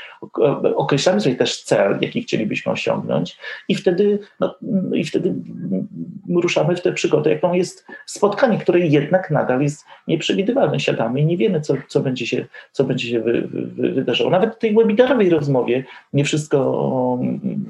określamy 0.77 1.21
sobie 1.21 1.37
też 1.37 1.63
cel, 1.63 1.99
jaki 2.01 2.23
chcielibyśmy 2.23 2.73
osiągnąć 2.73 3.39
i 3.69 3.75
wtedy 3.75 4.19
no, 4.41 4.55
i 4.95 5.05
wtedy 5.05 5.35
ruszamy 6.35 6.77
w 6.77 6.83
tę 6.83 6.93
przygodę, 6.93 7.31
jaką 7.31 7.53
jest 7.53 7.87
spotkanie, 8.07 8.59
które 8.59 8.81
jednak 8.81 9.31
nadal 9.31 9.63
jest 9.63 9.85
nieprzewidywalne. 10.09 10.81
Siadamy 10.81 11.21
i 11.21 11.27
nie 11.27 11.37
wiemy, 11.37 11.61
co, 11.61 11.75
co 11.89 12.01
będzie 12.01 12.27
się, 12.27 12.47
co 12.73 12.85
będzie 12.85 13.09
się 13.09 13.21
wy, 13.21 13.49
wy. 13.49 14.05
Nawet 14.31 14.55
w 14.55 14.59
tej 14.59 14.75
webinarowej 14.75 15.31
rozmowie 15.31 15.85
nie 16.13 16.25
wszystko 16.25 17.21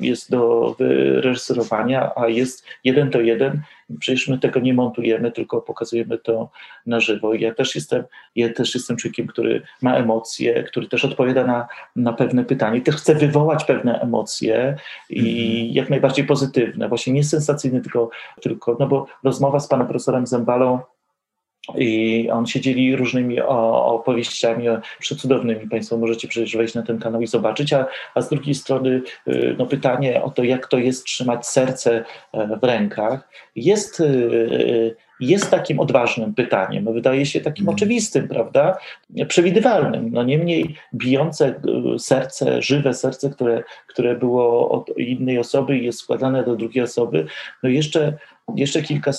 jest 0.00 0.30
do 0.30 0.74
wyreżyserowania, 0.78 2.10
a 2.16 2.28
jest 2.28 2.64
jeden 2.84 3.10
to 3.10 3.20
jeden 3.20 3.60
Przecież 4.00 4.28
my 4.28 4.38
tego 4.38 4.60
nie 4.60 4.74
montujemy, 4.74 5.32
tylko 5.32 5.60
pokazujemy 5.60 6.18
to 6.18 6.50
na 6.86 7.00
żywo. 7.00 7.34
Ja 7.34 7.54
też 7.54 7.74
jestem, 7.74 8.04
ja 8.36 8.52
też 8.52 8.74
jestem 8.74 8.96
człowiekiem, 8.96 9.26
który 9.26 9.62
ma 9.82 9.96
emocje, 9.96 10.62
który 10.62 10.88
też 10.88 11.04
odpowiada 11.04 11.46
na, 11.46 11.66
na 11.96 12.12
pewne 12.12 12.44
pytanie, 12.44 12.80
też 12.80 12.96
chce 12.96 13.14
wywołać 13.14 13.64
pewne 13.64 14.00
emocje 14.00 14.76
i 15.10 15.60
mm. 15.60 15.74
jak 15.74 15.90
najbardziej 15.90 16.24
pozytywne, 16.24 16.88
właśnie 16.88 17.12
nie 17.12 17.24
sensacyjne, 17.24 17.80
tylko, 17.80 18.10
tylko 18.42 18.76
no 18.80 18.86
bo 18.86 19.06
rozmowa 19.22 19.60
z 19.60 19.68
panem 19.68 19.86
profesorem 19.86 20.26
Zembalą 20.26 20.80
i 21.78 22.28
on 22.32 22.46
się 22.46 22.60
dzieli 22.60 22.96
różnymi 22.96 23.40
opowieściami 23.40 24.66
przecudownymi. 24.98 25.68
Państwo 25.68 25.96
możecie 25.96 26.28
przecież 26.28 26.56
wejść 26.56 26.74
na 26.74 26.82
ten 26.82 26.98
kanał 26.98 27.20
i 27.20 27.26
zobaczyć, 27.26 27.72
a, 27.72 27.86
a 28.14 28.20
z 28.20 28.28
drugiej 28.28 28.54
strony 28.54 29.02
y, 29.28 29.54
no, 29.58 29.66
pytanie 29.66 30.22
o 30.22 30.30
to, 30.30 30.44
jak 30.44 30.66
to 30.66 30.78
jest 30.78 31.04
trzymać 31.04 31.46
serce 31.46 32.04
e, 32.32 32.58
w 32.62 32.64
rękach, 32.64 33.28
jest, 33.56 34.00
y, 34.00 34.04
y, 34.04 34.96
jest 35.20 35.50
takim 35.50 35.80
odważnym 35.80 36.34
pytaniem. 36.34 36.94
Wydaje 36.94 37.26
się 37.26 37.40
takim 37.40 37.64
mm. 37.64 37.74
oczywistym, 37.74 38.28
prawda? 38.28 38.78
Przewidywalnym. 39.28 40.10
No 40.12 40.22
niemniej 40.22 40.76
bijące 40.94 41.60
serce, 41.98 42.62
żywe 42.62 42.94
serce, 42.94 43.30
które, 43.30 43.62
które 43.86 44.16
było 44.16 44.70
od 44.70 44.98
innej 44.98 45.38
osoby 45.38 45.78
i 45.78 45.84
jest 45.84 45.98
składane 45.98 46.44
do 46.44 46.56
drugiej 46.56 46.84
osoby, 46.84 47.26
no 47.62 47.68
jeszcze 47.68 48.18
jeszcze 48.54 48.82
kilka, 48.82 49.10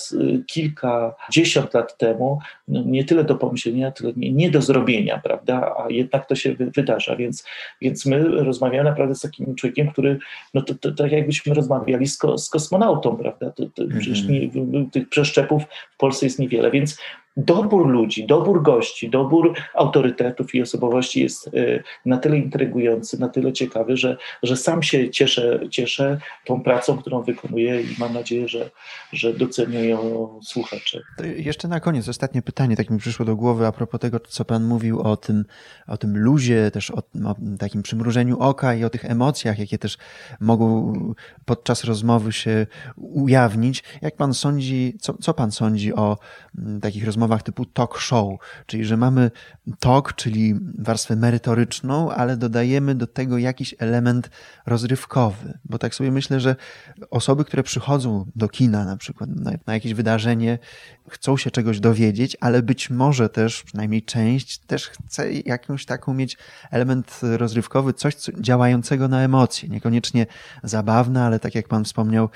kilkadziesiąt 0.46 1.74
lat 1.74 1.98
temu 1.98 2.38
nie 2.68 3.04
tyle 3.04 3.24
do 3.24 3.34
pomyślenia, 3.34 3.90
tyle 3.90 4.12
nie, 4.16 4.32
nie, 4.32 4.50
do 4.50 4.62
zrobienia, 4.62 5.20
prawda? 5.24 5.74
A 5.78 5.90
jednak 5.90 6.28
to 6.28 6.34
się 6.34 6.54
wydarza, 6.54 7.16
więc, 7.16 7.44
więc 7.80 8.06
my 8.06 8.24
rozmawiamy 8.28 8.84
naprawdę 8.84 9.14
z 9.14 9.20
takim 9.20 9.54
człowiekiem, 9.54 9.90
który, 9.90 10.18
no 10.54 10.62
to, 10.62 10.74
to, 10.74 10.92
to 10.92 11.02
tak 11.02 11.12
jakbyśmy 11.12 11.54
rozmawiali 11.54 12.06
z, 12.06 12.18
ko, 12.18 12.38
z 12.38 12.48
kosmonautą, 12.48 13.16
prawda? 13.16 13.50
To, 13.50 13.66
to 13.74 13.82
mm 13.82 13.96
-hmm. 13.96 14.00
Przecież 14.00 14.28
nie, 14.28 14.50
tych 14.92 15.08
przeszczepów 15.08 15.62
w 15.94 15.96
Polsce 15.96 16.26
jest 16.26 16.38
niewiele, 16.38 16.70
więc 16.70 16.98
dobór 17.36 17.88
ludzi, 17.88 18.26
dobór 18.26 18.62
gości, 18.62 19.10
dobór 19.10 19.54
autorytetów 19.74 20.54
i 20.54 20.62
osobowości 20.62 21.22
jest 21.22 21.46
y, 21.46 21.82
na 22.06 22.18
tyle 22.18 22.36
intrygujący, 22.36 23.20
na 23.20 23.28
tyle 23.28 23.52
ciekawy, 23.52 23.96
że, 23.96 24.16
że 24.42 24.56
sam 24.56 24.82
się 24.82 25.10
cieszę, 25.10 25.60
cieszę 25.70 26.18
tą 26.44 26.62
pracą, 26.62 26.98
którą 26.98 27.22
wykonuję 27.22 27.82
i 27.82 27.86
mam 27.98 28.14
nadzieję, 28.14 28.48
że, 28.48 28.70
że 29.12 29.32
docenią 29.32 29.82
ją 29.82 30.28
słuchacze. 30.42 31.00
Jeszcze 31.36 31.68
na 31.68 31.80
koniec 31.80 32.08
ostatnie 32.08 32.42
pytanie, 32.42 32.55
tak 32.56 32.90
mi 32.90 32.98
przyszło 32.98 33.26
do 33.26 33.36
głowy 33.36 33.66
a 33.66 33.72
propos 33.72 34.00
tego, 34.00 34.20
co 34.20 34.44
Pan 34.44 34.64
mówił 34.64 35.00
o 35.00 35.16
tym, 35.16 35.44
o 35.86 35.96
tym 35.96 36.18
luzie, 36.18 36.70
też 36.70 36.90
o, 36.90 36.98
o 37.24 37.34
takim 37.58 37.82
przymrużeniu 37.82 38.38
oka 38.38 38.74
i 38.74 38.84
o 38.84 38.90
tych 38.90 39.04
emocjach, 39.04 39.58
jakie 39.58 39.78
też 39.78 39.98
mogą 40.40 40.92
podczas 41.44 41.84
rozmowy 41.84 42.32
się 42.32 42.66
ujawnić. 42.96 43.84
Jak 44.02 44.16
Pan 44.16 44.34
sądzi, 44.34 44.96
co, 45.00 45.14
co 45.14 45.34
Pan 45.34 45.52
sądzi 45.52 45.94
o 45.94 46.18
mm, 46.58 46.80
takich 46.80 47.04
rozmowach 47.04 47.42
typu 47.42 47.64
talk 47.64 47.98
show, 47.98 48.28
czyli 48.66 48.84
że 48.84 48.96
mamy 48.96 49.30
talk, 49.80 50.14
czyli 50.14 50.54
warstwę 50.78 51.16
merytoryczną, 51.16 52.10
ale 52.10 52.36
dodajemy 52.36 52.94
do 52.94 53.06
tego 53.06 53.38
jakiś 53.38 53.74
element 53.78 54.30
rozrywkowy. 54.66 55.58
Bo 55.64 55.78
tak 55.78 55.94
sobie 55.94 56.12
myślę, 56.12 56.40
że 56.40 56.56
osoby, 57.10 57.44
które 57.44 57.62
przychodzą 57.62 58.26
do 58.36 58.48
kina 58.48 58.84
na 58.84 58.96
przykład 58.96 59.30
na, 59.30 59.52
na 59.66 59.74
jakieś 59.74 59.94
wydarzenie, 59.94 60.58
chcą 61.10 61.36
się 61.36 61.50
czegoś 61.50 61.80
dowiedzieć, 61.80 62.36
ale 62.46 62.62
być 62.62 62.90
może 62.90 63.28
też, 63.28 63.62
przynajmniej 63.62 64.02
część, 64.02 64.58
też 64.58 64.88
chce 64.88 65.32
jakąś 65.32 65.84
taką 65.84 66.14
mieć 66.14 66.38
element 66.70 67.20
rozrywkowy, 67.22 67.92
coś 67.92 68.14
co, 68.14 68.32
działającego 68.40 69.08
na 69.08 69.22
emocje. 69.22 69.68
Niekoniecznie 69.68 70.26
zabawne, 70.62 71.24
ale 71.24 71.40
tak 71.40 71.54
jak 71.54 71.68
pan 71.68 71.84
wspomniał, 71.84 72.28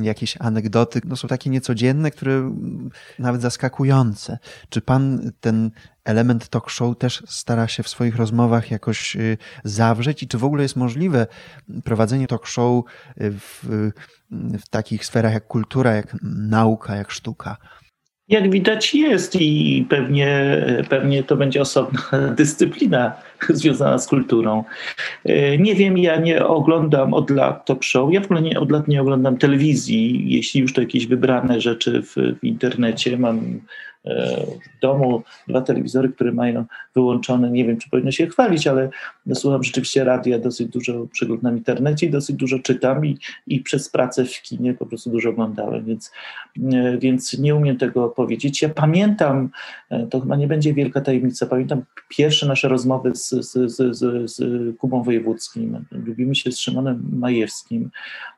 jakieś 0.00 0.36
anegdoty, 0.40 1.00
no 1.04 1.16
są 1.16 1.28
takie 1.28 1.50
niecodzienne, 1.50 2.10
które 2.10 2.54
nawet 3.18 3.42
zaskakujące. 3.42 4.38
Czy 4.68 4.80
pan 4.80 5.32
ten 5.40 5.70
element 6.04 6.48
talk 6.48 6.70
show 6.70 6.98
też 6.98 7.22
stara 7.26 7.68
się 7.68 7.82
w 7.82 7.88
swoich 7.88 8.16
rozmowach 8.16 8.70
jakoś 8.70 9.16
zawrzeć 9.64 10.22
i 10.22 10.28
czy 10.28 10.38
w 10.38 10.44
ogóle 10.44 10.62
jest 10.62 10.76
możliwe 10.76 11.26
prowadzenie 11.84 12.26
talk 12.26 12.46
show 12.46 12.84
w, 13.16 13.90
w 14.64 14.68
takich 14.70 15.06
sferach 15.06 15.32
jak 15.32 15.46
kultura, 15.46 15.92
jak 15.92 16.16
nauka, 16.22 16.96
jak 16.96 17.10
sztuka? 17.10 17.56
Jak 18.28 18.50
widać 18.50 18.94
jest 18.94 19.36
i 19.40 19.86
pewnie, 19.88 20.60
pewnie 20.88 21.22
to 21.22 21.36
będzie 21.36 21.60
osobna 21.60 22.00
dyscyplina 22.36 23.12
związana 23.48 23.98
z 23.98 24.06
kulturą. 24.06 24.64
E, 25.24 25.58
nie 25.58 25.74
wiem, 25.74 25.98
ja 25.98 26.16
nie 26.16 26.46
oglądam 26.46 27.14
od 27.14 27.30
lat 27.30 27.66
talk 27.66 27.84
show, 27.84 28.12
ja 28.12 28.20
w 28.20 28.24
ogóle 28.24 28.42
nie, 28.42 28.60
od 28.60 28.70
lat 28.70 28.88
nie 28.88 29.02
oglądam 29.02 29.38
telewizji, 29.38 30.32
jeśli 30.34 30.60
już 30.60 30.72
to 30.72 30.80
jakieś 30.80 31.06
wybrane 31.06 31.60
rzeczy 31.60 32.02
w, 32.02 32.14
w 32.40 32.44
internecie. 32.44 33.18
Mam 33.18 33.60
w 34.04 34.80
domu 34.82 35.22
dwa 35.48 35.60
telewizory, 35.60 36.08
które 36.08 36.32
mają 36.32 36.64
wyłączone, 36.94 37.50
nie 37.50 37.64
wiem 37.64 37.78
czy 37.78 37.90
powinno 37.90 38.10
się 38.10 38.26
chwalić, 38.26 38.66
ale 38.66 38.90
słucham 39.34 39.62
rzeczywiście 39.62 40.04
radia, 40.04 40.38
dosyć 40.38 40.68
dużo 40.68 41.06
przeglądam 41.12 41.54
w 41.54 41.58
internecie 41.58 42.06
i 42.06 42.10
dosyć 42.10 42.36
dużo 42.36 42.58
czytam 42.58 43.06
i, 43.06 43.18
i 43.46 43.60
przez 43.60 43.88
pracę 43.88 44.24
w 44.24 44.42
kinie 44.42 44.74
po 44.74 44.86
prostu 44.86 45.10
dużo 45.10 45.30
oglądałem, 45.30 45.84
więc, 45.84 46.12
e, 46.72 46.98
więc 46.98 47.38
nie 47.38 47.54
umiem 47.54 47.76
tego 47.76 48.08
powiedzieć. 48.08 48.62
Ja 48.62 48.68
pamiętam, 48.68 49.50
e, 49.90 50.06
to 50.06 50.20
chyba 50.20 50.36
nie 50.36 50.46
będzie 50.46 50.74
wielka 50.74 51.00
tajemnica, 51.00 51.46
pamiętam 51.46 51.82
pierwsze 52.08 52.46
nasze 52.46 52.68
rozmowy 52.68 53.14
z, 53.14 53.28
z, 53.28 53.72
z, 53.72 53.96
z, 53.96 54.30
z 54.30 54.40
Kubą 54.76 55.02
Wojewódzkim, 55.02 55.84
lubimy 56.06 56.34
się 56.34 56.52
z 56.52 56.58
Szymonem 56.58 57.08
Majewskim. 57.12 57.90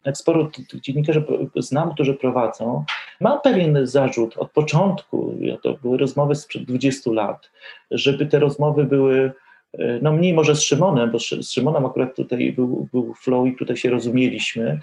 Jak 0.04 0.16
sporo 0.16 0.44
tych 0.44 0.80
dziennikarzy 0.80 1.24
znam, 1.56 1.94
którzy 1.94 2.14
prowadzą. 2.14 2.84
Mam 3.20 3.40
pewien 3.40 3.78
zarzut 3.86 4.36
od 4.38 4.50
początku, 4.50 5.34
to 5.58 5.78
były 5.82 5.98
rozmowy 5.98 6.34
sprzed 6.34 6.64
20 6.64 7.10
lat, 7.10 7.50
żeby 7.90 8.26
te 8.26 8.38
rozmowy 8.38 8.84
były 8.84 9.32
e, 9.78 9.98
no 10.02 10.12
mniej 10.12 10.34
może 10.34 10.56
z 10.56 10.62
Szymonem, 10.62 11.10
bo 11.10 11.18
z 11.18 11.50
Szymonem 11.50 11.86
akurat 11.86 12.16
tutaj 12.16 12.52
był, 12.52 12.88
był 12.92 13.14
flow 13.14 13.48
i 13.48 13.56
tutaj 13.56 13.76
się 13.76 13.90
rozumieliśmy. 13.90 14.80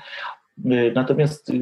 E, 0.66 0.92
natomiast 0.92 1.50
e, 1.50 1.54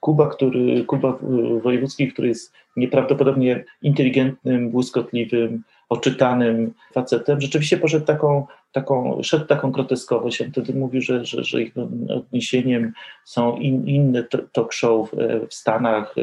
Kuba, 0.00 0.26
który, 0.26 0.84
Kuba 0.84 1.18
Wojewódzki, 1.62 2.08
który 2.08 2.28
jest 2.28 2.52
nieprawdopodobnie 2.76 3.64
inteligentnym, 3.82 4.70
błyskotliwym, 4.70 5.62
oczytanym 5.88 6.74
facetem, 6.92 7.40
rzeczywiście 7.40 7.76
poszedł 7.76 8.06
taką, 8.06 8.46
taką, 8.72 9.22
szedł 9.22 9.46
taką 9.46 9.70
groteskowość. 9.70 10.42
On 10.42 10.50
wtedy 10.50 10.74
mówił, 10.74 11.02
że, 11.02 11.24
że, 11.24 11.44
że 11.44 11.62
ich 11.62 11.74
odniesieniem 12.08 12.92
są 13.24 13.56
in, 13.56 13.88
inne 13.88 14.24
talk 14.52 14.72
show 14.72 15.10
w 15.50 15.54
Stanach, 15.54 16.14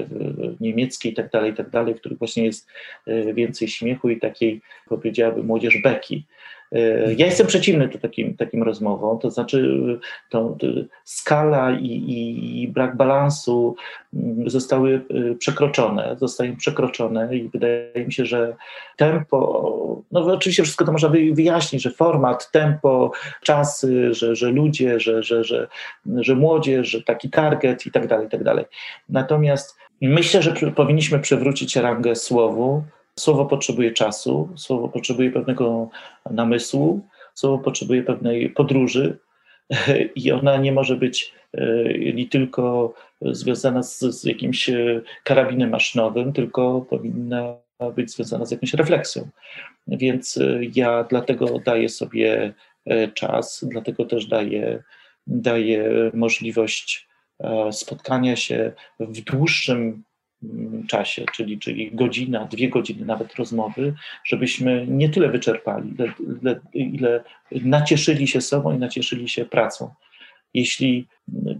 w 0.58 0.62
niemieckiej 0.62 1.12
i 1.12 1.16
tak 1.16 1.32
dalej, 1.32 1.52
i 1.52 1.56
tak 1.56 1.70
dalej, 1.70 1.95
w 1.95 2.00
których 2.00 2.18
właśnie 2.18 2.45
jest 2.45 2.68
e, 3.08 3.34
więcej 3.34 3.68
śmiechu 3.68 4.10
i 4.10 4.20
takiej, 4.20 4.62
powiedziałabym, 4.89 5.45
młodzież 5.45 5.82
beki. 5.82 6.26
Ja 7.18 7.26
jestem 7.26 7.47
przeciwny 7.47 7.89
to 7.89 7.97
takim, 7.97 8.38
takim 8.38 8.63
rozmowom, 8.63 9.20
to 9.20 9.32
znaczy 9.32 9.78
to, 10.30 10.55
to 10.59 10.68
skala 11.03 11.72
i, 11.72 12.03
i, 12.61 12.68
brak 12.68 12.97
balansu 12.97 13.76
mm, 14.13 14.49
zostały 14.49 15.01
y, 15.11 15.36
przekroczone, 15.39 16.15
zostają 16.20 16.55
przekroczone 16.55 17.38
i 17.38 17.49
wydaje 17.49 18.05
mi 18.05 18.13
się, 18.13 18.26
że 18.26 18.55
tempo, 18.97 20.01
no 20.11 20.20
oczywiście 20.20 20.63
wszystko 20.63 20.86
to 20.86 20.91
można 20.91 21.09
wyjaśnić, 21.09 21.82
że 21.82 21.91
format, 21.91 22.51
tempo, 22.51 23.11
czasy, 23.43 24.13
że, 24.13 24.36
że 24.36 24.49
ludzie, 24.51 24.99
że, 24.99 25.24
że, 25.24 25.43
że, 25.43 25.68
że 26.15 26.36
młodzież, 26.36 26.88
że 26.88 27.01
taki 27.01 27.30
target 27.30 27.86
i 27.86 27.91
tak 27.91 28.07
dalej, 28.07 28.28
i 28.28 28.30
tak 28.30 28.43
dalej. 28.43 28.65
Natomiast 29.09 29.78
myślę, 30.01 30.41
że 30.41 30.53
powinniśmy 30.76 31.20
przywrócić 31.20 31.76
rangę 31.76 32.15
słowu, 32.15 32.84
Słowo 33.20 33.45
potrzebuje 33.45 33.91
czasu, 33.91 34.49
słowo 34.55 34.89
potrzebuje 34.89 35.32
pewnego 35.32 35.89
namysłu, 36.32 37.07
słowo 37.34 37.59
potrzebuje 37.59 38.03
pewnej 38.03 38.49
podróży 38.49 39.18
i 40.15 40.32
ona 40.32 40.57
nie 40.57 40.72
może 40.72 40.95
być 40.95 41.34
nie 42.13 42.28
tylko 42.28 42.93
związana 43.22 43.84
z, 43.84 43.99
z 43.99 44.24
jakimś 44.24 44.70
e, 44.70 45.01
karabinem 45.24 45.70
maszynowym, 45.70 46.34
tylko 46.34 46.82
powinna 46.89 47.55
być 47.95 48.11
związana 48.11 48.45
z 48.45 48.51
jakąś 48.51 48.74
refleksją. 48.74 49.30
Więc 49.88 50.38
e, 50.38 50.59
ja 50.76 51.03
dlatego 51.03 51.59
daję 51.59 51.89
sobie 51.89 52.53
e, 52.86 53.07
czas, 53.07 53.65
dlatego 53.68 54.05
też 54.05 54.26
daję, 54.26 54.84
daję 55.28 56.11
możliwość 56.13 57.07
spotkania 57.72 58.36
się 58.36 58.72
w 58.99 59.22
dłuższym 59.22 60.03
czasie, 60.88 61.26
czyli, 61.34 61.60
czyli 61.60 61.92
godzina, 61.92 62.46
dwie 62.46 62.70
godziny 62.70 63.06
nawet 63.06 63.36
rozmowy, 63.36 63.94
żebyśmy 64.24 64.88
nie 64.88 65.10
tyle 65.10 65.30
wyczerpali, 65.30 65.94
ile, 65.94 66.14
ile, 66.42 66.60
ile 66.74 67.24
nacieszyli 67.52 68.28
się 68.28 68.42
sobą 68.42 68.76
i 68.76 68.78
nacieszyli 68.78 69.30
się 69.30 69.46
pracą. 69.46 69.94
Jeśli 70.54 71.08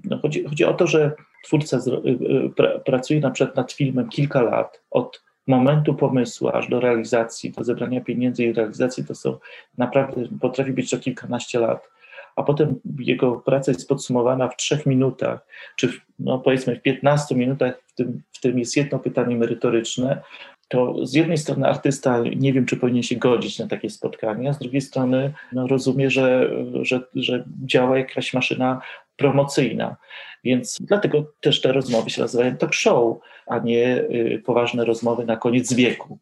no 0.04 0.20
chodzi, 0.22 0.44
chodzi 0.44 0.66
o 0.66 0.74
to, 0.74 0.88
że 0.88 1.12
twórca 1.46 1.80
z, 1.80 1.88
y, 1.88 1.92
y, 1.92 2.50
pra, 2.56 2.80
pracuje 2.80 3.20
na 3.20 3.32
przykład 3.32 3.56
nad 3.56 3.72
filmem 3.72 4.10
kilka 4.10 4.42
lat, 4.42 4.82
od 4.92 5.24
momentu 5.48 5.94
pomysłu 5.94 6.50
aż 6.50 6.70
do 6.70 6.80
realizacji, 6.80 7.52
do 7.52 7.64
zebrania 7.64 8.02
pieniędzy 8.02 8.44
i 8.44 8.54
realizacji, 8.54 9.06
to 9.06 9.16
są 9.16 9.38
naprawdę, 9.78 10.24
potrafi 10.42 10.74
być 10.74 10.90
to 10.90 10.98
kilkanaście 10.98 11.60
lat 11.60 11.90
a 12.38 12.44
potem 12.44 12.80
jego 13.00 13.36
praca 13.36 13.72
jest 13.72 13.90
podsumowana 13.90 14.48
w 14.48 14.56
trzech 14.56 14.86
minutach, 14.86 15.48
czy 15.76 15.88
w, 15.88 16.02
no 16.20 16.40
powiedzmy 16.40 16.76
w 16.76 16.82
15 16.82 17.36
minutach, 17.36 17.84
w 17.88 17.94
tym, 17.94 18.22
w 18.34 18.40
tym 18.42 18.60
jest 18.60 18.78
jedno 18.78 19.00
pytanie 19.00 19.36
merytoryczne, 19.36 20.22
to 20.68 21.06
z 21.06 21.14
jednej 21.14 21.38
strony 21.38 21.68
artysta 21.68 22.24
nie 22.36 22.54
wiem, 22.54 22.66
czy 22.66 22.78
powinien 22.78 23.04
się 23.04 23.16
godzić 23.16 23.60
na 23.60 23.68
takie 23.68 23.90
spotkania, 23.90 24.54
z 24.54 24.60
drugiej 24.60 24.82
strony 24.82 25.34
no, 25.54 25.68
rozumie, 25.68 26.10
że, 26.10 26.50
że, 26.82 27.02
że 27.16 27.44
działa 27.66 27.98
jakaś 27.98 28.34
maszyna 28.34 28.82
promocyjna. 29.16 29.96
Więc 30.44 30.78
dlatego 30.82 31.34
też 31.42 31.62
te 31.62 31.72
rozmowy 31.72 32.10
się 32.10 32.22
nazywają 32.22 32.58
talk 32.58 32.74
show, 32.74 33.18
a 33.48 33.60
nie 33.60 33.98
y, 33.98 34.42
poważne 34.46 34.86
rozmowy 34.86 35.26
na 35.26 35.38
koniec 35.38 35.74
wieku. 35.74 36.20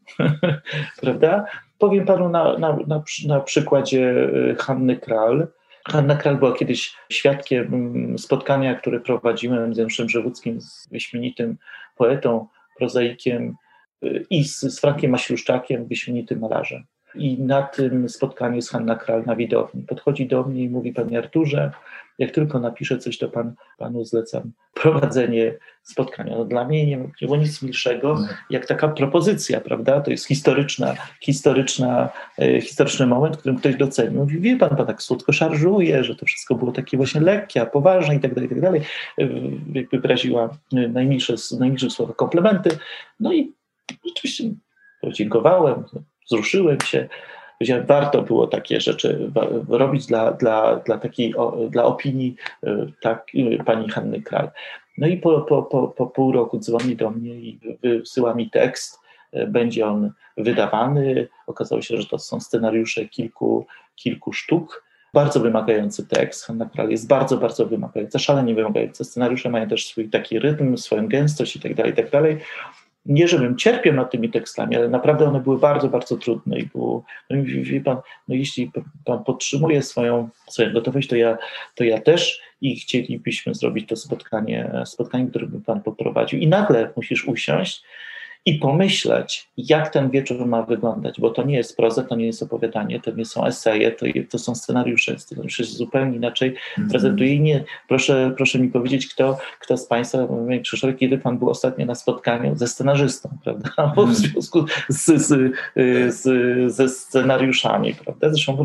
Prawda? 1.02 1.46
Powiem 1.78 2.06
panu 2.06 2.30
na, 2.30 2.58
na, 2.58 2.78
na, 2.88 3.04
na 3.28 3.40
przykładzie 3.40 4.30
y, 4.52 4.56
Hanny 4.60 4.98
Kral, 4.98 5.48
Hanna 5.88 6.16
Kral 6.16 6.38
była 6.38 6.54
kiedyś 6.54 6.96
świadkiem 7.12 7.74
mm, 7.74 8.20
spotkania, 8.20 8.76
które 8.76 9.00
prowadziłem 9.00 9.74
z 9.74 9.78
Janszem 9.78 10.10
Żewódzkim, 10.10 10.62
z 10.62 10.90
wyśmienitym 10.92 11.58
poetą, 11.96 12.48
prozaikiem 12.78 13.56
y, 14.04 14.26
i 14.30 14.44
z, 14.44 14.60
z 14.60 14.80
Frankiem 14.80 15.12
Maśluszczakiem, 15.12 15.88
wyśmienitym 15.88 16.40
malarzem. 16.40 16.84
I 17.18 17.40
na 17.40 17.64
tym 17.64 18.10
spotkaniu 18.10 18.56
jest 18.56 18.72
Hanna 18.72 18.96
Kral 18.96 19.24
na 19.26 19.36
widowni. 19.36 19.84
Podchodzi 19.84 20.28
do 20.28 20.44
mnie 20.44 20.64
i 20.64 20.70
mówi, 20.70 20.94
panie 20.94 21.18
Arturze, 21.18 21.72
jak 22.20 22.32
tylko 22.32 22.60
napiszę 22.60 22.98
coś, 22.98 23.18
to 23.18 23.30
pan, 23.30 23.54
panu 23.78 24.06
zlecam 24.06 24.52
prowadzenie 24.74 25.54
spotkania. 25.84 26.38
No 26.38 26.46
dla 26.46 26.66
mnie 26.66 26.86
nie 26.86 27.00
było 27.22 27.38
nic 27.38 27.62
milszego, 27.62 28.20
jak 28.50 28.66
taka 28.66 28.88
propozycja, 28.88 29.62
prawda? 29.62 30.02
To 30.02 30.12
jest 30.12 30.28
historyczna, 30.28 30.96
historyczna, 31.22 32.10
e, 32.40 32.62
historyczny 32.62 33.06
moment, 33.06 33.36
w 33.36 33.40
którym 33.40 33.58
ktoś 33.58 33.76
docenił. 33.76 34.20
Mówi, 34.20 34.40
wie 34.40 34.58
pan, 34.58 34.76
pan 34.76 34.88
tak 34.88 35.02
słodko 35.02 35.34
szarżuje, 35.34 36.04
że 36.04 36.16
to 36.16 36.26
wszystko 36.26 36.56
było 36.56 36.72
takie 36.72 36.98
właśnie 36.98 37.22
lekkie, 37.22 37.62
a 37.62 37.66
poważne 37.66 38.16
i 38.16 38.20
tak 38.20 38.34
dalej, 38.34 38.46
i 38.48 38.50
tak 38.50 38.62
dalej. 38.62 38.82
E, 39.18 39.28
jakby 39.74 40.00
wyraziła 40.00 40.58
najmilsze, 40.72 41.36
najmilsze 41.60 41.90
słowa 41.90 42.14
komplementy. 42.14 42.70
No 43.20 43.34
i 43.34 43.52
rzeczywiście 44.06 44.44
podziękowałem, 45.02 45.84
wzruszyłem 46.26 46.82
się. 46.82 47.08
Powiedziałem, 47.60 47.86
warto 47.86 48.22
było 48.22 48.48
takie 48.48 48.82
rzeczy 48.82 49.32
robić 49.70 50.06
dla, 50.06 50.32
dla, 50.32 50.76
dla 50.76 50.98
takiej, 50.98 51.34
dla 51.70 51.84
opinii 51.84 52.36
e, 52.64 52.88
tak, 53.02 53.28
e, 53.36 53.64
pani 53.64 53.90
Hanny 53.90 54.22
Kral. 54.22 54.50
No 54.98 55.08
i 55.08 55.18
po, 55.18 55.42
po, 55.42 55.64
po, 55.64 55.88
po 55.88 56.08
pół 56.08 56.32
roku 56.32 56.60
dzwoni 56.60 56.96
do 56.96 57.10
mnie 57.12 57.36
i 57.36 57.60
wysyła 57.84 58.34
mi 58.34 58.50
tekst. 58.50 59.00
E, 59.32 59.48
będzie 59.48 59.88
on 59.88 60.12
wydawany. 60.38 61.28
Okazało 61.48 61.82
się, 61.82 61.98
że 61.98 62.08
to 62.08 62.20
są 62.20 62.40
scenariusze 62.40 63.06
kilku, 63.06 63.66
kilku 63.96 64.34
sztuk. 64.34 64.86
Bardzo 65.14 65.40
wymagający 65.40 66.08
tekst. 66.08 66.46
Hanna 66.46 66.66
Kral 66.66 66.90
jest 66.90 67.08
bardzo, 67.08 67.38
bardzo 67.38 67.66
wymagająca, 67.66 68.20
szalenie 68.20 68.56
wymagająca. 68.56 69.04
Scenariusze 69.04 69.50
mają 69.50 69.68
też 69.68 69.88
swój 69.88 70.10
taki 70.10 70.40
rytm, 70.40 70.78
swoją 70.78 71.08
gęstość 71.08 71.56
i 71.56 71.60
tak 71.60 71.76
nie 73.06 73.28
żebym 73.28 73.58
cierpiał 73.58 73.94
nad 73.94 74.12
tymi 74.12 74.30
tekstami, 74.30 74.76
ale 74.76 74.90
naprawdę 74.90 75.26
one 75.26 75.40
były 75.40 75.58
bardzo, 75.58 75.88
bardzo 75.88 76.18
trudne 76.18 76.60
i 76.60 76.66
było, 76.66 77.04
no 77.30 77.38
wie 77.44 77.82
pan, 77.82 77.98
no 78.28 78.36
jeśli 78.36 78.72
pan 79.06 79.24
podtrzymuje 79.24 79.84
swoją, 79.84 80.30
swoją 80.48 80.74
gotowość, 80.74 81.10
to 81.10 81.16
ja, 81.16 81.38
to 81.76 81.84
ja 81.84 82.02
też 82.02 82.42
i 82.62 82.76
chcielibyśmy 82.76 83.54
zrobić 83.54 83.90
to 83.90 83.96
spotkanie, 83.96 84.72
spotkanie, 84.86 85.28
które 85.28 85.48
by 85.48 85.62
pan 85.62 85.82
poprowadził. 85.82 86.40
I 86.40 86.48
nagle 86.48 86.92
musisz 86.96 87.28
usiąść 87.28 87.84
i 88.46 88.56
pomyśleć, 88.56 89.50
jak 89.58 89.90
ten 89.90 90.10
wieczór 90.10 90.46
ma 90.46 90.64
wyglądać, 90.64 91.20
bo 91.20 91.30
to 91.30 91.44
nie 91.44 91.56
jest 91.56 91.78
proza, 91.78 92.04
to 92.04 92.16
nie 92.16 92.26
jest 92.26 92.44
opowiadanie, 92.44 93.00
to 93.00 93.12
nie 93.12 93.26
są 93.26 93.46
eseje, 93.46 93.92
to, 93.92 94.06
to 94.30 94.40
są 94.40 94.56
scenariusze. 94.56 95.20
Scenariusze 95.20 95.64
zupełnie 95.64 96.18
inaczej 96.18 96.50
mm 96.50 96.62
-hmm. 96.88 96.92
prezentuje. 96.92 97.34
I 97.34 97.40
nie, 97.40 97.64
proszę, 97.88 98.34
proszę 98.38 98.60
mi 98.60 98.70
powiedzieć, 98.70 99.08
kto, 99.08 99.38
kto 99.60 99.78
z 99.78 99.88
Państwa, 99.88 100.28
Krzysztof, 100.64 100.92
kiedy 100.98 101.18
Pan 101.18 101.38
był 101.38 101.50
ostatnio 101.50 101.86
na 101.86 101.96
spotkaniu 101.96 102.56
ze 102.56 102.68
scenarzystą, 102.68 103.30
prawda? 103.44 103.70
Bo 103.96 104.06
w 104.06 104.10
mhm. 104.10 104.16
związku 104.16 104.66
z, 104.90 105.06
z, 105.06 105.54
z, 106.16 106.24
ze 106.74 106.90
scenariuszami, 106.90 107.94
prawda? 107.94 108.30
Zresztą 108.30 108.58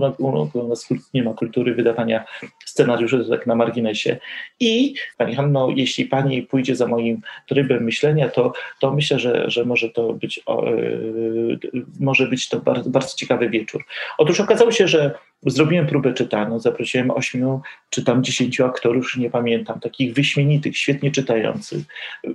u 0.54 0.68
nas 0.68 0.88
nie 1.14 1.22
ma 1.22 1.34
kultury 1.34 1.74
wydawania 1.74 2.24
scenariuszy, 2.64 3.24
tak 3.30 3.46
na 3.46 3.54
marginesie. 3.54 4.16
I 4.60 4.94
Pani 5.18 5.34
Hanno, 5.34 5.68
jeśli 5.76 6.04
Pani 6.04 6.42
pójdzie 6.42 6.76
za 6.76 6.86
moim 6.86 7.20
trybem 7.48 7.84
myślenia, 7.84 8.28
to, 8.28 8.52
to 8.80 8.94
myślę, 8.94 9.18
że, 9.18 9.50
że 9.50 9.69
może 9.70 9.88
to 9.88 10.12
być, 10.12 10.36
yy, 10.36 11.84
może 12.00 12.26
być 12.26 12.48
to 12.48 12.60
bardzo, 12.60 12.90
bardzo 12.90 13.16
ciekawy 13.16 13.50
wieczór. 13.50 13.84
Otóż 14.18 14.40
okazało 14.40 14.72
się, 14.72 14.88
że 14.88 15.14
Zrobiłem 15.46 15.86
próbę 15.86 16.12
czytaną, 16.12 16.58
zaprosiłem 16.58 17.10
ośmiu 17.10 17.60
czy 17.90 18.04
tam 18.04 18.24
dziesięciu 18.24 18.64
aktorów, 18.64 19.04
już 19.04 19.16
nie 19.16 19.30
pamiętam, 19.30 19.80
takich 19.80 20.14
wyśmienitych, 20.14 20.78
świetnie 20.78 21.10
czytających. 21.10 21.84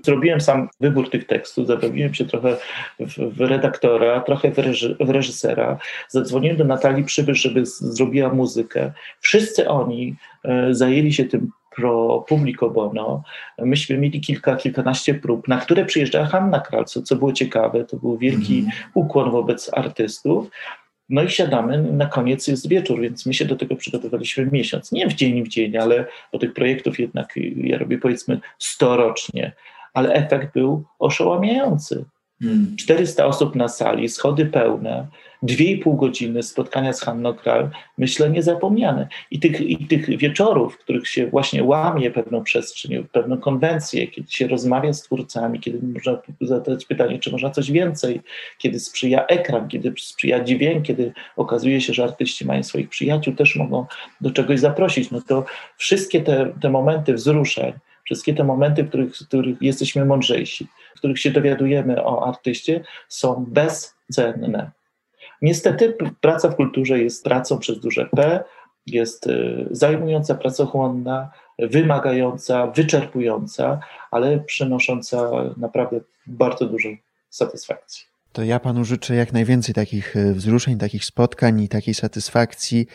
Zrobiłem 0.04 0.42
sam 0.42 0.70
wybór 0.80 1.10
tych 1.10 1.28
tekstów, 1.28 1.68
zabawiłem 1.68 2.14
się 2.14 2.26
trochę 2.26 2.58
w, 3.00 3.36
w 3.38 3.42
redaktora, 3.42 4.22
trochę 4.22 4.52
w, 4.52 4.56
w, 5.00 5.10
reżysera. 5.10 5.78
Zadzwoniłem 6.10 6.58
do 6.58 6.64
Natalii 6.64 7.04
Przybysz, 7.04 7.42
żeby 7.42 7.66
zrobiła 7.66 8.34
muzykę. 8.34 8.92
Wszyscy 9.20 9.70
oni 9.70 10.16
e, 10.44 10.74
zajęli 10.74 11.14
się 11.14 11.26
tym 11.26 11.52
pro 11.76 12.26
publico 12.28 12.70
bono. 12.70 13.24
Myśmy 13.58 13.98
mieli 13.98 14.22
kilka, 14.22 14.56
kilkanaście 14.56 15.14
prób, 15.14 15.48
na 15.48 15.58
które 15.58 15.86
przyjeżdżała 15.86 16.26
Hanna 16.26 16.60
Kral, 16.60 16.86
co, 16.86 17.02
co 17.02 17.16
było 17.16 17.34
ciekawe. 17.34 17.86
To 17.86 17.98
był 17.98 18.18
wielki 18.18 18.60
mm. 18.60 18.72
ukłon 18.94 19.32
wobec 19.32 19.72
artystów. 19.74 20.50
No 21.10 21.24
i 21.24 21.30
siadamy, 21.30 21.84
na 21.84 22.06
koniec 22.06 22.48
jest 22.48 22.70
wieczór, 22.70 23.02
więc 23.02 23.26
my 23.26 23.34
się 23.34 23.46
do 23.46 23.56
tego 23.56 23.76
przygotowaliśmy 23.76 24.46
miesiąc. 24.46 24.92
Nie 24.92 25.08
w 25.08 25.14
dzień 25.14 25.44
w 25.44 25.48
dzień, 25.48 25.78
ale 25.78 26.06
bo 26.32 26.40
tych 26.40 26.54
projektów 26.54 27.00
jednak 27.00 27.34
ja 27.56 27.78
robię 27.78 27.98
powiedzmy 27.98 28.40
100 28.60 28.98
rocznie, 28.98 29.52
ale 29.94 30.14
efekt 30.14 30.54
był 30.54 30.84
oszałamiający. 31.00 32.06
400 32.78 33.24
hmm. 33.24 33.36
osób 33.36 33.56
na 33.56 33.68
sali, 33.68 34.10
schody 34.10 34.46
pełne, 34.46 35.08
dwie 35.44 35.72
i 35.72 35.78
pół 35.78 35.96
godziny 35.96 36.44
spotkania 36.44 36.94
z 36.94 37.02
Hanną 37.02 37.34
Kral, 37.34 37.70
myślę, 37.98 38.30
niezapomniane. 38.30 39.08
I 39.32 39.40
tych, 39.40 39.62
I 39.62 39.88
tych 39.88 40.18
wieczorów, 40.18 40.76
w 40.76 40.78
których 40.78 41.08
się 41.08 41.28
właśnie 41.28 41.64
łamie 41.64 42.12
pewną 42.12 42.44
przestrzeń, 42.44 43.06
pewną 43.12 43.38
konwencję, 43.38 44.08
kiedy 44.08 44.32
się 44.32 44.48
rozmawia 44.48 44.94
z 44.94 45.04
twórcami, 45.04 45.60
kiedy 45.60 45.88
można 45.88 46.18
zadać 46.42 46.86
pytanie, 46.86 47.20
czy 47.20 47.32
można 47.32 47.50
coś 47.50 47.72
więcej, 47.72 48.22
kiedy 48.58 48.80
sprzyja 48.80 49.26
ekran, 49.26 49.68
kiedy 49.68 49.94
sprzyja 49.98 50.44
dźwięk, 50.44 50.86
kiedy 50.86 51.14
okazuje 51.36 51.82
się, 51.82 51.94
że 51.94 52.04
artyści 52.04 52.46
mają 52.46 52.64
swoich 52.64 52.90
przyjaciół, 52.90 53.36
też 53.36 53.56
mogą 53.56 53.86
do 54.22 54.32
czegoś 54.32 54.60
zaprosić. 54.60 55.12
No 55.12 55.22
to 55.22 55.46
wszystkie 55.78 56.22
te, 56.22 56.54
te 56.62 56.70
momenty 56.70 57.14
wzruszeń, 57.14 57.74
wszystkie 58.04 58.34
te 58.34 58.44
momenty, 58.44 58.84
w 58.84 58.90
których, 58.90 59.16
w 59.16 59.28
których 59.28 59.62
jesteśmy 59.62 60.06
mądrzejsi, 60.06 60.68
w 60.96 60.98
których 60.98 61.20
się 61.20 61.32
dowiadujemy 61.32 62.04
o 62.04 62.28
artyście, 62.28 62.84
są 63.08 63.46
bezcenne. 63.48 64.72
Niestety 65.42 65.98
praca 66.22 66.50
w 66.50 66.56
kulturze 66.56 67.00
jest 67.00 67.24
pracą 67.24 67.60
przez 67.60 67.80
duże 67.80 68.06
P, 68.06 68.44
jest 68.88 69.28
y, 69.28 69.68
zajmująca, 69.72 70.36
pracochłonna, 70.36 71.32
wymagająca, 71.60 72.68
wyczerpująca, 72.68 73.80
ale 74.12 74.40
przynosząca 74.40 75.32
naprawdę 75.58 76.00
bardzo 76.28 76.66
dużo 76.66 76.90
satysfakcji. 77.30 78.15
To 78.36 78.44
ja 78.44 78.60
panu 78.60 78.86
życzę 78.86 79.16
jak 79.16 79.34
najwięcej 79.34 79.76
takich 79.76 80.16
y, 80.16 80.34
wzruszeń, 80.34 80.78
takich 80.78 81.06
spotkań 81.06 81.62
i 81.62 81.70
takiej 81.70 81.94
satysfakcji. 81.94 82.88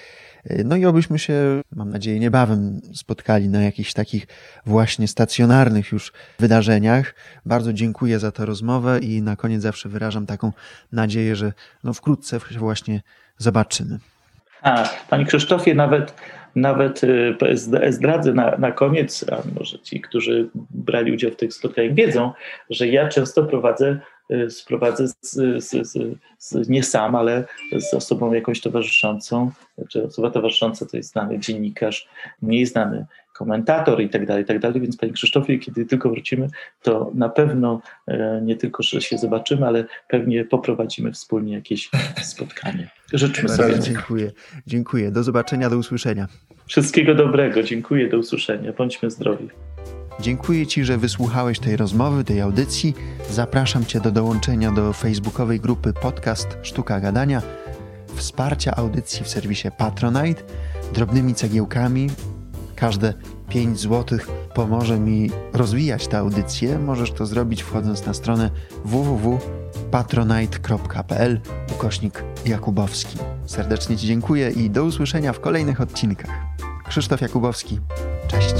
Y, 0.51 0.62
no 0.64 0.76
i 0.76 0.86
obyśmy 0.86 1.18
się, 1.18 1.61
mam 1.76 1.91
nadzieję, 1.91 2.20
niebawem 2.20 2.80
spotkali 2.95 3.49
na 3.49 3.62
jakichś 3.62 3.93
takich 3.93 4.26
właśnie 4.66 5.09
stacjonarnych 5.09 5.93
już 5.93 6.12
wydarzeniach. 6.38 7.14
Bardzo 7.47 7.72
dziękuję 7.72 8.18
za 8.18 8.32
tę 8.32 8.47
rozmowę 8.47 8.99
i 8.99 9.22
na 9.22 9.36
koniec 9.36 9.62
zawsze 9.62 9.88
wyrażam 9.88 10.26
taką 10.26 10.53
nadzieję, 10.93 11.36
że 11.36 11.53
no 11.84 11.93
wkrótce 11.93 12.41
się 12.51 12.59
właśnie 12.59 13.01
zobaczymy. 13.38 13.99
A, 14.62 14.88
Panie 15.11 15.26
Krzysztofie, 15.26 15.74
nawet, 15.74 16.14
nawet 16.55 17.05
y, 17.05 17.36
zdradzę 17.88 18.32
na, 18.32 18.57
na 18.59 18.72
koniec, 18.72 19.24
a 19.32 19.59
może 19.59 19.78
ci, 19.78 20.01
którzy 20.01 20.51
brali 20.70 21.12
udział 21.12 21.30
w 21.30 21.36
tych 21.36 21.55
spotkaniach 21.55 21.95
wiedzą, 21.95 22.32
że 22.70 22.88
ja 22.88 23.09
często 23.09 23.45
prowadzę 23.45 24.01
sprowadzę 24.49 25.09
z, 25.09 25.31
z, 25.64 25.89
z, 25.89 26.18
z, 26.39 26.68
nie 26.68 26.83
sam, 26.83 27.14
ale 27.14 27.45
z 27.78 27.95
osobą 27.95 28.33
jakąś 28.33 28.61
towarzyszącą. 28.61 29.51
Znaczy 29.78 30.05
osoba 30.05 30.31
towarzysząca 30.31 30.87
to 30.87 30.97
jest 30.97 31.12
znany 31.12 31.39
dziennikarz, 31.39 32.09
mniej 32.43 32.66
znany 32.66 33.07
komentator 33.41 34.01
i 34.03 34.09
tak 34.09 34.26
dalej, 34.26 34.43
i 34.43 34.47
tak 34.47 34.59
dalej. 34.59 34.81
Więc 34.81 34.97
Panie 34.97 35.12
Krzysztofie, 35.12 35.59
kiedy 35.59 35.85
tylko 35.85 36.11
wrócimy, 36.11 36.49
to 36.83 37.11
na 37.14 37.28
pewno 37.28 37.81
e, 38.07 38.41
nie 38.45 38.57
tylko, 38.57 38.83
że 38.83 39.01
się 39.01 39.18
zobaczymy, 39.18 39.66
ale 39.66 39.85
pewnie 40.09 40.45
poprowadzimy 40.45 41.12
wspólnie 41.12 41.55
jakieś 41.55 41.91
spotkanie. 42.22 42.89
Życzymy 43.12 43.49
sobie. 43.49 43.78
Dziękuję. 43.78 44.33
Dziękuję. 44.66 45.11
Do 45.11 45.22
zobaczenia, 45.22 45.70
do 45.70 45.76
usłyszenia. 45.76 46.28
Wszystkiego 46.66 47.14
dobrego. 47.14 47.62
Dziękuję. 47.62 48.09
Do 48.09 48.18
usłyszenia. 48.18 48.72
Bądźmy 48.72 49.11
zdrowi. 49.11 49.49
Dziękuję 50.21 50.67
Ci, 50.67 50.85
że 50.85 50.99
wysłuchałeś 50.99 51.59
tej 51.59 51.77
rozmowy, 51.77 52.25
tej 52.25 52.41
audycji. 52.41 52.95
Zapraszam 53.31 53.87
Cię 53.87 54.01
do 54.01 54.11
dołączenia 54.11 54.73
do 54.73 54.93
facebookowej 54.93 55.61
grupy 55.61 55.93
podcast 55.93 56.49
Sztuka 56.63 57.01
Gadania, 57.01 57.43
wsparcia 58.15 58.77
audycji 58.77 59.25
w 59.25 59.29
serwisie 59.29 59.69
Patronite, 59.79 60.43
drobnymi 60.95 61.35
cegiełkami. 61.35 62.11
Każde 62.77 63.15
5 63.49 63.81
zł 63.81 64.19
pomoże 64.55 65.01
mi 65.01 65.31
rozwijać 65.53 66.09
tę 66.09 66.19
audycję. 66.19 66.79
Możesz 66.79 67.13
to 67.13 67.27
zrobić 67.27 67.63
wchodząc 67.63 68.07
na 68.07 68.15
stronę 68.15 68.51
www.patronite.pl 68.85 71.41
ukośnik 71.73 72.25
Jakubowski. 72.47 73.19
Serdecznie 73.47 73.97
Ci 73.97 74.07
dziękuję 74.07 74.51
i 74.51 74.71
do 74.71 74.85
usłyszenia 74.85 75.33
w 75.33 75.41
kolejnych 75.41 75.81
odcinkach. 75.81 76.31
Krzysztof 76.89 77.21
Jakubowski. 77.21 77.81
Cześć. 78.29 78.55